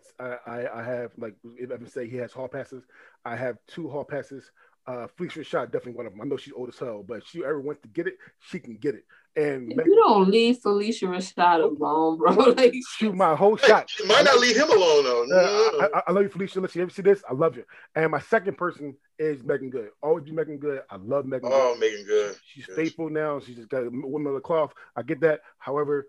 [0.47, 2.83] I, I have like if I can say he has hall passes,
[3.25, 4.49] I have two hall passes.
[4.87, 6.21] Uh, Phylicia Rashad definitely one of them.
[6.21, 8.57] I know she's old as hell, but if she ever wants to get it, she
[8.59, 9.03] can get it.
[9.37, 13.87] And If you don't leave Phylicia Rashad alone, bro, like shoot my whole shot.
[13.89, 15.25] she might not leave him alone though.
[15.27, 15.79] No, Uh, no, no.
[15.93, 16.61] I, I, I love you, Phylicia.
[16.61, 17.23] Listen, you ever see this?
[17.29, 17.63] I love you.
[17.95, 19.89] And my second person is Meagan Good.
[20.01, 20.81] Always be Meagan Good.
[20.89, 21.79] I love Megan Oh, Good.
[21.79, 22.35] Meagan Good.
[22.51, 22.75] She's yes.
[22.75, 23.39] faithful now.
[23.39, 24.73] She's just got a woman of the cloth.
[24.95, 25.41] I get that.
[25.59, 26.07] However,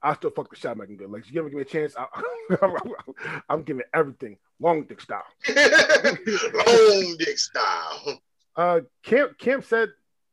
[0.00, 1.10] I still fuck the shot Meagan Good.
[1.10, 2.06] Like, she ever give me a chance, I,
[3.48, 5.24] I'm giving everything long dick style.
[5.48, 8.20] Long dick style.
[8.54, 9.88] Uh, Camp Camp said,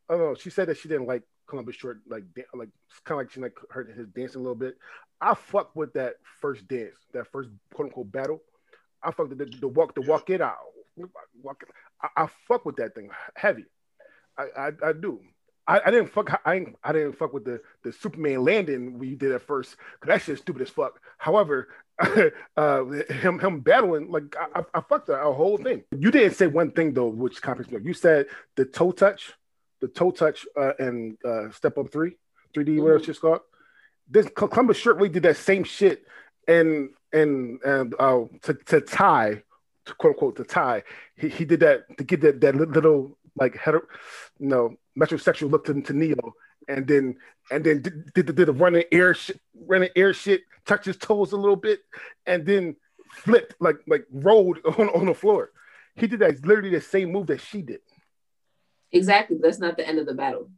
[0.10, 2.24] oh no, she said that she didn't like Columbus Short, like
[2.54, 2.70] like
[3.06, 4.78] kind of like she like heard his dancing a little bit.
[5.22, 8.42] I fuck with that first dance, that first quote unquote battle.
[9.04, 10.58] I fuck with the, the walk, the walk it out,
[11.42, 11.70] walk it.
[12.02, 13.66] I, I fuck with that thing heavy.
[14.38, 15.20] I I, I do.
[15.70, 16.42] I, I didn't fuck.
[16.46, 20.22] I I didn't fuck with the the Superman landing we did at first because that
[20.24, 21.00] shit's stupid as fuck.
[21.20, 21.68] However,
[22.58, 25.84] uh, him him battling like I, I, fucked the whole thing.
[25.92, 27.80] You didn't say one thing though, which confused me.
[27.84, 29.34] You said the toe touch,
[29.81, 32.18] the toe touch, uh, and uh, step up three,
[32.53, 33.06] three D whatever Mhm.
[33.06, 33.41] shit's called.
[34.10, 36.06] This Columbus really did that same shit,
[36.47, 39.43] and and and uh, to to tie,
[39.85, 40.84] to quote unquote to tie.
[41.15, 43.84] He, he did that to get that that little like hetero,
[44.39, 46.34] you know, metrosexual look to, to Neo,
[46.68, 47.18] and then
[47.51, 51.31] and then did, did, did the running air shit, running air shit, touched his toes
[51.31, 51.81] a little bit,
[52.26, 52.76] and then
[53.11, 55.51] flipped like like rolled on, on the floor.
[55.95, 57.81] He did that literally the same move that she did.
[58.91, 59.38] Exactly.
[59.41, 60.49] That's not the end of the battle.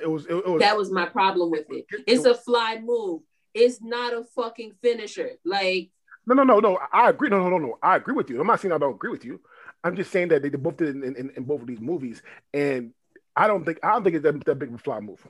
[0.00, 1.86] It was it, it was That was my problem with it.
[2.06, 3.22] It's a fly move.
[3.52, 5.30] It's not a fucking finisher.
[5.44, 5.90] Like
[6.26, 6.78] no no no no.
[6.92, 7.28] I agree.
[7.28, 7.78] No no no no.
[7.82, 8.40] I agree with you.
[8.40, 9.40] I'm not saying I don't agree with you.
[9.82, 11.80] I'm just saying that they, they both did it in, in, in both of these
[11.80, 12.22] movies,
[12.54, 12.92] and
[13.36, 15.24] I don't think I don't think it's that, that big of a fly move.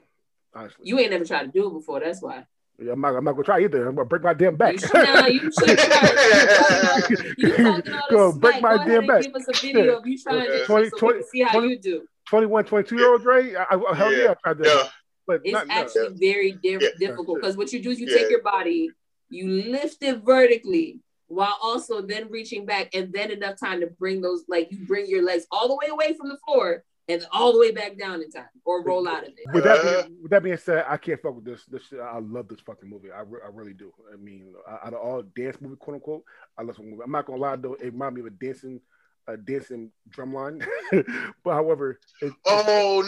[0.55, 2.01] Honestly, you ain't never tried to do it before.
[2.01, 2.47] That's why.
[2.79, 3.87] Yeah, I'm not I'm not gonna try either.
[3.89, 4.73] I'm gonna break my damn back.
[4.75, 7.01] You should, nah, you should try.
[7.39, 9.23] You talking all Go, break my Go damn back.
[9.23, 11.53] Give us a video of you trying this shit 20, so we can see how
[11.53, 12.03] 20, you do.
[12.29, 13.55] 21, 22 year old Dre.
[13.55, 14.31] I, I, hell yeah, Yeah.
[14.31, 14.67] I tried that.
[14.67, 14.89] Yeah.
[15.27, 15.75] But It's not, no.
[15.75, 16.89] actually very diff- Yeah.
[16.99, 18.19] difficult because what you do is you Yeah.
[18.19, 18.91] take your body,
[19.31, 24.21] you lift it vertically while also then reaching back and then enough time to bring
[24.21, 27.53] those like you bring your legs all the way away from the floor and all
[27.53, 29.53] the way back down in time or roll out of it.
[29.53, 31.65] With that, being, with that being said, I can't fuck with this.
[31.67, 33.11] This I love this fucking movie.
[33.11, 33.93] I, re- I really do.
[34.13, 36.25] I mean, out of all dance movie, quote unquote,
[36.59, 37.03] I love this movie.
[37.05, 38.81] I'm not gonna lie though, it reminded me of a dancing,
[39.29, 40.65] a dancing drumline.
[41.45, 43.03] but however, it, Oh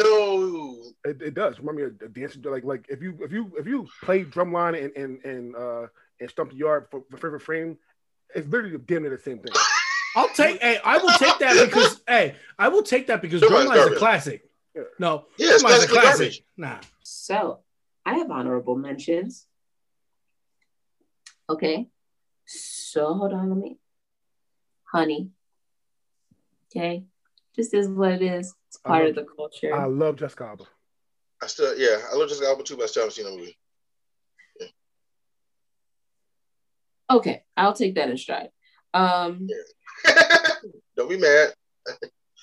[1.04, 1.10] no.
[1.10, 3.66] it, it does remind me of a dancing like like if you if you if
[3.66, 5.86] you play drumline and and and uh
[6.20, 7.78] and Stomp the Yard for, for favorite frame,
[8.34, 9.52] it's literally damn near the same thing.
[10.16, 10.60] I'll take.
[10.62, 12.00] hey, I will take that because.
[12.08, 14.42] hey, I will take that because Somebody's Drumline is a classic.
[14.98, 16.18] No, Yeah, it's Drumline's a classic.
[16.18, 16.42] garbage.
[16.56, 16.78] Nah.
[17.04, 17.60] So
[18.04, 19.46] I have honorable mentions.
[21.48, 21.88] Okay.
[22.46, 23.78] So hold on, let me.
[24.92, 25.30] Honey.
[26.70, 27.04] Okay.
[27.54, 28.54] Just is what it is.
[28.68, 29.74] It's part love- of the culture.
[29.74, 30.64] I love Jessica Alba.
[31.42, 33.58] I still, yeah, I love Jessica Alba too, but I still haven't seen the movie.
[37.10, 38.50] okay, I'll take that in stride.
[38.94, 39.46] Um,
[40.96, 41.54] Don't be mad.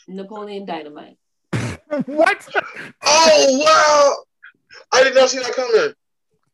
[0.07, 1.17] Napoleon Dynamite.
[2.05, 2.47] what?
[3.03, 4.15] Oh wow!
[4.91, 5.93] I did not see that coming.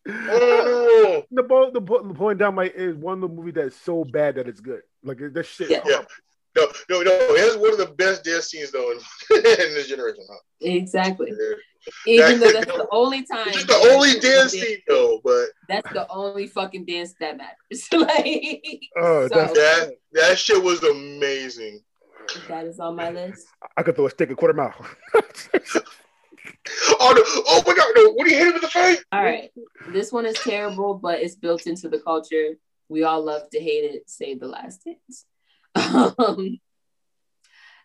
[0.07, 4.35] Oh The ball, the ball, Napoleon Dynamite is one of the movies that's so bad
[4.35, 4.81] that it's good.
[5.03, 5.69] Like that shit.
[5.69, 5.81] Yeah.
[5.85, 6.01] Yeah.
[6.57, 7.11] no, no, no!
[7.11, 8.97] It's one of the best death scenes though in,
[9.37, 10.23] in this generation.
[10.29, 10.39] Huh?
[10.61, 11.31] Exactly.
[11.31, 11.55] Yeah.
[12.05, 13.47] Even though that's the only time.
[13.47, 17.87] It's the only dance scene though, but That's the only fucking dance that matters.
[17.93, 21.81] like, Oh, so, that that shit was amazing.
[22.47, 23.47] that is on my list.
[23.77, 24.73] I could throw a stick a quarter mile.
[26.99, 27.21] Oh no!
[27.47, 27.87] Oh my god!
[27.95, 28.11] No!
[28.13, 29.03] What do you hit him in the face?
[29.11, 29.49] All right.
[29.89, 32.57] This one is terrible, but it's built into the culture.
[32.89, 34.09] We all love to hate it.
[34.09, 35.25] Save the last dance.
[36.19, 36.59] Um,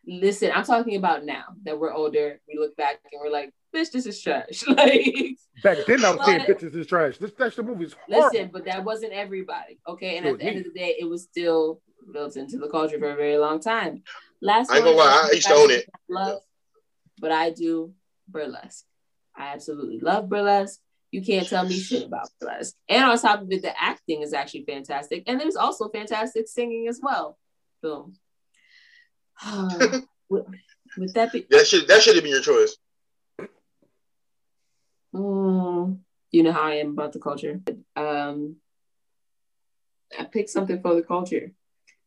[0.06, 2.40] listen, I'm talking about now that we're older.
[2.48, 4.64] We look back and we're like, bitch, this is trash.
[4.68, 7.18] like, Back then, I was saying But- bitches is trash.
[7.18, 8.30] This that's the movie's horrible.
[8.32, 9.78] listen, but that wasn't everybody.
[9.86, 10.16] Okay.
[10.16, 11.80] And at was the end of the day, it was still
[12.12, 14.02] built into the culture for a very long time.
[14.40, 15.88] Last I ain't gonna one, lie, I used to own it.
[16.08, 16.40] Love,
[17.18, 17.92] but I do
[18.28, 18.84] burlesque.
[19.36, 20.80] I absolutely love burlesque.
[21.10, 22.74] You can't tell me shit about burlesque.
[22.88, 25.24] And on top of it, the acting is actually fantastic.
[25.26, 27.38] And there's also fantastic singing as well.
[27.82, 28.14] Boom.
[30.28, 30.44] would,
[30.98, 31.46] would that be?
[31.50, 32.76] That should that should have been your choice.
[35.14, 35.98] Mm,
[36.30, 37.60] you know how I am about the culture.
[37.96, 38.56] Um,
[40.18, 41.52] I picked something for the culture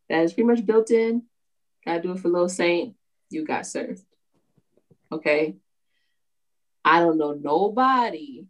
[0.09, 1.23] that is pretty much built in.
[1.85, 2.95] Gotta do it for Little Saint.
[3.29, 4.03] You got served.
[5.11, 5.55] Okay.
[6.83, 8.45] I don't know nobody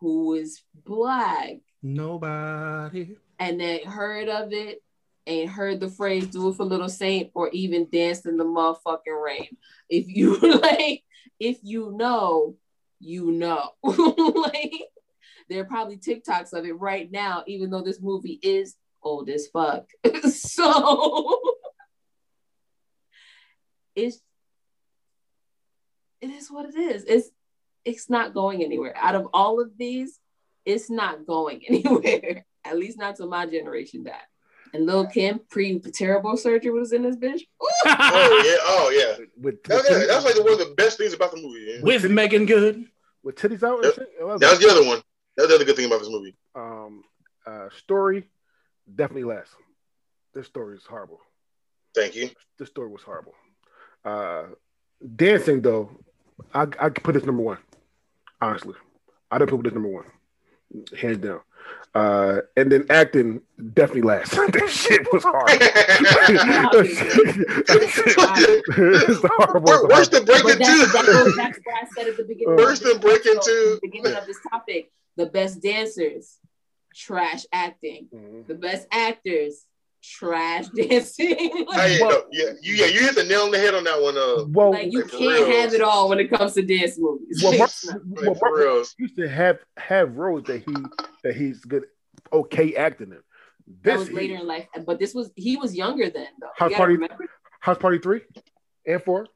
[0.00, 3.16] who is black Nobody.
[3.38, 4.82] and then heard of it
[5.26, 9.24] and heard the phrase do it for little saint or even danced in the motherfucking
[9.24, 9.56] rain.
[9.88, 11.02] If you like,
[11.40, 12.56] if you know,
[13.04, 13.70] you know.
[13.82, 14.72] like
[15.48, 19.46] there are probably TikToks of it right now, even though this movie is old as
[19.48, 19.86] fuck.
[20.30, 21.40] so
[23.94, 24.20] it's
[26.20, 27.04] it is what it is.
[27.04, 27.28] It's
[27.84, 28.94] it's not going anywhere.
[28.96, 30.18] Out of all of these,
[30.64, 32.44] it's not going anywhere.
[32.64, 34.14] At least not till my generation died.
[34.72, 37.42] And Lil Kim, pre terrible surgery, was in this bitch.
[37.60, 38.56] Oh yeah!
[38.64, 39.24] Oh yeah!
[39.36, 41.66] with, with, that, titties, that's like one of the best things about the movie.
[41.68, 41.80] Yeah.
[41.82, 42.86] With Meagan Good.
[43.24, 43.82] With titties out.
[43.82, 44.08] Yep.
[44.20, 45.02] Was- That was the other one.
[45.36, 46.36] That's the other good thing about this movie.
[46.54, 47.02] um,
[47.46, 48.28] uh, story
[48.94, 49.50] definitely last.
[50.34, 51.20] This story is horrible.
[51.94, 52.30] Thank you.
[52.58, 53.34] This story was horrible.
[54.04, 54.44] Uh,
[55.16, 55.90] dancing though,
[56.52, 57.58] I I put this number one.
[58.40, 58.74] Honestly,
[59.30, 60.06] I didn't put this number one,
[60.98, 61.40] hands down.
[61.94, 63.40] Uh, and then acting
[63.74, 64.32] definitely last.
[64.34, 65.48] that shit was hard.
[67.88, 69.88] it's horrible.
[69.88, 71.12] Worse than But Breaking that's, that Two.
[71.12, 72.56] goes back what I said at the beginning.
[72.56, 73.78] Worse than Breaking Two.
[73.82, 76.38] Beginning of this topic, the best dancers,
[76.94, 78.08] trash acting.
[78.12, 78.46] Mhm.
[78.46, 79.64] The best actors,
[80.04, 81.36] trash dancing.
[81.72, 84.00] Hey, Well- no, yeah, you, yeah, you hit the nail on the head on that
[84.00, 84.16] one.
[84.16, 85.60] Uh, Well, like you Like, can't real.
[85.60, 87.40] have it all when it comes to dance movies.
[87.42, 88.84] well, Mark, It's well, like, for Mark real.
[88.98, 90.74] used to have have roles that he
[91.24, 91.84] that he's good,
[92.32, 93.18] okay acting in.
[93.82, 96.48] that This was he- later in life, but this was he was younger then though.
[96.56, 97.24] House You Party- remember
[97.60, 98.20] House Party three
[98.86, 99.26] and four.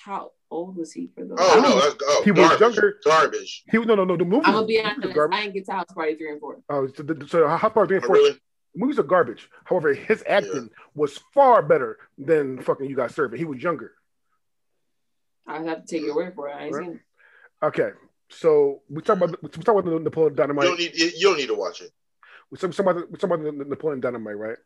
[0.00, 1.38] how old was he for those?
[1.40, 2.98] oh no, that's oh, He was younger.
[3.04, 3.64] Garbage.
[3.70, 4.44] He was no no no the movie.
[4.46, 5.14] I'm gonna be the movies are honest.
[5.14, 5.38] garbage.
[5.38, 6.58] I didn't get to House Party three and four.
[6.68, 8.36] Oh, so, the, so House Party three and Oh, four.
[8.74, 8.80] Really?
[8.86, 9.48] Movies are garbage.
[9.64, 13.36] However, his acting was far better than fucking you got served.
[13.36, 13.92] He was younger.
[15.46, 16.52] I have to take your word for it.
[16.52, 16.84] I ain't Right.
[16.84, 17.00] seen it.
[17.66, 17.90] Okay,
[18.28, 20.64] so we talk about we talk about the Napoleon You Dynamite.
[20.66, 20.96] don't need.
[20.96, 21.90] You don't need to watch it.
[22.50, 24.56] we talk, talk about we talk about the Napoleon Dynamite, right?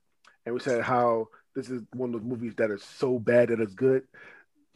[0.47, 3.61] And we said how this is one of those movies that is so bad that
[3.61, 4.03] it's good.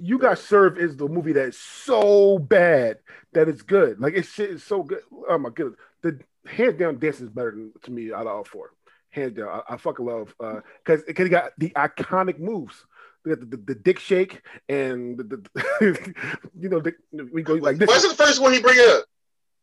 [0.01, 2.99] You Got Served is the movie that is so bad
[3.33, 4.01] that it's good.
[4.01, 5.01] Like it's shit is so good.
[5.29, 8.45] Oh my goodness, the hands down dance is better than, to me out of all
[8.45, 8.71] four.
[9.11, 12.85] Hands down, I, I fucking love because because he got the iconic moves.
[13.25, 16.25] We got the, the, the dick shake and the, the
[16.59, 16.95] you know the,
[17.33, 17.89] we go like this.
[17.89, 19.05] Why is the first one he bring up?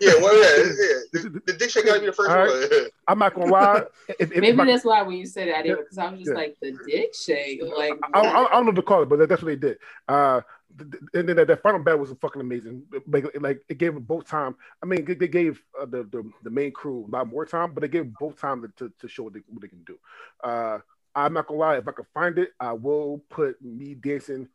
[0.00, 0.98] Yeah, well, yeah, yeah.
[1.12, 2.88] The, the dick shake got to be the first All one.
[3.06, 3.82] I'm not gonna lie.
[4.18, 6.36] If, if Maybe my- that's why when you said it, because I was just Yeah.
[6.36, 7.62] like the dick shake.
[7.62, 9.78] Like I, I, I don't know what to call it, but that's what they did.
[10.08, 10.40] Uh,
[10.78, 12.82] and then that, that final battle was fucking amazing.
[13.06, 14.56] Like, like it gave them both time.
[14.82, 17.82] I mean, they gave uh, the, the the main crew a lot more time, but
[17.82, 19.98] they gave both time to, to, to show what they, what they can do.
[20.42, 20.78] Uh,
[21.14, 24.48] I'm not gonna lie, if I can find it, I will put me dancing,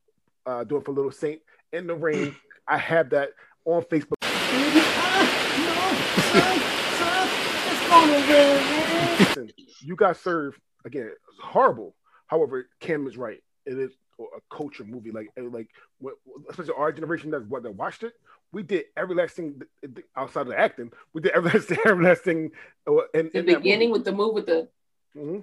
[0.45, 1.41] uh, doing for Little Saint
[1.72, 2.35] in the rain.
[2.68, 3.30] I have that
[3.65, 4.15] on Facebook.
[9.19, 11.11] Listen, you got served again.
[11.30, 11.95] It's horrible.
[12.27, 13.41] However, Cam is right.
[13.65, 15.11] It is a culture movie.
[15.11, 15.69] Like like
[15.99, 16.15] what,
[16.49, 18.14] especially our generation that what that watched it.
[18.53, 19.61] We did every last thing
[20.15, 20.91] outside of the acting.
[21.14, 22.52] We did every last thing, every last thing.
[22.88, 24.68] Uh, in, the beginning with the move with the.
[25.15, 25.39] Mm-hmm.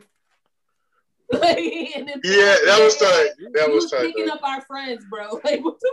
[1.32, 3.30] like, yeah, that was tight.
[3.54, 4.14] That was, was tight.
[4.14, 5.40] Picking up our friends, bro.
[5.44, 5.92] Like, what the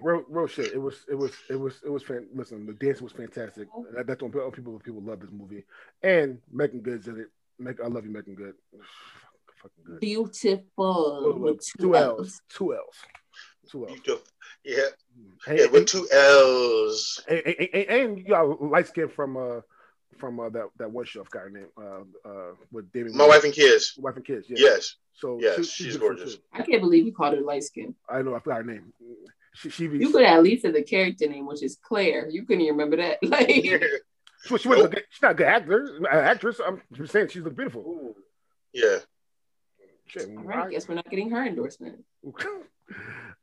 [0.00, 0.72] real, real shit.
[0.72, 2.02] It was, it was, it was, it was.
[2.02, 3.68] Fan- listen, the dance was fantastic.
[3.94, 5.64] That, that's when people, people love this movie.
[6.02, 7.26] And Meagan Good's in it.
[7.58, 8.54] Meg, I love you, Meagan Good.
[9.64, 10.00] Fucking good.
[10.00, 11.34] Beautiful.
[11.38, 12.42] with two L's.
[12.50, 12.94] Two L's.
[13.70, 13.98] Two L's.
[14.62, 14.82] Yeah.
[15.46, 17.24] And, yeah, with two L's.
[17.26, 19.60] And, and, and you got light skin from uh
[20.18, 23.14] from uh, that that one chef guy named uh uh with David.
[23.14, 23.94] My wife and kids.
[23.96, 24.46] Wife and kids.
[24.50, 24.56] Yeah.
[24.58, 24.96] Yes.
[25.14, 26.36] So yes, she, she's, she's gorgeous.
[26.52, 27.94] I can't believe you called her light skin.
[28.08, 28.34] I know.
[28.34, 28.92] I forgot her name.
[29.54, 32.28] She, she be, you could at least have the character name, which is Claire.
[32.28, 33.18] You couldn't even remember that.
[33.22, 33.48] Like,
[34.44, 34.90] she, she nope.
[34.90, 36.60] good, she's not a good actor, actress.
[36.66, 37.80] I'm just saying she's look beautiful.
[37.82, 38.14] Ooh.
[38.74, 38.98] Yeah.
[40.06, 42.04] Shit, All right, I guess we're not getting her endorsement.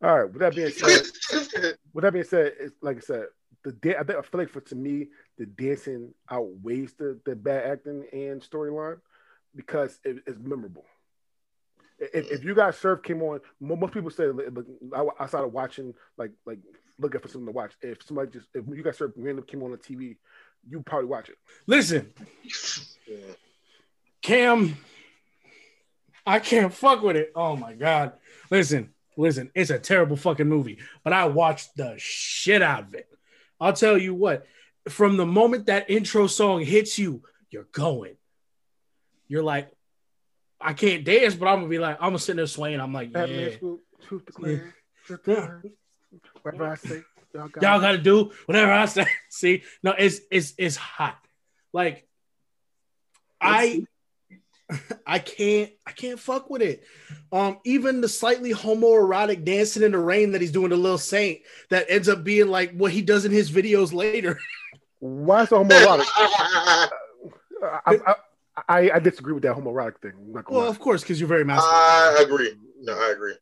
[0.04, 0.32] All right.
[0.32, 3.26] With that being said, with that being said, it's like I said,
[3.64, 5.08] the da- I, think, I feel like for to me,
[5.38, 9.00] the dancing outweighs the the bad acting and storyline
[9.56, 10.86] because it, it's memorable
[12.02, 14.26] if, if you guys surf came on, most people say
[15.20, 16.60] I started watching like like
[16.98, 17.74] looking for something to watch.
[17.82, 20.18] If somebody just if you guys surf random came on the TV,
[20.68, 21.38] you probably watch it.
[21.68, 22.12] Listen,
[24.22, 24.76] Cam,
[26.26, 27.32] I can't fuck with it.
[27.36, 28.14] Oh my god!
[28.50, 33.08] Listen, listen, it's a terrible fucking movie, but I watched the shit out of it.
[33.60, 34.46] I'll tell you what.
[34.90, 37.22] From the moment that intro song hits you,
[37.52, 38.16] you're going.
[39.28, 39.72] You're like,
[40.60, 42.80] I can't dance, but I'm gonna be like, I'm gonna sit there swaying.
[42.80, 43.26] I'm like, yeah.
[45.28, 45.48] yeah.
[46.42, 47.04] Whatever I say,
[47.34, 49.08] y'all, got y'all gotta do whatever I say.
[49.30, 51.18] See, no, it's it's it's hot.
[51.74, 52.08] Like
[53.40, 53.86] I
[55.08, 56.84] I can't I can't fuck with it.
[57.32, 61.42] Um, even the slightly homoerotic dancing in the rain that he's doing to Lil Saint
[61.70, 64.40] that ends up being like what he does in his videos later.
[65.00, 66.06] Why so homoerotic?
[67.64, 68.16] I, I,
[68.68, 70.14] I, I disagree with that homoerotic thing.
[70.48, 70.68] well, lie.
[70.68, 71.76] of course, because you're very masculine.
[71.76, 72.54] I agree.
[72.82, 73.36] No, I agree.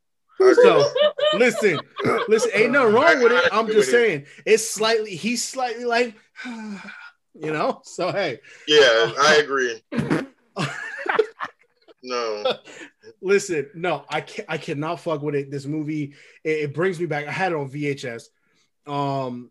[0.54, 0.90] So
[1.34, 1.80] listen,
[2.28, 3.44] listen, ain't nothing wrong with it.
[3.52, 5.14] I'm just saying it's slightly.
[5.14, 6.14] He's slightly like,
[6.46, 7.82] you know.
[7.84, 8.40] So hey.
[8.66, 9.82] Yeah, I agree.
[12.02, 12.44] No.
[13.22, 15.50] Listen, no, I can I cannot fuck with it.
[15.50, 16.14] This movie,
[16.44, 17.26] it, it, brings me back.
[17.26, 18.24] I had it on VHS.
[18.86, 19.50] Um,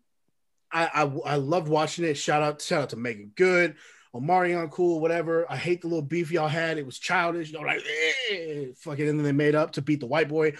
[0.72, 2.14] I I, I loved watching it.
[2.14, 3.76] Shout out, shout out to Meagan Good.
[4.14, 5.46] Omarion cool, whatever.
[5.50, 6.78] I hate the little beef y'all had.
[6.78, 7.52] It was childish.
[7.52, 7.82] Y'all like,
[8.30, 10.54] eh, fucking, and then they made up to beat the white boy.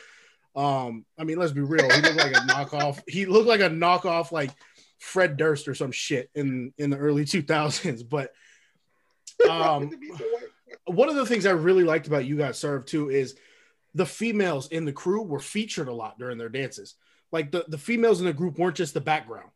[0.55, 1.91] Um, I mean, let's be real.
[1.91, 3.01] He looked like a knockoff.
[3.09, 4.51] He looked like a knockoff, like
[5.01, 8.09] Fred Durst or some shit in in the early 2000s.
[8.09, 8.31] But
[9.51, 9.91] um,
[10.86, 13.36] one of the things I really liked about You Got Served too is
[13.94, 16.94] the females in the crew were featured a lot during their dances.
[17.32, 19.51] Like the, the females in the group weren't just the background.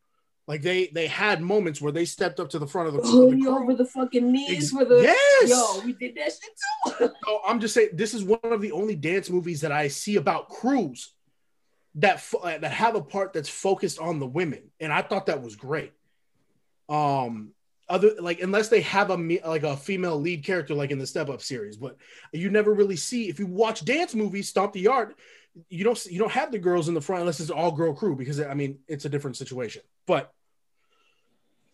[0.46, 3.38] Like they they had moments where they stepped up to the front of the, pulling
[3.38, 5.48] you over the fucking knees for the yes.
[5.48, 7.10] Yo, we did that shit too.
[7.24, 10.16] so I'm just saying this is one of the only dance movies that I see
[10.16, 11.14] about crews
[11.94, 15.42] that uh, that have a part that's focused on the women, and I thought that
[15.42, 15.92] was great.
[16.90, 17.52] Um,
[17.88, 19.16] other like unless they have a
[19.46, 21.96] like a female lead character like in the Step Up series, but
[22.32, 25.14] you never really see if you watch dance movies, Stomp the Yard
[25.68, 28.16] you don't you don't have the girls in the front unless it's all girl crew
[28.16, 29.82] because I mean it's a different situation.
[30.06, 30.32] But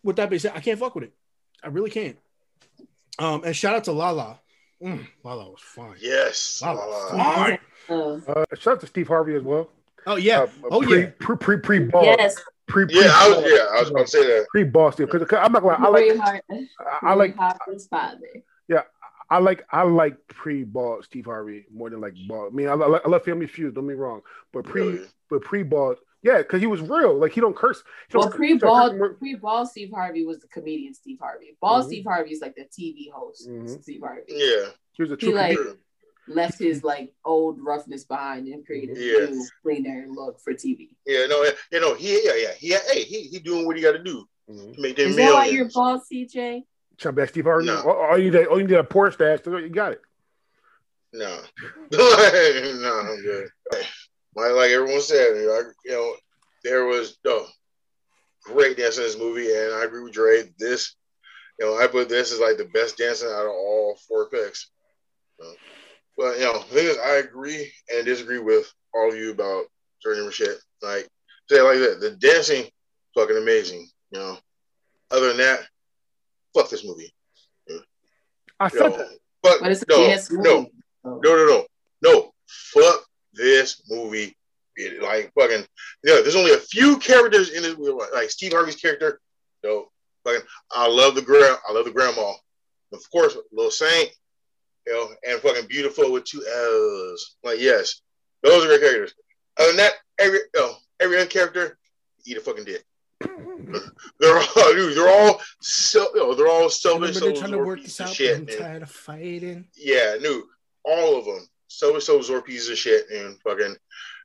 [0.03, 1.13] with that being said, I can't fuck with it.
[1.63, 2.17] I really can't.
[3.19, 4.39] Um, and shout out to Lala.
[4.81, 5.95] Mm, Lala was fine.
[5.99, 7.59] Yes, Lala, Lala.
[7.87, 8.23] fine.
[8.27, 9.69] Uh, shout out to Steve Harvey as well.
[10.07, 10.41] Oh yeah.
[10.41, 11.09] Uh, oh pre, yeah.
[11.19, 12.03] Pre pre pre ball.
[12.03, 12.35] Yes.
[12.67, 14.47] Pre, pre, yeah, I was, yeah, I was going to say that.
[14.49, 15.75] Pre ball Steve because I'm not going.
[15.77, 16.17] To I like.
[16.17, 17.35] Hard, I, I like.
[18.69, 18.83] Yeah,
[19.31, 22.47] I like I like pre ball Steve Harvey more than like ball.
[22.47, 23.73] I mean, I, I, I love Family Feud.
[23.73, 24.21] Don't be wrong,
[24.51, 25.05] but pre really?
[25.29, 27.17] but pre ball, yeah, because he was real.
[27.17, 27.81] Like he don't curse.
[28.09, 31.55] He well, pre ball pre ball Steve Harvey was the comedian Steve Harvey.
[31.61, 31.87] Ball mm-hmm.
[31.87, 33.67] Steve Harvey is like the TV host mm-hmm.
[33.81, 34.23] Steve Harvey.
[34.27, 35.57] Yeah, he was a true he, like,
[36.27, 39.27] left his like old roughness behind and created yeah.
[39.27, 40.89] a new cleaner look for TV.
[41.05, 43.93] Yeah, no, you know, he yeah, yeah, he hey, he he doing what he got
[43.93, 44.73] to do mm-hmm.
[44.73, 46.63] to make them Is that why you're ball, CJ?
[46.97, 47.65] Trying back Steve Harvey.
[47.65, 47.81] No.
[47.81, 49.39] All, you need, all you need a Porsche stash.
[49.45, 50.01] You got it.
[51.13, 51.41] No,
[51.91, 53.49] no, I'm good.
[54.35, 56.15] like like everyone said, you know, you know
[56.63, 57.45] there was no
[58.43, 60.43] great dance in this movie, and I agree with Dre.
[60.57, 60.95] This,
[61.59, 64.69] you know, I put this as like the best dancing out of all four picks.
[66.21, 69.63] But you know, the thing is, I agree and disagree with all of you about
[70.01, 70.57] certain shit.
[70.81, 71.07] Like
[71.49, 72.65] say like that, the dancing,
[73.15, 73.89] fucking amazing.
[74.11, 74.37] You know,
[75.09, 75.61] other than that,
[76.55, 77.11] fuck this movie.
[78.59, 79.17] I You said know, that.
[79.41, 80.71] but But it's no, dance no, movie.
[81.03, 81.65] No, no, no,
[82.03, 82.31] no.
[82.45, 83.03] Fuck
[83.33, 84.37] this movie.
[84.75, 85.65] It, like fucking,
[86.03, 86.21] yeah.
[86.21, 89.19] There's only a few characters in this movie, like, like Steve Harvey's character.
[89.63, 89.87] No,
[90.23, 91.59] fucking, I love the girl.
[91.67, 92.33] I love the grandma.
[92.93, 94.11] Of course, Little Saint,
[94.87, 97.35] you know, and fucking beautiful with two L's.
[97.43, 98.01] Like yes,
[98.43, 99.13] those are great characters.
[99.59, 101.77] Other than that, every you know, every other character,
[102.25, 102.83] eat a fucking dick.
[104.19, 107.17] They're all, dude, they're all so, you know, they're all selfish.
[107.17, 108.09] They're trying to work this out.
[108.09, 109.65] Shit, I'm tired of fighting.
[109.75, 110.43] Yeah, no,
[110.83, 111.47] all of them.
[111.67, 113.75] So and so absorb pieces of shit and fucking,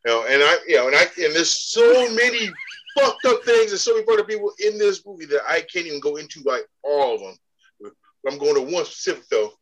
[0.05, 2.51] you know, and I, you know, and I, and there's so many
[2.99, 5.87] fucked up things and so many fucked up people in this movie that I can't
[5.87, 7.37] even go into like all of them.
[7.81, 7.93] But
[8.31, 9.53] I'm going to one specific though.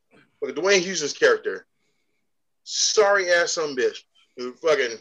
[0.44, 1.66] Look at Dwayne Houston's character.
[2.64, 3.98] Sorry ass some bitch.
[4.36, 4.98] Dude, fucking,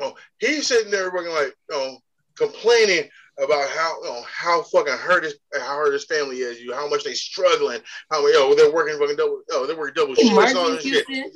[0.00, 1.98] oh, he's sitting there fucking like, you know,
[2.36, 3.08] complaining
[3.42, 6.88] about how, you know, how fucking hurt his, how hurt his family is, you, how
[6.88, 7.80] much they struggling,
[8.10, 10.82] how, you know, they're working fucking double, oh, they're working double shifts, all Martin this
[10.82, 11.32] shit.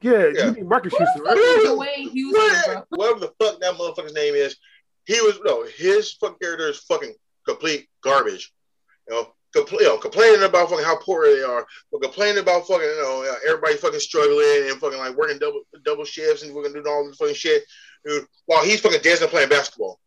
[0.00, 0.46] Yeah, Yeah.
[0.46, 1.36] you mean Marcus Houston, right?
[1.36, 4.56] Dwayne Houston, What- Whatever the fuck that motherfucker's name is,
[5.04, 7.14] he was no his fucking character is fucking
[7.46, 8.52] complete garbage.
[9.08, 12.66] You know, compl- you know, complaining about fucking how poor they are, but complaining about
[12.66, 16.72] fucking you know everybody fucking struggling and fucking like working double double shifts and fucking
[16.72, 17.64] doing all this fucking shit,
[18.04, 18.26] dude.
[18.46, 19.98] While he's fucking dancing playing basketball.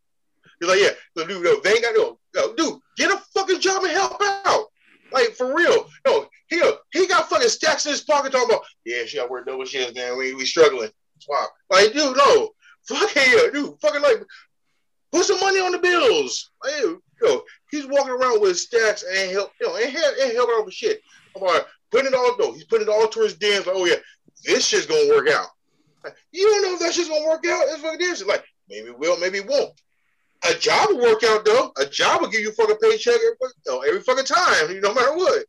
[0.59, 3.83] He's like, yeah, dude, no, they ain't got no, no, dude, get a fucking job
[3.83, 4.65] and help out.
[5.11, 6.61] Like for real, no, he
[6.91, 9.95] he got fucking stacks in his pocket talking about, yeah, she got work double shifts,
[9.95, 10.17] man.
[10.17, 10.89] We we struggling.
[11.27, 12.49] Wow, like dude, no,
[12.87, 14.23] fucking yeah, dude, fucking like
[15.11, 16.51] put some money on the bills.
[16.63, 20.35] Like, you know, he's walking around with stacks and help, you know, ain't, help, ain't
[20.35, 21.01] helping out with shit.
[21.35, 23.65] I'm like, putting it all, no, he's putting it all towards dance.
[23.65, 23.95] Like, oh yeah,
[24.43, 25.47] this shit's gonna work out.
[26.03, 27.63] Like, you don't know if that shit's gonna work out.
[27.67, 28.25] It's fucking this.
[28.25, 29.71] Like, maybe it will, maybe it won't.
[30.49, 31.71] A job will work out though.
[31.77, 34.69] A job will give you a fucking paycheck every, fucking- you know, every fucking time,
[34.69, 35.45] you know, no matter what.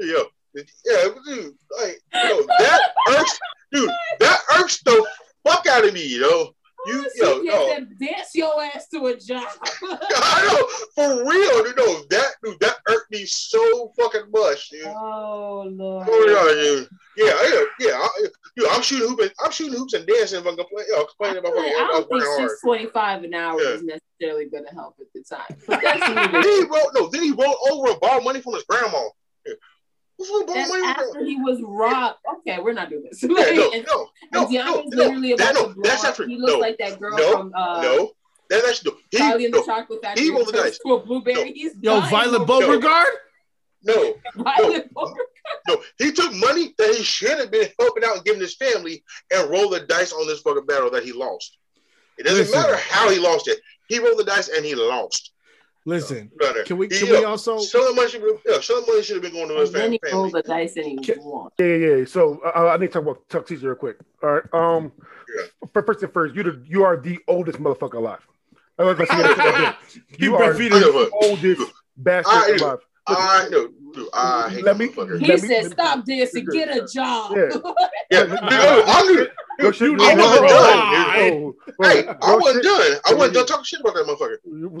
[0.00, 2.80] Yo, yeah, dude, like, you know, that
[3.10, 3.38] irks,
[3.72, 5.06] dude, that irks the
[5.46, 6.50] fuck out of me, you know.
[6.88, 9.44] You, yo, get no, dance your ass to a job.
[9.82, 11.76] I know for real, dude.
[11.76, 14.86] No, that dude, that hurt me so fucking much, dude.
[14.86, 16.06] oh lord.
[16.10, 16.88] Oh yeah, dude.
[17.16, 17.98] Yeah, yeah, yeah.
[17.98, 19.34] I, dude, I'm shooting hoops.
[19.44, 20.40] I'm shooting hoops and dancing.
[20.40, 23.60] If I'm complaining, know, complaining about fucking I don't think six twenty five an hour
[23.60, 23.68] Yeah.
[23.70, 25.56] is necessarily going to help at the time.
[25.66, 26.90] But that's neither- Then he rolled.
[26.94, 29.02] No, then he rolled over and borrowed money from his grandma.
[30.18, 30.26] Yeah.
[30.26, 32.18] Who's gonna That's money after he was robbed.
[32.38, 33.22] Okay, we're not doing this.
[33.22, 33.86] Yeah, no, and, no, no, and
[34.32, 36.08] no, Deontae's no, literally that, no, to that's up.
[36.10, 36.26] not true.
[36.26, 38.10] He looks No, like that girl no, from uh, no,
[38.50, 38.96] that's actually no.
[39.10, 40.24] He, Charlie in the Chocolate Factory.
[40.24, 40.78] he rolled the turns dice.
[40.84, 41.34] To a blueberry.
[41.36, 41.44] No.
[41.44, 43.08] He's Yo, dying Violet over- Beauregarde?
[43.84, 45.20] no, Violet Beauregarde.
[45.68, 45.82] no.
[45.98, 49.48] He took money that he should have been helping out and giving his family, and
[49.50, 51.56] rolled the dice on this fucking battle that he lost.
[52.18, 52.60] It doesn't Listen.
[52.60, 53.60] matter how he lost it.
[53.88, 55.30] He rolled the dice and he lost.
[55.84, 58.78] Listen, Brother, can we can yo, we also Some of the money should yeah, some
[58.80, 60.76] of the money should have been going to his And then he rolled the dice
[60.76, 61.50] and he Can- won.
[61.58, 62.04] Yeah, yeah, yeah.
[62.04, 63.96] So uh, I need to talk about Chuck Caesar real quick.
[64.22, 64.42] All right.
[64.52, 64.92] Um,
[65.34, 65.44] Yeah.
[65.74, 68.26] f- first and first, you the you are the oldest motherfucker alive.
[68.78, 69.22] I was gonna say
[69.62, 69.76] like
[70.18, 72.78] You are the oldest bastard I- alive.
[73.10, 75.18] I know, dude, I hate Let me- motherfucker.
[75.20, 77.48] He Let me- said, let me- "Stop dancing, get a job." Yeah.
[78.10, 79.26] Yeah, dude, I knew,
[79.60, 83.00] Go shit, you I wasn't done, oh, Hey, I wasn't shit- done.
[83.06, 84.36] I wasn't done talking shit about that motherfucker.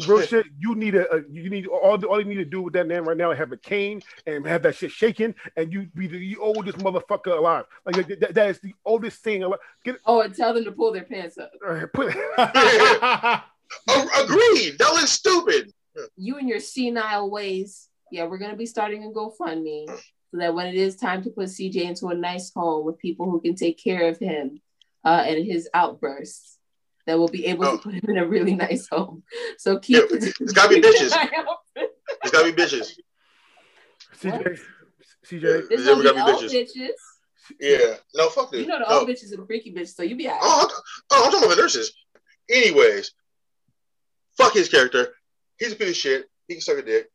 [0.08, 0.46] Real shit.
[0.58, 2.86] You need a, a you need all the all you need to do with that
[2.86, 6.06] man right now is have a cane and have that shit shaking, and you be
[6.06, 7.64] the oldest motherfucker alive.
[7.86, 9.58] Like that, that is the oldest thing alive.
[9.84, 11.50] Get it, Oh, and tell them to pull their pants up.
[11.66, 12.14] uh, put
[13.88, 14.78] Oh, agreed.
[14.78, 15.72] That was stupid.
[16.16, 17.88] You and your senile ways.
[18.10, 21.46] Yeah, we're gonna be starting a GoFundMe so that when it is time to put
[21.48, 24.60] CJ into a nice home with people who can take care of him
[25.08, 26.58] uh, and his outbursts,
[27.06, 27.76] that will be able Oh.
[27.76, 29.22] to put him in a really nice home.
[29.58, 29.96] So keep.
[29.96, 30.02] Yeah,
[30.40, 31.12] it's gotta be bitches.
[32.22, 32.88] It's gotta be bitches.
[34.20, 34.58] CJ,
[35.26, 35.68] CJ.
[35.68, 36.68] There's Yeah, we gonna be gotta be old bitches.
[36.76, 36.98] bitches.
[37.60, 37.94] Yeah.
[38.14, 38.60] No, fuck this.
[38.62, 38.98] You know the no.
[39.00, 40.38] old bitches and the freaky bitches, so you be out.
[40.42, 41.92] Oh, I'm, oh, I'm talking about nurses.
[42.50, 43.12] Anyways,
[44.36, 45.14] fuck his character.
[45.58, 46.26] He's a piece of shit.
[46.46, 47.08] He can suck a dick.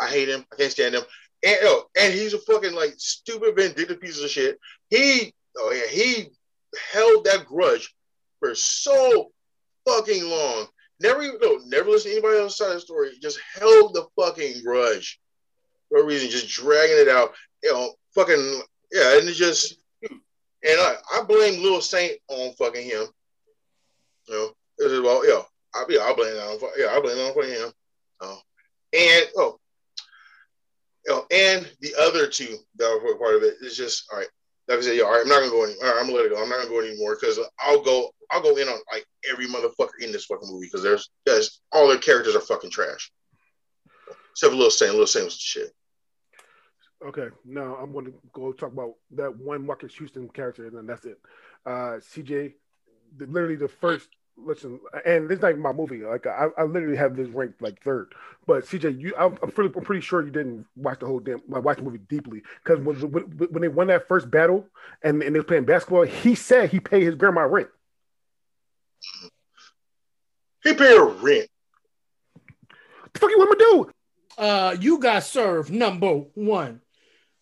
[0.00, 0.44] I hate him.
[0.52, 1.02] I can't stand him.
[1.44, 4.58] And oh, and he's a fucking like stupid, vindictive piece of shit.
[4.90, 6.28] He, oh yeah, he
[6.92, 7.94] held that grudge
[8.40, 9.30] for so
[9.86, 10.66] fucking long.
[11.00, 13.10] Never, even- no, never listened to anybody else's side of the story.
[13.20, 15.20] Just held the fucking grudge
[15.88, 17.34] for a reason, just dragging it out.
[17.62, 18.62] You know, fucking
[18.92, 23.06] yeah, and it just and I, I blame Lil Saint on fucking him.
[24.28, 25.42] You know, this is well, yeah,
[25.74, 27.72] I'll be, I'll blame it on, yeah, I'll blame it on for him.
[28.20, 28.38] Oh,
[28.92, 29.58] and oh,
[31.06, 34.28] you know, and the other two that were part of it is just all right.
[34.72, 35.74] Like I said, yeah, all right, I'm not gonna go any.
[35.74, 36.42] All right, I'm gonna let it go.
[36.42, 38.08] I'm not gonna go anymore because I'll go.
[38.30, 41.88] I'll go in on like every motherfucker in this fucking movie because there's, there's all
[41.88, 43.12] their characters are fucking trash.
[44.30, 44.92] Except for Little Sam.
[44.92, 45.74] Little Sam was shit.
[47.06, 50.86] Okay, now I'm going to go talk about that one Marcus Houston character, and then
[50.86, 51.20] that's it.
[51.66, 52.54] Uh, CJ,
[53.18, 56.02] literally the first listen, and this is not even my movie.
[56.02, 58.14] Like I, I literally have this ranked like third.
[58.46, 61.40] But CJ, you, I'm, I'm pretty, I'm pretty sure you didn't watch the whole damn,
[61.46, 64.66] watch the movie deeply because when, when, when they won that first battle
[65.02, 67.68] and, and they were playing basketball, he said he paid his grandma rent.
[70.62, 71.48] He paid her rent.
[73.12, 73.90] The fuck you want me to do?
[74.38, 76.80] Uh, you got served number one.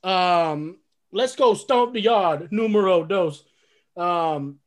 [0.03, 0.79] Um,
[1.13, 3.45] let's go stomp the yard numero dos.
[3.97, 4.59] Um,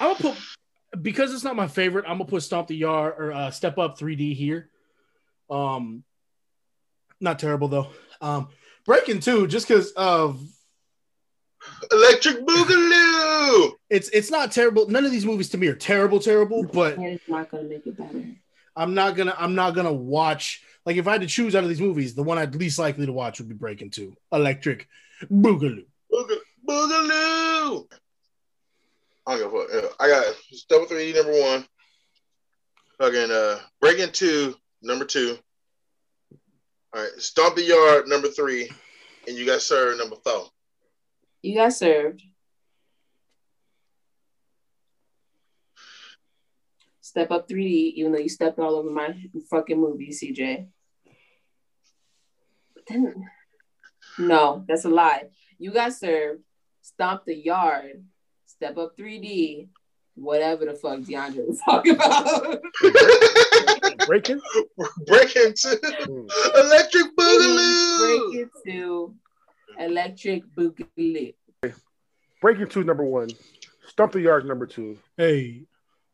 [0.00, 0.38] I'm gonna put
[1.00, 2.04] because it's not my favorite.
[2.06, 4.68] I'm gonna put stomp the yard or uh, step up 3D here.
[5.50, 6.04] Um,
[7.20, 7.88] not terrible though.
[8.20, 8.48] Um,
[8.84, 10.40] breaking two just because of
[11.90, 13.72] Electric Boogaloo.
[13.88, 14.88] it's it's not terrible.
[14.88, 16.64] None of these movies to me are terrible, terrible.
[16.64, 18.24] But it's not gonna make it better.
[18.76, 21.68] I'm not gonna I'm not gonna watch like if I had to choose out of
[21.68, 24.88] these movies, the one I'd least likely to watch would be Breaking Two, Electric
[25.30, 25.86] Boogaloo.
[26.68, 27.86] Boogaloo.
[29.26, 29.96] I don't give a fuck.
[30.00, 30.34] I got
[30.68, 31.66] Double Three number one.
[32.98, 35.38] Fucking uh, Breaking Two number two.
[36.94, 38.70] All right, Stomp the Yard number three,
[39.26, 40.48] and you got Sir number four.
[41.42, 42.22] You got served.
[47.00, 49.14] Step up 3D, even though you stepped all over my
[49.50, 50.68] fucking movie, CJ.
[52.74, 53.28] But then,
[54.18, 55.24] no, that's a lie.
[55.58, 56.42] You got served.
[56.80, 58.04] Stomp the yard.
[58.62, 59.66] Step up 3D.
[60.14, 62.60] Whatever the fuck DeAndre was talking about.
[64.06, 64.40] Breaking?
[65.08, 66.26] Breaking Two, Hmm.
[66.60, 68.30] Electric Boogaloo.
[68.30, 69.14] Break it to
[69.80, 71.34] electric boogaloo.
[72.40, 73.30] Breaking two, number one.
[73.88, 74.96] Stomp the yard, number two.
[75.16, 75.64] Hey,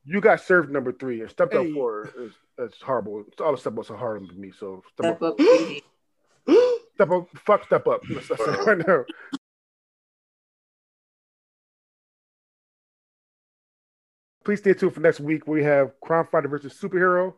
[0.06, 1.20] You got served, number three.
[1.20, 1.68] And stepped Hey.
[1.68, 3.24] up four is that's horrible.
[3.30, 4.52] It's all the step ups are hard for me.
[4.58, 5.82] So step Step up, up 3D.
[6.94, 8.00] step up, fuck step up.
[8.08, 9.04] That's, that's right now.
[14.48, 15.46] Please stay tuned for next week.
[15.46, 17.34] We have Crime Fighter versus Superhero,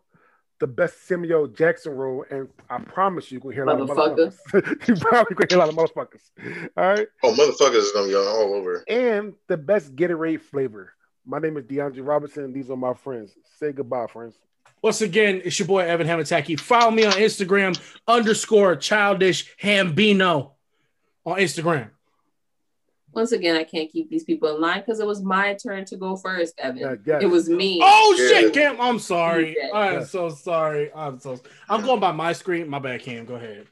[0.61, 3.89] the best Samuel Jackson role, and I promise you, you're gonna hear a lot of
[3.89, 4.33] Motherfucker.
[4.53, 4.89] motherfuckers.
[4.89, 6.69] you probably gonna hear a lot of motherfuckers.
[6.77, 7.09] All right.
[7.25, 8.85] Oh, motherfuckers is gonna be all over.
[8.87, 10.93] and the best Gatorade flavor.
[11.27, 12.45] My name is DeAndre Robinson.
[12.45, 13.35] and These are my friends.
[13.59, 14.39] Say goodbye, friends.
[14.81, 16.61] once again, it's your boy Evan Hamattacky.
[16.61, 17.77] Follow me on Instagram
[18.07, 20.53] underscore childish hambino
[21.27, 21.91] on Instagram.
[23.13, 25.97] Once again, I can't keep these people in line because it was my turn to
[25.97, 26.79] go first, Evan.
[26.79, 27.23] Yeah, yes.
[27.23, 27.81] It was me.
[27.83, 28.29] Oh Yeah.
[28.41, 28.81] shit, Cam!
[28.81, 29.57] I'm sorry.
[29.73, 30.05] I'm Yeah.
[30.05, 30.93] so sorry.
[30.95, 31.41] I'm so.
[31.69, 32.69] I'm going by my screen.
[32.69, 33.25] My bad, Cam.
[33.25, 33.67] Go ahead.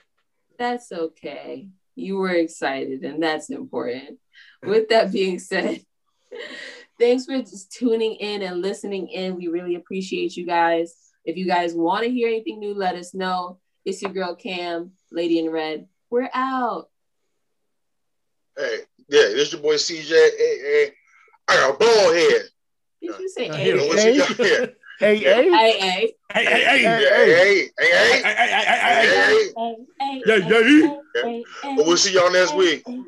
[0.58, 1.68] That's okay.
[1.94, 4.18] You were excited, and that's important.
[4.64, 5.82] With that being said,
[6.98, 9.36] thanks for just tuning in and listening in.
[9.36, 10.96] We really appreciate you guys.
[11.24, 13.60] If you guys want to hear anything new, let us know.
[13.84, 15.86] It's your girl Cam, Lady in Red.
[16.10, 16.88] We're out.
[18.56, 18.78] Hey,
[19.08, 20.10] yeah, this your boy CJ.
[20.10, 20.92] Hey, hey,
[21.48, 22.42] I got a bald head.
[23.00, 24.74] Did you say Uh, hey, here, What you got here?
[24.98, 25.50] Hey, hey.
[25.50, 29.06] hey, hey, Hey, hey, hey, Yeah, hey, hey, hey, hey, hey, hey, hey, hey, hey,
[29.06, 29.16] hey.
[29.16, 29.52] hey.
[29.56, 31.22] hey, hey, Yeah, hey, yeah.
[31.22, 32.82] hey, hey, But we'll see y'all next week.
[32.86, 33.02] hey,